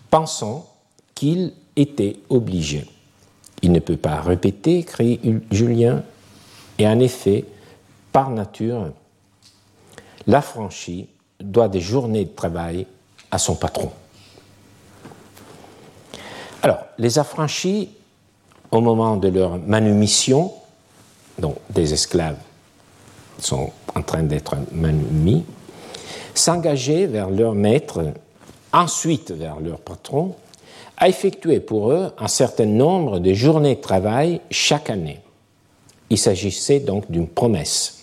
pensant 0.10 0.68
qu'il 1.14 1.54
était 1.76 2.18
obligé. 2.30 2.88
Il 3.62 3.72
ne 3.72 3.80
peut 3.80 3.98
pas 3.98 4.20
répéter, 4.20 4.82
crie 4.82 5.20
Julien, 5.52 6.02
et 6.80 6.88
en 6.88 7.00
effet, 7.00 7.46
par 8.12 8.32
nature, 8.32 8.92
l'affranchi 10.28 11.08
doit 11.40 11.68
des 11.68 11.82
journées 11.82 12.26
de 12.26 12.36
travail 12.36 12.86
à 13.30 13.38
son 13.38 13.56
patron. 13.56 13.92
Alors, 16.62 16.80
les 16.98 17.18
affranchis, 17.18 17.90
au 18.70 18.82
moment 18.82 19.18
de 19.18 19.30
leur 19.30 19.58
manumission, 19.58 20.54
donc 21.40 21.56
des 21.70 21.94
esclaves 21.94 22.38
sont 23.40 23.72
en 23.96 24.02
train 24.04 24.24
d'être 24.24 24.56
mis, 24.72 25.44
s'engager 26.36 27.08
vers 27.08 27.30
leur 27.30 27.56
maître, 27.56 28.14
ensuite 28.72 29.32
vers 29.32 29.60
leur 29.60 29.80
patron, 29.80 30.36
à 30.98 31.10
effectuer 31.10 31.60
pour 31.60 31.92
eux 31.92 32.14
un 32.20 32.28
certain 32.28 32.68
nombre 32.68 33.20
de 33.20 33.34
journées 33.34 33.76
de 33.76 33.82
travail 33.82 34.40
chaque 34.52 34.92
année. 34.92 35.20
Il 36.12 36.18
s'agissait 36.18 36.80
donc 36.80 37.10
d'une 37.10 37.28
promesse. 37.28 38.01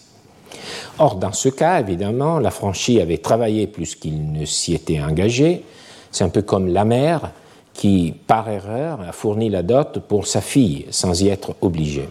Or, 0.99 1.17
dans 1.17 1.33
ce 1.33 1.49
cas, 1.49 1.81
évidemment, 1.81 2.39
l'affranchi 2.39 3.01
avait 3.01 3.19
travaillé 3.19 3.67
plus 3.67 3.95
qu'il 3.95 4.33
ne 4.33 4.45
s'y 4.45 4.75
était 4.75 5.01
engagé. 5.01 5.65
C'est 6.11 6.25
un 6.25 6.29
peu 6.29 6.43
comme 6.43 6.69
la 6.69 6.85
mère 6.85 7.31
qui, 7.75 8.15
par 8.27 8.49
erreur, 8.49 9.01
a 9.01 9.13
fourni 9.13 9.51
la 9.51 9.63
dot 9.63 10.01
pour 10.01 10.27
sa 10.27 10.41
fille 10.41 10.87
sans 10.91 11.23
y 11.23 11.29
être 11.29 11.55
obligée. 11.61 12.09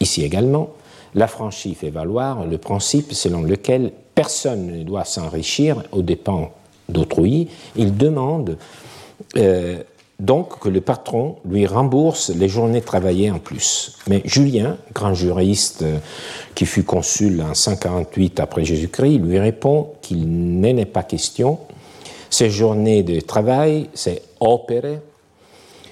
Ici 0.00 0.22
également, 0.22 0.70
l'affranchi 1.14 1.74
fait 1.74 1.90
valoir 1.90 2.44
le 2.44 2.58
principe 2.58 3.12
selon 3.12 3.42
lequel 3.42 3.92
personne 4.14 4.66
ne 4.66 4.82
doit 4.82 5.04
s'enrichir 5.04 5.82
aux 5.92 6.02
dépens 6.02 6.50
d'autrui. 6.88 7.48
Il 7.76 7.96
demande 7.96 8.58
euh, 9.36 9.82
donc 10.18 10.58
que 10.58 10.68
le 10.68 10.80
patron 10.80 11.36
lui 11.44 11.66
rembourse 11.66 12.30
les 12.30 12.48
journées 12.48 12.80
travaillées 12.80 13.30
en 13.30 13.38
plus. 13.38 13.98
Mais 14.08 14.20
Julien, 14.24 14.76
grand 14.92 15.14
juriste 15.14 15.82
euh, 15.82 15.98
qui 16.54 16.66
fut 16.66 16.82
consul 16.82 17.40
en 17.40 17.54
148 17.54 18.40
après 18.40 18.64
Jésus-Christ, 18.64 19.18
lui 19.18 19.38
répond 19.38 19.92
qu'il 20.02 20.28
n'est 20.60 20.84
pas 20.86 21.04
question. 21.04 21.58
Ces 22.30 22.50
journées 22.50 23.04
de 23.04 23.20
travail, 23.20 23.88
ces 23.94 24.22
opere, 24.40 24.98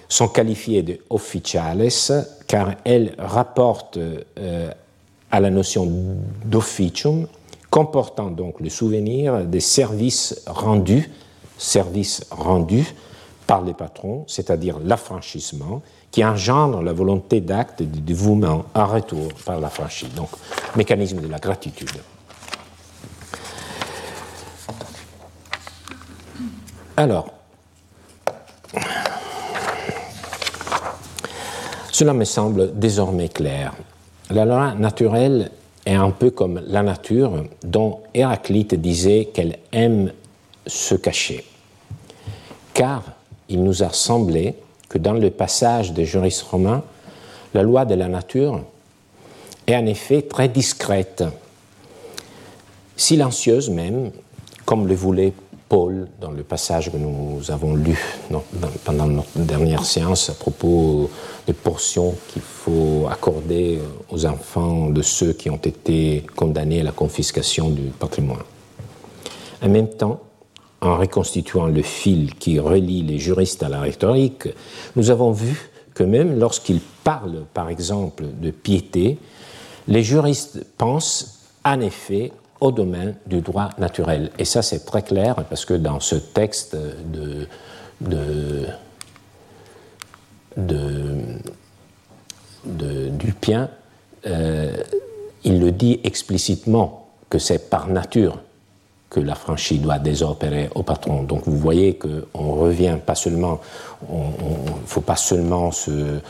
sont 0.08 0.28
qualifiées 0.28 0.82
de 0.82 0.98
officiales 1.08 1.88
car 2.46 2.74
elles 2.84 3.14
rapportent 3.18 3.96
euh, 3.96 4.70
à 5.30 5.40
la 5.40 5.50
notion 5.50 5.88
d'officium, 6.44 7.26
comportant 7.70 8.30
donc 8.30 8.60
le 8.60 8.70
souvenir 8.70 9.44
des 9.44 9.60
services 9.60 10.42
rendus, 10.46 11.10
services 11.58 12.24
rendus 12.30 12.94
par 13.46 13.62
les 13.62 13.74
patrons, 13.74 14.24
c'est-à-dire 14.26 14.78
l'affranchissement, 14.82 15.82
qui 16.10 16.24
engendre 16.24 16.82
la 16.82 16.92
volonté 16.92 17.40
d'acte 17.40 17.82
de 17.82 18.00
dévouement 18.00 18.64
en 18.74 18.86
retour 18.86 19.28
par 19.44 19.60
l'affranchi. 19.60 20.06
Donc, 20.16 20.30
mécanisme 20.74 21.20
de 21.20 21.28
la 21.28 21.38
gratitude. 21.38 21.90
Alors, 26.96 27.28
cela 31.92 32.14
me 32.14 32.24
semble 32.24 32.78
désormais 32.78 33.28
clair. 33.28 33.74
La 34.30 34.44
loi 34.44 34.74
naturelle 34.74 35.50
est 35.84 35.94
un 35.94 36.10
peu 36.10 36.30
comme 36.30 36.60
la 36.66 36.82
nature 36.82 37.44
dont 37.62 38.00
Héraclite 38.12 38.74
disait 38.74 39.30
qu'elle 39.32 39.58
aime 39.72 40.12
se 40.66 40.94
cacher. 40.94 41.44
Car 42.74 43.02
il 43.48 43.62
nous 43.62 43.82
a 43.82 43.90
semblé 43.92 44.54
que 44.88 44.98
dans 44.98 45.12
le 45.12 45.30
passage 45.30 45.92
des 45.92 46.04
juristes 46.04 46.42
romains, 46.42 46.82
la 47.54 47.62
loi 47.62 47.84
de 47.84 47.94
la 47.94 48.08
nature 48.08 48.62
est 49.66 49.76
en 49.76 49.86
effet 49.86 50.22
très 50.22 50.48
discrète, 50.48 51.24
silencieuse 52.96 53.70
même, 53.70 54.10
comme 54.64 54.86
le 54.86 54.94
voulait 54.94 55.32
Paul 55.68 56.06
dans 56.20 56.30
le 56.30 56.44
passage 56.44 56.92
que 56.92 56.96
nous 56.96 57.50
avons 57.50 57.74
lu 57.74 57.98
pendant 58.84 59.06
notre 59.06 59.38
dernière 59.38 59.84
séance 59.84 60.30
à 60.30 60.34
propos 60.34 61.10
des 61.46 61.52
portions 61.52 62.14
qu'il 62.28 62.42
faut 62.42 63.06
accorder 63.10 63.80
aux 64.10 64.26
enfants 64.26 64.90
de 64.90 65.02
ceux 65.02 65.32
qui 65.32 65.50
ont 65.50 65.56
été 65.56 66.24
condamnés 66.36 66.80
à 66.80 66.84
la 66.84 66.92
confiscation 66.92 67.70
du 67.70 67.82
patrimoine. 67.98 68.44
En 69.60 69.68
même 69.68 69.88
temps, 69.88 70.20
en 70.80 70.96
reconstituant 70.98 71.66
le 71.66 71.82
fil 71.82 72.34
qui 72.34 72.58
relie 72.58 73.02
les 73.02 73.18
juristes 73.18 73.62
à 73.62 73.68
la 73.68 73.80
rhétorique, 73.80 74.48
nous 74.94 75.10
avons 75.10 75.32
vu 75.32 75.70
que 75.94 76.04
même 76.04 76.38
lorsqu'ils 76.38 76.80
parlent, 77.04 77.44
par 77.54 77.70
exemple, 77.70 78.24
de 78.40 78.50
piété, 78.50 79.18
les 79.88 80.02
juristes 80.02 80.64
pensent 80.76 81.40
en 81.64 81.80
effet 81.80 82.32
au 82.60 82.72
domaine 82.72 83.16
du 83.26 83.40
droit 83.40 83.70
naturel. 83.78 84.30
Et 84.38 84.44
ça, 84.44 84.62
c'est 84.62 84.84
très 84.84 85.02
clair 85.02 85.36
parce 85.48 85.64
que 85.64 85.74
dans 85.74 86.00
ce 86.00 86.16
texte 86.16 86.76
de, 86.76 87.46
de, 88.00 88.66
Dupien, 93.10 93.70
euh, 94.26 94.76
il 95.44 95.60
le 95.60 95.72
dit 95.72 96.00
explicitement 96.04 97.08
que 97.30 97.38
c'est 97.38 97.70
par 97.70 97.88
nature 97.88 98.40
que 99.08 99.20
la 99.20 99.34
franchise 99.34 99.80
doit 99.80 99.98
désopérer 99.98 100.68
au 100.74 100.82
patron. 100.82 101.22
Donc 101.22 101.42
vous 101.46 101.56
voyez 101.56 101.96
qu'on 101.96 102.52
revient 102.54 102.96
pas 103.04 103.14
seulement, 103.14 103.60
il 104.10 104.16
ne 104.16 104.86
faut 104.86 105.00
pas 105.00 105.16
seulement 105.16 105.70
se, 105.70 106.20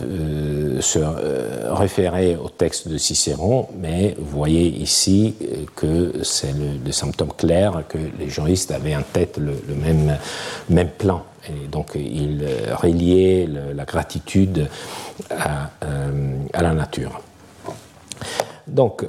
euh, 0.00 0.80
se 0.80 0.98
euh, 0.98 1.74
référer 1.74 2.36
au 2.36 2.48
texte 2.48 2.88
de 2.88 2.98
Cicéron, 2.98 3.68
mais 3.78 4.14
vous 4.18 4.38
voyez 4.38 4.66
ici 4.66 5.34
euh, 5.42 5.64
que 5.74 6.22
c'est 6.22 6.54
le, 6.84 6.92
symptôme 6.92 7.32
clair 7.32 7.84
que 7.88 7.98
les 8.18 8.28
juristes 8.28 8.70
avaient 8.70 8.96
en 8.96 9.02
tête 9.02 9.38
le, 9.38 9.54
même, 9.74 10.16
même 10.68 10.90
plan. 10.90 11.22
Et 11.48 11.66
donc 11.68 11.92
ils 11.94 12.44
reliaient 12.80 13.48
la 13.74 13.84
gratitude 13.84 14.68
à, 15.30 15.70
à, 16.52 16.62
la 16.62 16.74
nature. 16.74 17.20
Donc, 18.66 19.06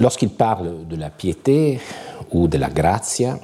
Lorsqu'ils 0.00 0.30
parlent 0.30 0.88
de 0.88 0.96
la 0.96 1.10
piété 1.10 1.78
ou 2.32 2.48
de 2.48 2.56
la 2.56 2.70
grazia, 2.70 3.38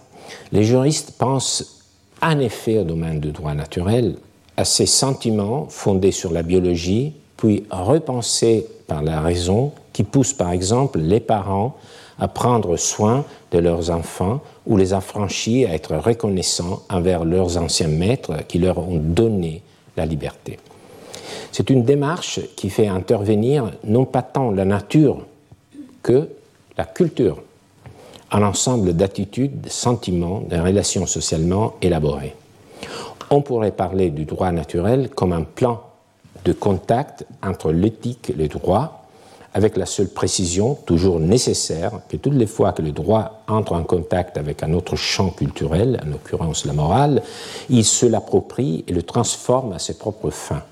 les 0.53 0.65
juristes 0.65 1.13
pensent 1.19 1.85
en 2.23 2.39
effet 2.39 2.79
au 2.79 2.85
domaine 2.85 3.21
du 3.21 3.31
droit 3.31 3.53
naturel, 3.53 4.17
à 4.57 4.65
ces 4.65 4.87
sentiments 4.87 5.67
fondés 5.69 6.13
sur 6.13 6.33
la 6.33 6.43
biologie, 6.43 7.13
puis 7.37 7.65
repensés 7.71 8.67
par 8.87 9.03
la 9.03 9.21
raison, 9.21 9.73
qui 9.93 10.03
poussent 10.03 10.33
par 10.33 10.51
exemple 10.51 10.99
les 10.99 11.21
parents 11.21 11.77
à 12.19 12.29
prendre 12.29 12.79
soin 12.79 13.27
de 13.53 13.59
leurs 13.59 13.91
enfants 13.91 14.41
ou 14.67 14.79
les 14.79 14.95
affranchis 14.95 15.67
à 15.67 15.75
être 15.75 15.97
reconnaissants 15.97 16.83
envers 16.89 17.27
leurs 17.27 17.59
anciens 17.59 17.89
maîtres 17.89 18.47
qui 18.49 18.59
leur 18.59 18.79
ont 18.79 18.97
donné 18.99 19.63
la 19.97 20.07
liberté. 20.07 20.59
C'est 21.53 21.69
une 21.69 21.85
démarche 21.85 22.41
qui 22.57 22.71
fait 22.71 22.89
intervenir 22.89 23.73
non 23.85 24.07
pas 24.07 24.23
tant 24.23 24.51
la 24.51 24.65
nature 24.65 25.27
que 26.03 26.29
la 26.77 26.85
culture, 26.85 27.43
un 28.31 28.43
ensemble 28.43 28.95
d'attitudes, 28.95 29.61
de 29.63 29.69
sentiments, 29.69 30.41
de 30.41 30.57
relations 30.57 31.07
socialement 31.07 31.75
élaborées. 31.81 32.35
On 33.31 33.43
pourrait 33.43 33.73
parler 33.73 34.11
du 34.11 34.25
droit 34.25 34.53
naturel 34.53 35.11
comme 35.11 35.33
un 35.33 35.43
plan 35.43 35.83
de 36.45 36.53
contact 36.53 37.27
entre 37.43 37.73
l'éthique 37.73 38.31
et 38.31 38.35
le 38.35 38.49
droit, 38.49 39.03
avec 39.55 39.77
la 39.79 39.87
seule 39.87 40.09
précision, 40.09 40.75
toujours 40.75 41.19
nécessaire, 41.19 41.93
que 42.11 42.19
toutes 42.19 42.35
les 42.35 42.47
fois 42.47 42.73
que 42.73 42.83
le 42.83 42.93
droit 42.93 43.43
entre 43.49 43.73
en 43.73 43.83
contact 43.85 44.37
avec 44.37 44.63
un 44.63 44.75
autre 44.75 44.97
champ 44.97 45.31
culturel, 45.31 45.99
en 46.05 46.11
l'occurrence 46.11 46.67
la 46.67 46.75
morale, 46.75 47.23
il 47.71 47.85
se 47.85 48.05
l'approprie 48.05 48.85
et 48.87 48.93
le 48.93 49.03
transforme 49.03 49.73
à 49.73 49.79
ses 49.79 49.95
propres 49.95 50.31
fins. 50.31 50.63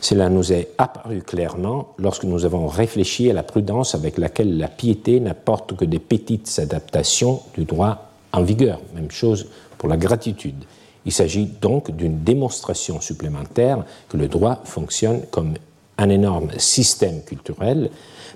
Cela 0.00 0.28
nous 0.28 0.52
est 0.52 0.70
apparu 0.78 1.22
clairement 1.22 1.94
lorsque 1.98 2.24
nous 2.24 2.44
avons 2.44 2.66
réfléchi 2.66 3.30
à 3.30 3.32
la 3.32 3.42
prudence 3.42 3.94
avec 3.94 4.18
laquelle 4.18 4.58
la 4.58 4.68
piété 4.68 5.20
n'apporte 5.20 5.76
que 5.76 5.84
des 5.84 5.98
petites 5.98 6.58
adaptations 6.58 7.40
du 7.56 7.64
droit 7.64 8.10
en 8.32 8.42
vigueur. 8.42 8.80
Même 8.94 9.10
chose 9.10 9.46
pour 9.78 9.88
la 9.88 9.96
gratitude. 9.96 10.64
Il 11.06 11.12
s'agit 11.12 11.46
donc 11.46 11.90
d'une 11.90 12.22
démonstration 12.22 13.00
supplémentaire 13.00 13.84
que 14.08 14.16
le 14.16 14.28
droit 14.28 14.60
fonctionne 14.64 15.22
comme 15.30 15.54
un 15.98 16.08
énorme 16.08 16.50
système 16.58 17.22
culturel 17.22 17.90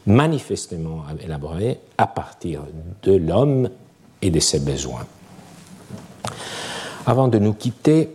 manifestement 0.07 1.03
élaboré 1.23 1.81
à 1.97 2.07
partir 2.07 2.63
de 3.03 3.17
l'homme 3.17 3.69
et 4.23 4.31
de 4.31 4.41
ses 4.41 4.61
besoins. 4.61 5.07
Avant 7.07 7.29
de 7.29 7.39
nous 7.39 7.55
quitter 7.55 8.11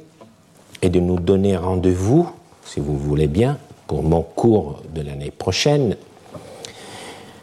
et 0.82 0.90
de 0.90 1.00
nous 1.00 1.20
donner 1.20 1.58
rendez-vous 1.58 2.30
si 2.74 2.80
vous 2.80 2.98
voulez 2.98 3.28
bien, 3.28 3.60
pour 3.86 4.02
mon 4.02 4.24
cours 4.24 4.82
de 4.96 5.02
l'année 5.02 5.30
prochaine. 5.30 5.96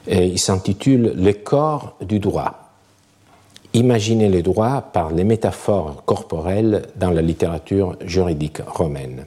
il 0.08 0.40
s'intitule 0.40 1.12
Le 1.14 1.32
corps 1.34 1.94
du 2.00 2.18
droit. 2.18 2.72
Imaginez 3.72 4.28
le 4.28 4.42
droit 4.42 4.80
par 4.80 5.12
les 5.12 5.22
métaphores 5.22 6.02
corporelles 6.04 6.88
dans 6.96 7.12
la 7.12 7.22
littérature 7.22 7.96
juridique 8.04 8.58
romaine. 8.66 9.24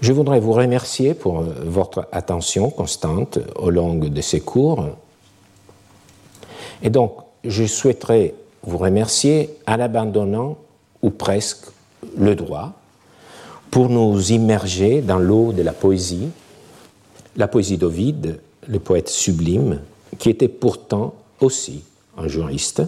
Je 0.00 0.14
voudrais 0.14 0.40
vous 0.40 0.52
remercier 0.52 1.12
pour 1.12 1.42
votre 1.42 2.08
attention 2.10 2.70
constante 2.70 3.38
au 3.56 3.68
long 3.68 3.94
de 3.94 4.20
ces 4.22 4.40
cours. 4.40 4.86
Et 6.82 6.88
donc, 6.88 7.12
je 7.44 7.66
souhaiterais 7.66 8.32
vous 8.62 8.78
remercier 8.78 9.50
en 9.68 9.78
abandonnant, 9.80 10.56
ou 11.02 11.10
presque, 11.10 11.66
le 12.16 12.34
droit, 12.34 12.79
pour 13.70 13.88
nous 13.88 14.32
immerger 14.32 15.00
dans 15.00 15.18
l'eau 15.18 15.52
de 15.52 15.62
la 15.62 15.72
poésie, 15.72 16.28
la 17.36 17.48
poésie 17.48 17.78
d'Ovide, 17.78 18.40
le 18.66 18.78
poète 18.78 19.08
sublime, 19.08 19.80
qui 20.18 20.28
était 20.30 20.48
pourtant 20.48 21.14
aussi 21.40 21.82
un 22.18 22.28
juriste, 22.28 22.82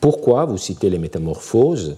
Pourquoi 0.00 0.46
vous 0.46 0.56
citez 0.56 0.88
les 0.88 0.98
Métamorphoses? 0.98 1.96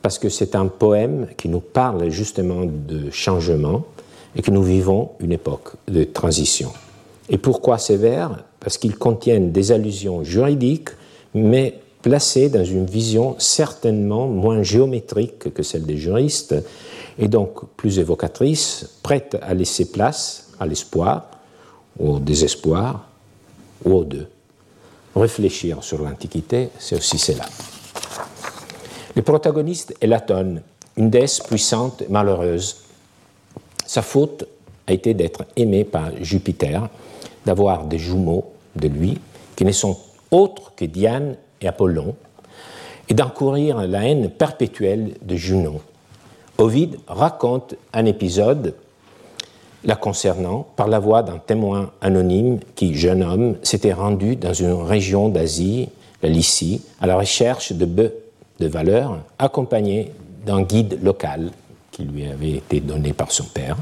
Parce 0.00 0.18
que 0.18 0.30
c'est 0.30 0.54
un 0.54 0.66
poème 0.68 1.28
qui 1.36 1.48
nous 1.48 1.60
parle 1.60 2.08
justement 2.10 2.64
de 2.64 3.10
changement 3.10 3.84
et 4.34 4.42
que 4.42 4.50
nous 4.50 4.62
vivons 4.62 5.10
une 5.20 5.32
époque 5.32 5.72
de 5.86 6.04
transition. 6.04 6.72
Et 7.28 7.38
pourquoi 7.38 7.78
ces 7.78 7.96
vers 7.96 8.44
Parce 8.60 8.78
qu'ils 8.78 8.96
contiennent 8.96 9.52
des 9.52 9.70
allusions 9.72 10.24
juridiques, 10.24 10.90
mais 11.34 11.78
placées 12.02 12.48
dans 12.48 12.64
une 12.64 12.86
vision 12.86 13.36
certainement 13.38 14.26
moins 14.26 14.62
géométrique 14.62 15.52
que 15.52 15.62
celle 15.62 15.84
des 15.84 15.96
juristes, 15.96 16.54
et 17.18 17.28
donc 17.28 17.64
plus 17.76 17.98
évocatrice, 17.98 18.98
prête 19.02 19.36
à 19.42 19.54
laisser 19.54 19.90
place 19.90 20.50
à 20.58 20.66
l'espoir, 20.66 21.26
au 21.98 22.18
désespoir, 22.18 23.08
ou 23.84 23.92
aux 23.92 24.04
deux. 24.04 24.28
Réfléchir 25.14 25.82
sur 25.82 26.02
l'Antiquité, 26.02 26.70
c'est 26.78 26.96
aussi 26.96 27.18
cela. 27.18 27.44
Le 29.14 29.22
protagoniste 29.22 29.94
est 30.00 30.06
Latone, 30.06 30.62
une 30.96 31.10
déesse 31.10 31.40
puissante 31.40 32.02
et 32.02 32.08
malheureuse. 32.08 32.78
Sa 33.86 34.02
faute 34.02 34.44
a 34.86 34.92
été 34.92 35.14
d'être 35.14 35.44
aimé 35.56 35.84
par 35.84 36.10
Jupiter, 36.20 36.88
d'avoir 37.46 37.84
des 37.84 37.98
jumeaux 37.98 38.44
de 38.74 38.88
lui, 38.88 39.18
qui 39.54 39.64
ne 39.64 39.72
sont 39.72 39.96
autres 40.30 40.72
que 40.74 40.84
Diane 40.84 41.36
et 41.60 41.68
Apollon, 41.68 42.16
et 43.08 43.14
d'encourir 43.14 43.86
la 43.86 44.08
haine 44.08 44.30
perpétuelle 44.30 45.14
de 45.22 45.36
Junon. 45.36 45.80
Ovide 46.58 46.98
raconte 47.08 47.74
un 47.92 48.04
épisode 48.04 48.74
la 49.84 49.96
concernant 49.96 50.66
par 50.76 50.88
la 50.88 50.98
voix 50.98 51.22
d'un 51.22 51.38
témoin 51.38 51.90
anonyme 52.00 52.60
qui, 52.74 52.94
jeune 52.94 53.22
homme, 53.22 53.56
s'était 53.62 53.92
rendu 53.92 54.36
dans 54.36 54.54
une 54.54 54.72
région 54.72 55.28
d'Asie, 55.28 55.88
la 56.22 56.28
Lycie, 56.28 56.82
à 57.00 57.06
la 57.06 57.16
recherche 57.16 57.72
de 57.72 57.84
bœufs 57.84 58.14
de 58.60 58.66
valeur, 58.66 59.18
accompagné 59.38 60.12
d'un 60.46 60.62
guide 60.62 61.02
local 61.02 61.50
qui 61.90 62.04
lui 62.04 62.26
avait 62.26 62.52
été 62.52 62.80
donné 62.80 63.12
par 63.12 63.30
son 63.30 63.44
père. 63.44 63.76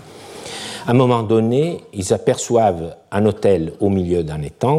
À 0.87 0.91
un 0.91 0.95
moment 0.95 1.23
donné, 1.23 1.85
ils 1.93 2.13
aperçoivent 2.13 2.97
un 3.11 3.27
hôtel 3.27 3.73
au 3.81 3.89
milieu 3.89 4.25
d'un 4.25 4.43
étang 4.43 4.79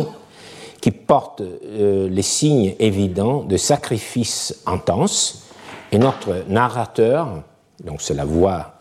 qui 0.81 0.91
porte 0.91 1.41
euh, 1.41 2.09
les 2.09 2.21
signes 2.21 2.75
évidents 2.79 3.43
de 3.43 3.55
sacrifices 3.55 4.61
intenses. 4.65 5.45
Et 5.93 5.97
notre 5.97 6.43
narrateur, 6.49 7.43
donc 7.83 8.01
c'est 8.01 8.13
la 8.13 8.25
voix 8.25 8.73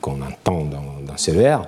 qu'on 0.00 0.20
entend 0.22 0.64
dans, 0.64 1.16
ces 1.16 1.32
vers, 1.32 1.66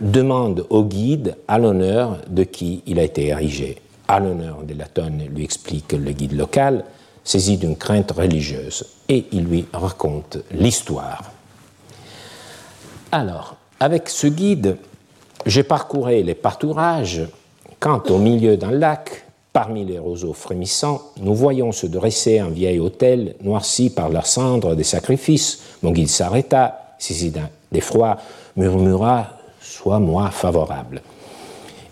demande 0.00 0.66
au 0.70 0.84
guide 0.84 1.36
à 1.46 1.58
l'honneur 1.58 2.18
de 2.28 2.44
qui 2.44 2.82
il 2.86 2.98
a 2.98 3.02
été 3.02 3.26
érigé. 3.26 3.80
À 4.06 4.20
l'honneur 4.20 4.62
de 4.62 4.74
Latone, 4.74 5.24
lui 5.34 5.44
explique 5.44 5.92
le 5.92 6.12
guide 6.12 6.32
local, 6.32 6.84
saisi 7.24 7.58
d'une 7.58 7.76
crainte 7.76 8.12
religieuse, 8.12 8.86
et 9.08 9.26
il 9.32 9.44
lui 9.44 9.66
raconte 9.72 10.38
l'histoire. 10.50 11.30
Alors, 13.12 13.56
avec 13.80 14.08
ce 14.08 14.26
guide, 14.26 14.78
j'ai 15.44 15.62
parcouru 15.62 16.22
les 16.22 16.34
pâturages 16.34 17.26
quand, 17.80 18.10
au 18.10 18.18
milieu 18.18 18.56
d'un 18.56 18.70
lac, 18.70 19.27
parmi 19.52 19.84
les 19.84 19.98
roseaux 19.98 20.32
frémissants, 20.32 21.02
nous 21.20 21.34
voyons 21.34 21.72
se 21.72 21.86
dresser 21.86 22.38
un 22.38 22.50
vieil 22.50 22.78
hôtel 22.78 23.34
noirci 23.42 23.90
par 23.90 24.08
leurs 24.08 24.26
cendres 24.26 24.74
des 24.74 24.84
sacrifices. 24.84 25.60
Mon 25.82 25.92
guide 25.92 26.08
s'arrêta, 26.08 26.94
saisi 26.98 27.32
d'effroi, 27.72 28.18
murmura 28.56 29.28
Sois 29.60 29.98
moi 29.98 30.30
favorable. 30.30 31.02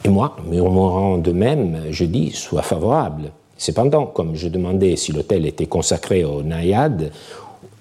Et 0.05 0.09
moi, 0.09 0.37
murmurant 0.49 1.19
de 1.19 1.33
même, 1.33 1.83
je 1.91 2.05
dis 2.05 2.31
Sois 2.31 2.63
favorable. 2.63 3.33
Cependant, 3.59 4.07
comme 4.07 4.35
je 4.35 4.49
demandais 4.49 4.97
si 4.97 5.13
l'hôtel 5.13 5.47
était 5.47 5.67
consacré 5.67 6.25
aux 6.25 6.43
naïades, 6.43 7.11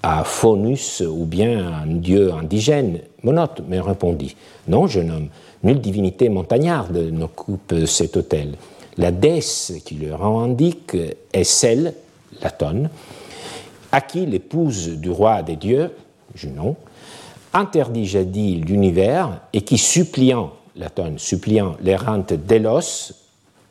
à 0.02 0.24
Faunus 0.24 1.02
ou 1.02 1.26
bien 1.26 1.68
à 1.68 1.78
un 1.82 1.96
dieu 1.96 2.32
indigène, 2.32 3.00
Monote 3.24 3.62
me 3.68 3.80
répondit 3.80 4.36
Non, 4.68 4.86
jeune 4.86 5.12
homme, 5.12 5.28
nulle 5.64 5.82
divinité 5.82 6.30
montagnarde 6.30 6.98
n'occupe 7.12 7.74
cet 7.88 8.16
hôtel. 8.16 8.56
La 8.98 9.12
déesse 9.12 9.74
qui 9.84 9.96
le 9.96 10.14
revendique 10.14 10.96
est 11.34 11.44
celle, 11.44 11.94
Latone, 12.42 12.90
à 13.92 14.02
qui 14.02 14.26
l'épouse 14.26 14.90
du 14.90 15.10
roi 15.10 15.42
des 15.42 15.56
dieux, 15.56 15.92
Junon, 16.34 16.76
interdit 17.54 18.06
jadis 18.06 18.58
l'univers 18.58 19.42
et 19.54 19.62
qui, 19.62 19.78
suppliant, 19.78 20.52
Latone, 20.76 21.18
suppliant 21.18 21.78
l'errante 21.82 22.34
Délos, 22.34 23.14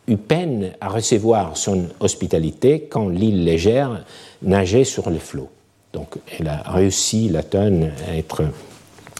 eut 0.08 0.16
peine 0.16 0.72
à 0.80 0.88
recevoir 0.88 1.56
son 1.56 1.86
hospitalité 2.00 2.88
quand 2.90 3.08
l'île 3.08 3.44
légère 3.44 4.04
nageait 4.42 4.84
sur 4.84 5.10
les 5.10 5.18
flots. 5.18 5.50
Donc 5.92 6.16
elle 6.38 6.48
a 6.48 6.62
réussi, 6.66 7.28
Latone, 7.28 7.92
à 8.08 8.16
être 8.16 8.42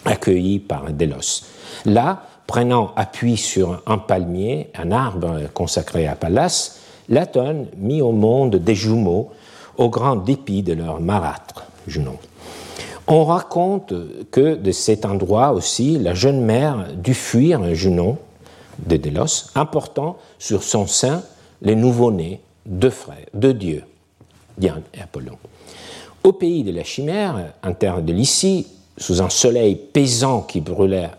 accueillie 0.05 0.59
par 0.59 0.90
Délos. 0.92 1.44
Là, 1.84 2.26
prenant 2.47 2.92
appui 2.97 3.36
sur 3.36 3.82
un 3.86 3.99
palmier, 3.99 4.70
un 4.74 4.90
arbre 4.90 5.40
consacré 5.53 6.07
à 6.07 6.14
Pallas, 6.14 6.78
Latone 7.09 7.66
mit 7.76 8.03
au 8.03 8.12
monde 8.12 8.57
des 8.57 8.74
jumeaux 8.74 9.30
au 9.76 9.88
grand 9.88 10.16
dépit 10.16 10.62
de 10.62 10.72
leur 10.72 11.01
marâtre, 11.01 11.66
Junon. 11.86 12.18
On 13.07 13.24
raconte 13.24 13.92
que 14.30 14.55
de 14.55 14.72
cet 14.72 15.05
endroit 15.05 15.53
aussi, 15.53 15.99
la 15.99 16.14
jeune 16.14 16.40
mère 16.40 16.86
dut 16.95 17.14
fuir 17.14 17.74
Junon 17.74 18.16
de 18.78 18.97
Délos, 18.97 19.51
important 19.55 20.16
sur 20.38 20.62
son 20.62 20.86
sein 20.86 21.22
les 21.61 21.76
nouveau-nés, 21.76 22.40
deux 22.66 22.90
frères, 22.90 23.26
deux 23.34 23.55
dieux, 23.55 23.84
Diane 24.57 24.82
et 24.95 25.03
Apollon. 25.03 25.36
Au 26.22 26.32
pays 26.32 26.64
de 26.64 26.72
la 26.72 26.84
chimère, 26.84 27.53
en 27.62 27.74
terre 27.74 28.01
de 28.01 28.12
Lycie, 28.12 28.66
sous 28.97 29.20
un 29.20 29.28
soleil 29.28 29.74
pesant 29.74 30.40
qui 30.40 30.61
brûlait, 30.61 31.11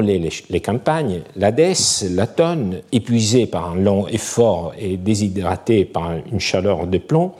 les, 0.00 0.60
campagnes, 0.60 1.22
déesse, 1.36 2.04
Latone, 2.10 2.80
épuisée 2.92 3.46
par 3.46 3.70
un 3.70 3.76
long 3.76 4.06
effort 4.08 4.72
et 4.78 4.96
déshydratée 4.96 5.84
par 5.84 6.12
une 6.30 6.40
chaleur 6.40 6.86
de 6.86 6.98
plomb, 6.98 7.32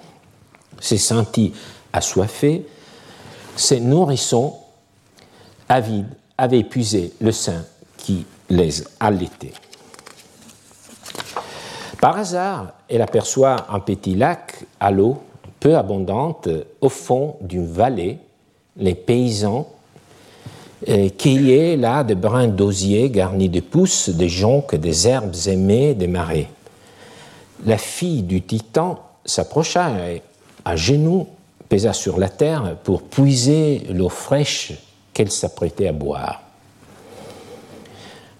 s'est 0.80 0.97
sentie 0.97 1.53
assoiffée. 1.92 2.66
Ses 3.57 3.80
nourrissons, 3.80 4.55
avides, 5.68 6.07
avaient 6.38 6.61
épuisé 6.61 7.12
le 7.20 7.32
sein 7.32 7.64
qui 7.97 8.24
les 8.51 8.84
allaitait. 9.01 9.53
Par 12.01 12.18
hasard, 12.18 12.74
elle 12.88 13.03
aperçoit 13.03 13.66
un 13.70 13.80
petit 13.80 14.14
lac 14.14 14.64
à 14.78 14.90
l'eau 14.90 15.18
peu 15.61 15.76
abondante 15.76 16.49
au 16.80 16.88
fond 16.88 17.36
d'une 17.40 17.66
vallée. 17.66 18.18
Les 18.76 18.94
paysans 18.94 19.66
cueillaient 20.85 21.77
là 21.77 22.05
de 22.05 22.14
brins 22.14 22.49
d'osier 22.49 23.11
garnis 23.11 23.49
de 23.49 23.61
pousses, 23.61 24.11
des 24.11 24.29
joncs, 24.29 24.74
des 24.74 25.09
herbes 25.09 25.35
aimées 25.47 25.95
des 25.95 26.07
marais. 26.07 26.49
La 27.64 27.79
fille 27.79 28.22
du 28.22 28.43
titan 28.43 28.99
s'approcha 29.24 30.11
et, 30.11 30.22
à 30.64 30.77
genoux, 30.77 31.27
pesa 31.68 31.93
sur 31.93 32.18
la 32.18 32.29
terre 32.29 32.77
pour 32.85 33.03
puiser 33.03 33.87
l'eau 33.91 34.09
fraîche 34.09 34.72
qu'elle 35.12 35.31
s'apprêtait 35.31 35.89
à 35.89 35.93
boire. 35.93 36.43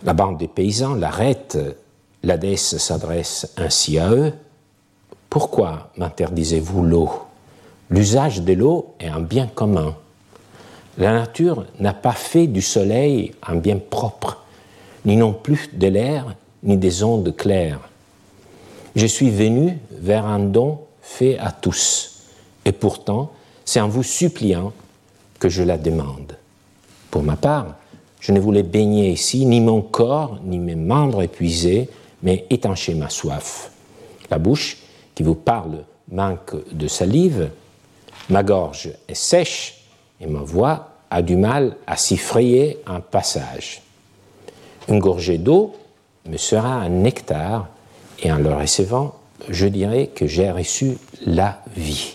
La 0.05 0.13
bande 0.13 0.39
des 0.39 0.47
paysans 0.47 0.95
l'arrête, 0.95 1.59
la 2.23 2.37
déesse 2.37 2.77
s'adresse 2.77 3.53
ainsi 3.57 3.99
à 3.99 4.11
eux. 4.11 4.33
Pourquoi 5.31 5.91
m'interdisez-vous 5.97 6.83
l'eau? 6.83 7.11
L'usage 7.89 8.43
de 8.43 8.53
l'eau 8.53 8.95
est 9.01 9.09
un 9.09 9.21
bien 9.21 9.47
commun. 9.47 9.97
La 10.99 11.13
nature 11.13 11.67
n'a 11.79 11.93
pas 11.93 12.13
fait 12.13 12.47
du 12.47 12.63
soleil 12.63 13.33
un 13.47 13.57
bien 13.57 13.79
propre, 13.79 14.45
ni 15.05 15.17
non 15.17 15.33
plus 15.33 15.71
de 15.75 15.89
l'air, 15.89 16.35
ni 16.63 16.77
des 16.77 17.03
ondes 17.03 17.35
claires. 17.37 17.81
Je 18.95 19.07
suis 19.07 19.31
venu 19.31 19.79
vers 19.91 20.25
un 20.25 20.39
don 20.39 20.81
fait 21.03 21.39
à 21.39 21.53
tous, 21.53 22.23
et 22.65 22.73
pourtant 22.73 23.31
c'est 23.65 23.81
en 23.81 23.89
vous 23.89 24.03
suppliant 24.03 24.73
que 25.39 25.49
je 25.49 25.63
la 25.63 25.77
demande. 25.77 26.37
Pour 27.11 27.23
ma 27.23 27.37
part, 27.37 27.77
je 28.21 28.33
ne 28.33 28.41
voulais 28.41 28.63
baigner 28.63 29.11
ici 29.11 29.45
ni 29.45 29.61
mon 29.61 29.83
corps, 29.83 30.39
ni 30.45 30.59
mes 30.59 30.75
membres 30.75 31.23
épuisés, 31.23 31.91
mais 32.23 32.47
étancher 32.49 32.95
ma 32.95 33.11
soif. 33.11 33.71
La 34.31 34.39
bouche 34.39 34.79
qui 35.15 35.23
vous 35.23 35.35
parle 35.35 35.85
manque 36.11 36.55
de 36.73 36.89
salive, 36.89 37.51
ma 38.31 38.43
gorge 38.43 38.91
est 39.09 39.15
sèche 39.15 39.76
et 40.21 40.27
ma 40.27 40.41
voix 40.41 40.91
a 41.11 41.23
du 41.23 41.37
mal 41.37 41.77
à 41.87 41.97
s'y 41.97 42.17
frayer 42.17 42.79
un 42.87 43.01
passage. 43.01 43.83
Une 44.89 44.99
gorgée 44.99 45.39
d'eau 45.39 45.75
me 46.27 46.37
sera 46.37 46.75
un 46.75 46.89
nectar 46.89 47.69
et 48.23 48.33
en 48.33 48.39
le 48.39 48.53
recevant, 48.55 49.15
je 49.49 49.67
dirai 49.67 50.09
que 50.09 50.27
j'ai 50.27 50.51
reçu 50.51 50.99
la 51.25 51.63
vie. 51.77 52.15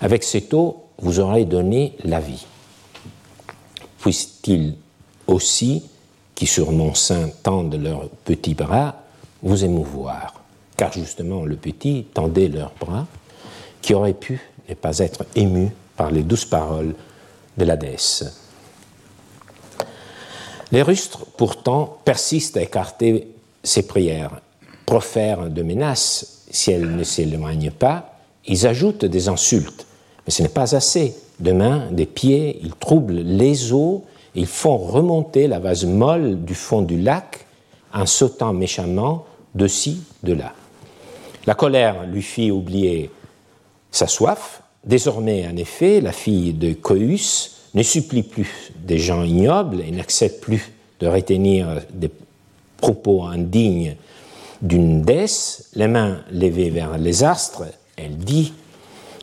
Avec 0.00 0.22
cette 0.22 0.52
eau, 0.52 0.84
vous 0.98 1.20
aurez 1.20 1.44
donné 1.44 1.96
la 2.04 2.20
vie. 2.20 2.46
Puisse-t-il 4.00 4.74
aussi, 5.26 5.84
qui 6.34 6.46
sur 6.46 6.72
mon 6.72 6.94
sein 6.94 7.30
tendent 7.42 7.80
leurs 7.80 8.08
petits 8.24 8.54
bras, 8.54 8.96
vous 9.42 9.64
émouvoir? 9.64 10.34
Car 10.76 10.92
justement, 10.92 11.44
le 11.44 11.56
petit 11.56 12.06
tendait 12.12 12.48
leurs 12.48 12.72
bras, 12.78 13.06
qui 13.80 13.94
aurait 13.94 14.14
pu 14.14 14.40
ne 14.68 14.74
pas 14.74 14.98
être 14.98 15.24
ému 15.36 15.70
par 15.96 16.10
les 16.10 16.22
douces 16.22 16.44
paroles 16.44 16.94
de 17.56 17.64
la 17.64 17.76
déesse. 17.76 18.24
Les 20.72 20.82
rustres, 20.82 21.26
pourtant, 21.36 21.98
persistent 22.04 22.56
à 22.56 22.62
écarter 22.62 23.28
ces 23.62 23.86
prières, 23.86 24.40
profèrent 24.86 25.48
de 25.48 25.62
menaces 25.62 26.42
si 26.50 26.70
elles 26.70 26.96
ne 26.96 27.04
s'éloignent 27.04 27.70
pas, 27.70 28.18
ils 28.46 28.66
ajoutent 28.66 29.04
des 29.04 29.28
insultes. 29.28 29.86
Mais 30.26 30.32
ce 30.32 30.42
n'est 30.42 30.48
pas 30.48 30.74
assez. 30.74 31.16
De 31.40 31.52
main, 31.52 31.90
des 31.90 32.06
pieds, 32.06 32.60
ils 32.62 32.74
troublent 32.74 33.20
les 33.20 33.72
eaux, 33.72 34.04
ils 34.34 34.46
font 34.46 34.76
remonter 34.76 35.48
la 35.48 35.58
vase 35.58 35.84
molle 35.84 36.44
du 36.44 36.54
fond 36.54 36.82
du 36.82 37.00
lac 37.00 37.46
en 37.92 38.06
sautant 38.06 38.52
méchamment 38.52 39.26
de 39.54 39.66
ci, 39.66 40.02
de 40.22 40.32
là. 40.32 40.52
La 41.46 41.54
colère 41.54 42.06
lui 42.06 42.22
fit 42.22 42.50
oublier 42.50 43.10
sa 43.90 44.06
soif. 44.06 44.62
Désormais, 44.86 45.46
en 45.46 45.56
effet, 45.56 46.00
la 46.00 46.12
fille 46.12 46.52
de 46.52 46.74
Coeus 46.74 47.50
ne 47.74 47.82
supplie 47.82 48.22
plus 48.22 48.72
des 48.84 48.98
gens 48.98 49.22
ignobles 49.22 49.80
et 49.80 49.90
n'accepte 49.90 50.42
plus 50.42 50.72
de 51.00 51.06
retenir 51.06 51.80
des 51.92 52.10
propos 52.76 53.24
indignes 53.24 53.96
d'une 54.62 55.02
déesse, 55.02 55.70
les 55.74 55.88
mains 55.88 56.20
levées 56.30 56.70
vers 56.70 56.96
les 56.98 57.24
astres, 57.24 57.64
elle 57.96 58.16
dit 58.16 58.52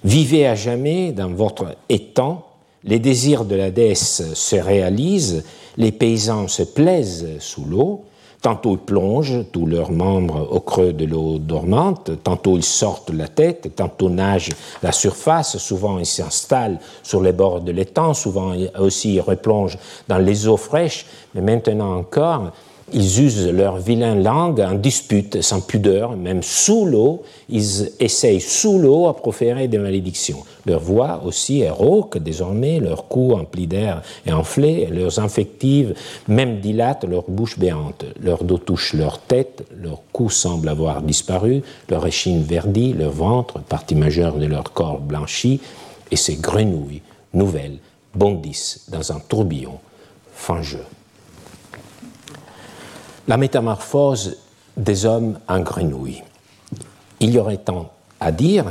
Vivez 0.03 0.47
à 0.47 0.55
jamais 0.55 1.11
dans 1.11 1.31
votre 1.31 1.75
étang, 1.89 2.45
les 2.83 2.99
désirs 2.99 3.45
de 3.45 3.55
la 3.55 3.69
déesse 3.69 4.33
se 4.33 4.55
réalisent, 4.55 5.43
les 5.77 5.91
paysans 5.91 6.47
se 6.47 6.63
plaisent 6.63 7.27
sous 7.39 7.65
l'eau, 7.65 8.03
Tantôt 8.41 8.71
ils 8.71 8.79
plongent 8.79 9.45
tous 9.51 9.67
leurs 9.67 9.91
membres 9.91 10.47
au 10.51 10.59
creux 10.59 10.93
de 10.93 11.05
l'eau 11.05 11.37
dormante, 11.37 12.11
tantôt 12.23 12.57
ils 12.57 12.63
sortent 12.63 13.11
la 13.11 13.27
tête, 13.27 13.75
tantôt 13.75 14.09
nagent 14.09 14.53
la 14.81 14.91
surface, 14.91 15.57
souvent 15.57 15.99
ils 15.99 16.07
s'installent 16.07 16.79
sur 17.03 17.21
les 17.21 17.33
bords 17.33 17.61
de 17.61 17.71
l'étang, 17.71 18.15
souvent 18.15 18.53
aussi 18.79 19.13
ils 19.15 19.21
replongent 19.21 19.77
dans 20.07 20.17
les 20.17 20.47
eaux 20.47 20.57
fraîches, 20.57 21.05
mais 21.35 21.41
maintenant 21.41 21.95
encore, 21.97 22.51
ils 22.93 23.21
usent 23.21 23.47
leur 23.47 23.77
vilaine 23.77 24.23
langue 24.23 24.59
en 24.59 24.73
dispute, 24.73 25.41
sans 25.41 25.61
pudeur, 25.61 26.15
même 26.15 26.43
sous 26.43 26.85
l'eau. 26.85 27.23
Ils 27.49 27.91
essayent 27.99 28.41
sous 28.41 28.77
l'eau 28.77 29.07
à 29.07 29.15
proférer 29.15 29.67
des 29.67 29.77
malédictions. 29.77 30.43
Leur 30.65 30.79
voix 30.79 31.21
aussi 31.25 31.61
est 31.61 31.69
rauque 31.69 32.17
désormais, 32.17 32.79
leur 32.79 33.07
cou 33.07 33.33
empli 33.33 33.67
d'air 33.67 34.01
est 34.25 34.31
enflé, 34.31 34.87
leurs 34.87 35.19
infectives 35.19 35.93
même 36.27 36.59
dilatent 36.59 37.05
leur 37.05 37.23
bouche 37.27 37.57
béante. 37.57 38.05
Leur 38.21 38.43
dos 38.43 38.57
touche 38.57 38.93
leur 38.93 39.19
tête, 39.19 39.65
leur 39.75 40.01
cou 40.11 40.29
semble 40.29 40.69
avoir 40.69 41.01
disparu, 41.01 41.63
leur 41.89 42.05
échine 42.05 42.43
verdit, 42.43 42.93
leur 42.93 43.11
ventre, 43.11 43.59
partie 43.59 43.95
majeure 43.95 44.37
de 44.37 44.45
leur 44.45 44.71
corps 44.73 44.99
blanchi, 44.99 45.59
et 46.11 46.15
ces 46.15 46.35
grenouilles 46.35 47.01
nouvelles 47.33 47.79
bondissent 48.13 48.85
dans 48.89 49.11
un 49.11 49.19
tourbillon 49.19 49.79
fangeux 50.33 50.85
la 53.27 53.37
métamorphose 53.37 54.37
des 54.77 55.05
hommes 55.05 55.39
en 55.47 55.59
grenouilles. 55.59 56.23
Il 57.19 57.31
y 57.31 57.39
aurait 57.39 57.57
tant 57.57 57.91
à 58.19 58.31
dire 58.31 58.65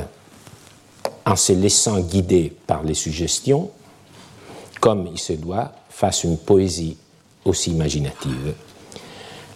en 1.25 1.35
se 1.35 1.53
laissant 1.53 1.99
guider 1.99 2.53
par 2.67 2.83
les 2.83 2.93
suggestions, 2.93 3.69
comme 4.79 5.07
il 5.07 5.19
se 5.19 5.33
doit 5.33 5.71
face 5.89 6.25
à 6.25 6.27
une 6.27 6.37
poésie 6.37 6.97
aussi 7.45 7.71
imaginative. 7.71 8.53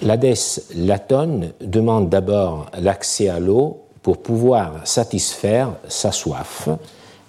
Déesse 0.01 0.67
Latone 0.75 1.53
demande 1.61 2.09
d'abord 2.09 2.69
l'accès 2.79 3.29
à 3.29 3.39
l'eau 3.39 3.81
pour 4.01 4.21
pouvoir 4.21 4.85
satisfaire 4.87 5.73
sa 5.87 6.11
soif 6.11 6.69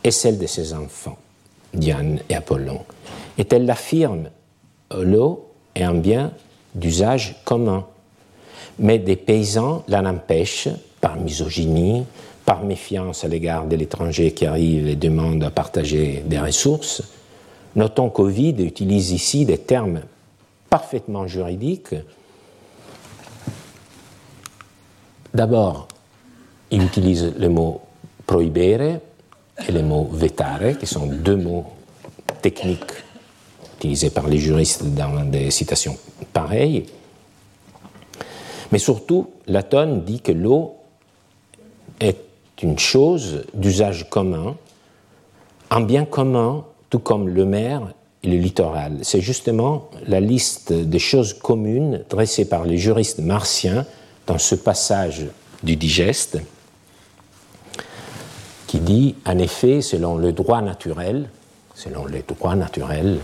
et 0.05 0.11
celle 0.11 0.39
de 0.39 0.47
ses 0.47 0.75
enfants, 0.75 1.17
Diane 1.73 2.21
et 2.29 2.35
Apollon. 2.35 2.81
Et 3.39 3.47
elle 3.51 3.71
affirme 3.71 4.29
l'eau 4.95 5.47
est 5.75 5.83
un 5.83 5.95
bien 5.95 6.33
d'usage 6.77 7.37
commun. 7.45 7.85
Mais 8.79 8.99
des 8.99 9.17
paysans 9.17 9.83
l'en 9.89 10.05
empêchent 10.05 10.69
par 11.01 11.17
misogynie, 11.17 12.05
par 12.45 12.63
méfiance 12.63 13.25
à 13.25 13.29
l'égard 13.29 13.67
de 13.67 13.75
l'étranger 13.75 14.33
qui 14.33 14.47
arrive 14.47 14.87
et 14.87 14.97
demande 14.97 15.43
à 15.43 15.51
partager 15.51 16.23
des 16.27 16.39
ressources. 16.39 17.03
Notons 17.75 18.11
qu'Ovide 18.11 18.61
utilise 18.61 19.11
ici 19.11 19.45
des 19.45 19.59
termes 19.59 20.03
parfaitement 20.71 21.27
juridiques. 21.27 21.95
D'abord, 25.35 25.89
il 26.71 26.83
utilise 26.83 27.35
le 27.37 27.49
mot 27.49 27.81
prohibere 28.27 29.01
et 29.67 29.73
le 29.73 29.83
mot 29.83 30.09
vetare, 30.13 30.79
qui 30.79 30.87
sont 30.87 31.07
deux 31.07 31.37
mots 31.37 31.67
techniques 32.43 33.06
utilisés 33.77 34.11
par 34.11 34.29
les 34.29 34.39
juristes 34.39 34.85
dans 34.85 35.25
des 35.25 35.51
citations 35.51 35.97
pareilles. 36.33 36.87
Mais 38.73 38.79
surtout, 38.79 39.31
Latone 39.47 40.03
dit 40.05 40.21
que 40.21 40.33
l'eau 40.33 40.77
est 42.01 42.19
une 42.63 42.79
chose 42.79 43.45
d'usage 43.55 44.09
commun, 44.09 44.57
un 45.71 45.81
bien 45.81 46.05
commun, 46.05 46.65
tout 46.91 46.99
comme 46.99 47.29
le 47.29 47.45
mer 47.45 47.93
et 48.23 48.29
le 48.29 48.37
littoral. 48.37 48.99
C'est 49.03 49.21
justement 49.21 49.91
la 50.07 50.21
liste 50.21 50.73
des 50.73 50.99
choses 50.99 51.35
communes 51.35 52.05
dressée 52.09 52.49
par 52.49 52.65
les 52.65 52.79
juristes 52.79 53.19
martiens 53.19 53.85
dans 54.27 54.39
ce 54.39 54.55
passage 54.55 55.27
du 55.63 55.77
digeste, 55.77 56.39
qui 58.67 58.81
dit, 58.81 59.15
en 59.25 59.39
effet, 59.39 59.81
selon 59.81 60.17
le 60.17 60.33
droit 60.33 60.61
naturel, 60.61 61.29
selon 61.75 62.07
les 62.07 62.23
droits 62.23 62.57
naturels, 62.57 63.21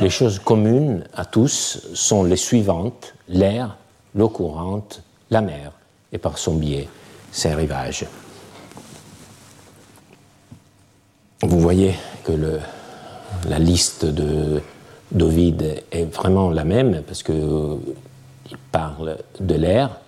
les 0.00 0.10
choses 0.10 0.38
communes 0.38 1.04
à 1.14 1.24
tous 1.24 1.86
sont 1.94 2.24
les 2.24 2.36
suivantes 2.36 3.14
l'air, 3.28 3.76
l'eau 4.14 4.28
courante, 4.28 5.02
la 5.30 5.40
mer, 5.40 5.72
et 6.12 6.18
par 6.18 6.38
son 6.38 6.54
biais, 6.54 6.88
ses 7.30 7.54
rivages. 7.54 8.06
Vous 11.42 11.60
voyez 11.60 11.94
que 12.24 12.32
la 13.48 13.58
liste 13.58 14.04
de 14.04 14.62
d'Ovide 15.10 15.82
est 15.90 16.04
vraiment 16.04 16.50
la 16.50 16.64
même 16.64 17.02
parce 17.02 17.22
qu'il 17.22 17.78
parle 18.70 19.16
de 19.40 19.54
l'air, 19.54 20.00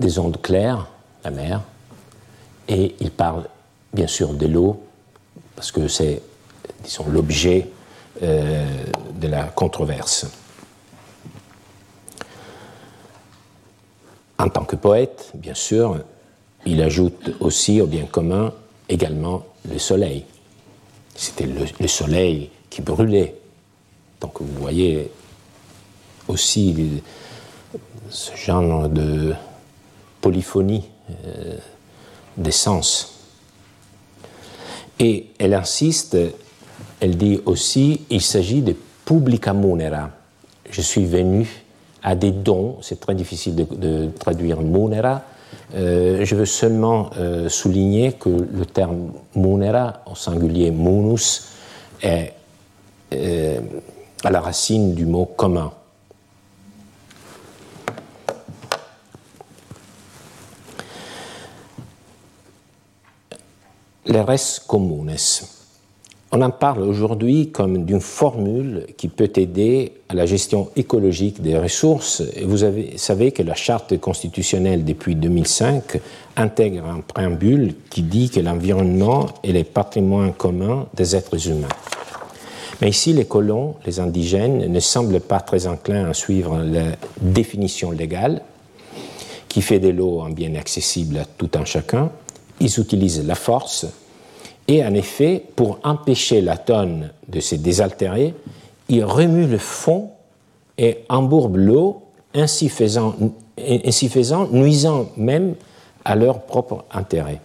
des 0.00 0.18
ondes 0.18 0.40
claires, 0.40 0.88
la 1.24 1.30
mer, 1.30 1.60
et 2.68 2.96
il 3.00 3.10
parle 3.10 3.44
bien 3.92 4.06
sûr 4.06 4.34
de 4.34 4.46
l'eau 4.46 4.82
parce 5.54 5.70
que 5.70 5.86
c'est 5.86 6.22
disons, 6.82 7.06
l'objet 7.08 7.68
euh, 8.22 8.84
de 9.14 9.28
la 9.28 9.44
controverse. 9.44 10.26
En 14.38 14.48
tant 14.48 14.64
que 14.64 14.76
poète, 14.76 15.30
bien 15.34 15.54
sûr, 15.54 16.00
il 16.66 16.82
ajoute 16.82 17.30
aussi 17.40 17.80
au 17.80 17.86
bien 17.86 18.06
commun 18.06 18.52
également 18.88 19.44
le 19.70 19.78
soleil. 19.78 20.24
C'était 21.14 21.46
le, 21.46 21.88
soleil 21.88 22.50
qui 22.68 22.82
brûlait. 22.82 23.36
Donc 24.20 24.40
vous 24.40 24.60
voyez 24.60 25.10
aussi 26.28 27.00
ce 28.08 28.34
genre 28.36 28.88
de 28.88 29.34
polyphonie 30.20 30.84
euh, 31.24 31.56
des 32.36 32.52
sens. 32.52 33.20
Et 34.98 35.30
elle 35.38 35.54
insiste 35.54 36.16
elle 37.02 37.16
dit 37.16 37.40
aussi 37.46 38.02
il 38.10 38.20
s'agit 38.22 38.62
de 38.62 38.76
publica 39.04 39.52
munera. 39.52 40.10
Je 40.70 40.80
suis 40.80 41.04
venu 41.04 41.48
à 42.00 42.14
des 42.14 42.30
dons, 42.30 42.76
c'est 42.80 43.00
très 43.00 43.16
difficile 43.16 43.56
de, 43.56 44.08
traduire 44.20 44.60
munera. 44.60 45.22
Euh, 45.74 46.24
je 46.24 46.36
veux 46.36 46.46
seulement 46.46 47.10
euh, 47.18 47.48
souligner 47.48 48.12
que 48.12 48.28
le 48.28 48.64
terme 48.66 49.12
munera, 49.34 50.02
au 50.10 50.14
singulier 50.14 50.70
munus, 50.70 51.48
est 52.00 52.34
euh, 53.12 53.60
à 54.22 54.30
la 54.30 54.40
racine 54.40 54.94
du 54.94 55.04
mot 55.04 55.26
commun. 55.26 55.72
Les 64.06 64.20
res 64.20 64.60
communes. 64.68 65.16
On 66.34 66.40
en 66.40 66.50
parle 66.50 66.84
aujourd'hui 66.84 67.50
comme 67.50 67.84
d'une 67.84 68.00
formule 68.00 68.86
qui 68.96 69.08
peut 69.08 69.30
aider 69.36 69.92
à 70.08 70.14
la 70.14 70.24
gestion 70.24 70.70
écologique 70.76 71.42
des 71.42 71.58
ressources. 71.58 72.22
Vous 72.42 72.56
savez 72.96 73.32
que 73.32 73.42
la 73.42 73.54
charte 73.54 73.98
constitutionnelle 74.00 74.82
depuis 74.82 75.14
2005 75.14 76.00
intègre 76.36 76.86
un 76.86 77.00
préambule 77.00 77.74
qui 77.90 78.00
dit 78.00 78.30
que 78.30 78.40
l'environnement 78.40 79.26
est 79.44 79.52
le 79.52 79.62
patrimoine 79.62 80.32
commun 80.32 80.86
des 80.94 81.14
êtres 81.14 81.48
humains. 81.48 81.68
Mais 82.80 82.88
ici, 82.88 83.12
les 83.12 83.26
colons, 83.26 83.74
les 83.84 84.00
indigènes, 84.00 84.72
ne 84.72 84.80
semblent 84.80 85.20
pas 85.20 85.40
très 85.40 85.66
enclins 85.66 86.08
à 86.08 86.14
suivre 86.14 86.62
la 86.62 86.96
définition 87.20 87.90
légale 87.90 88.40
qui 89.48 89.60
fait 89.60 89.80
de 89.80 89.90
l'eau 89.90 90.22
un 90.22 90.30
bien 90.30 90.54
accessible 90.54 91.18
à 91.18 91.26
tout 91.26 91.50
un 91.56 91.66
chacun. 91.66 92.10
ils 92.58 92.80
utilisent 92.80 93.26
la 93.26 93.34
force 93.34 93.86
et 94.68 94.84
en 94.84 94.94
effet, 94.94 95.42
pour 95.56 95.78
empêcher 95.84 96.40
l'atone 96.40 97.10
de 97.28 97.40
se 97.40 97.54
désaltérer, 97.54 98.34
ils 98.88 99.04
remuent 99.04 99.48
le 99.48 99.58
fond 99.58 100.10
et 100.78 100.98
embourbent 101.08 101.56
l'eau, 101.58 102.02
ainsi 102.34 102.68
faisant, 102.68 103.14
ainsi 103.58 104.08
faisant, 104.08 104.46
nuisant 104.48 105.08
même 105.16 105.54
à 106.04 106.14
leur 106.14 106.42
propre 106.42 106.84
intérêt. 106.92 107.40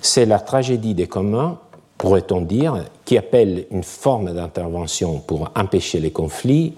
C'est 0.00 0.26
la 0.26 0.38
tragédie 0.38 0.94
des 0.94 1.06
communs, 1.06 1.58
pourrait-on 1.98 2.40
dire, 2.40 2.84
qui 3.04 3.18
appelle 3.18 3.66
une 3.70 3.82
forme 3.82 4.32
d'intervention 4.32 5.18
pour 5.18 5.50
empêcher 5.56 6.00
les 6.00 6.10
conflits, 6.12 6.74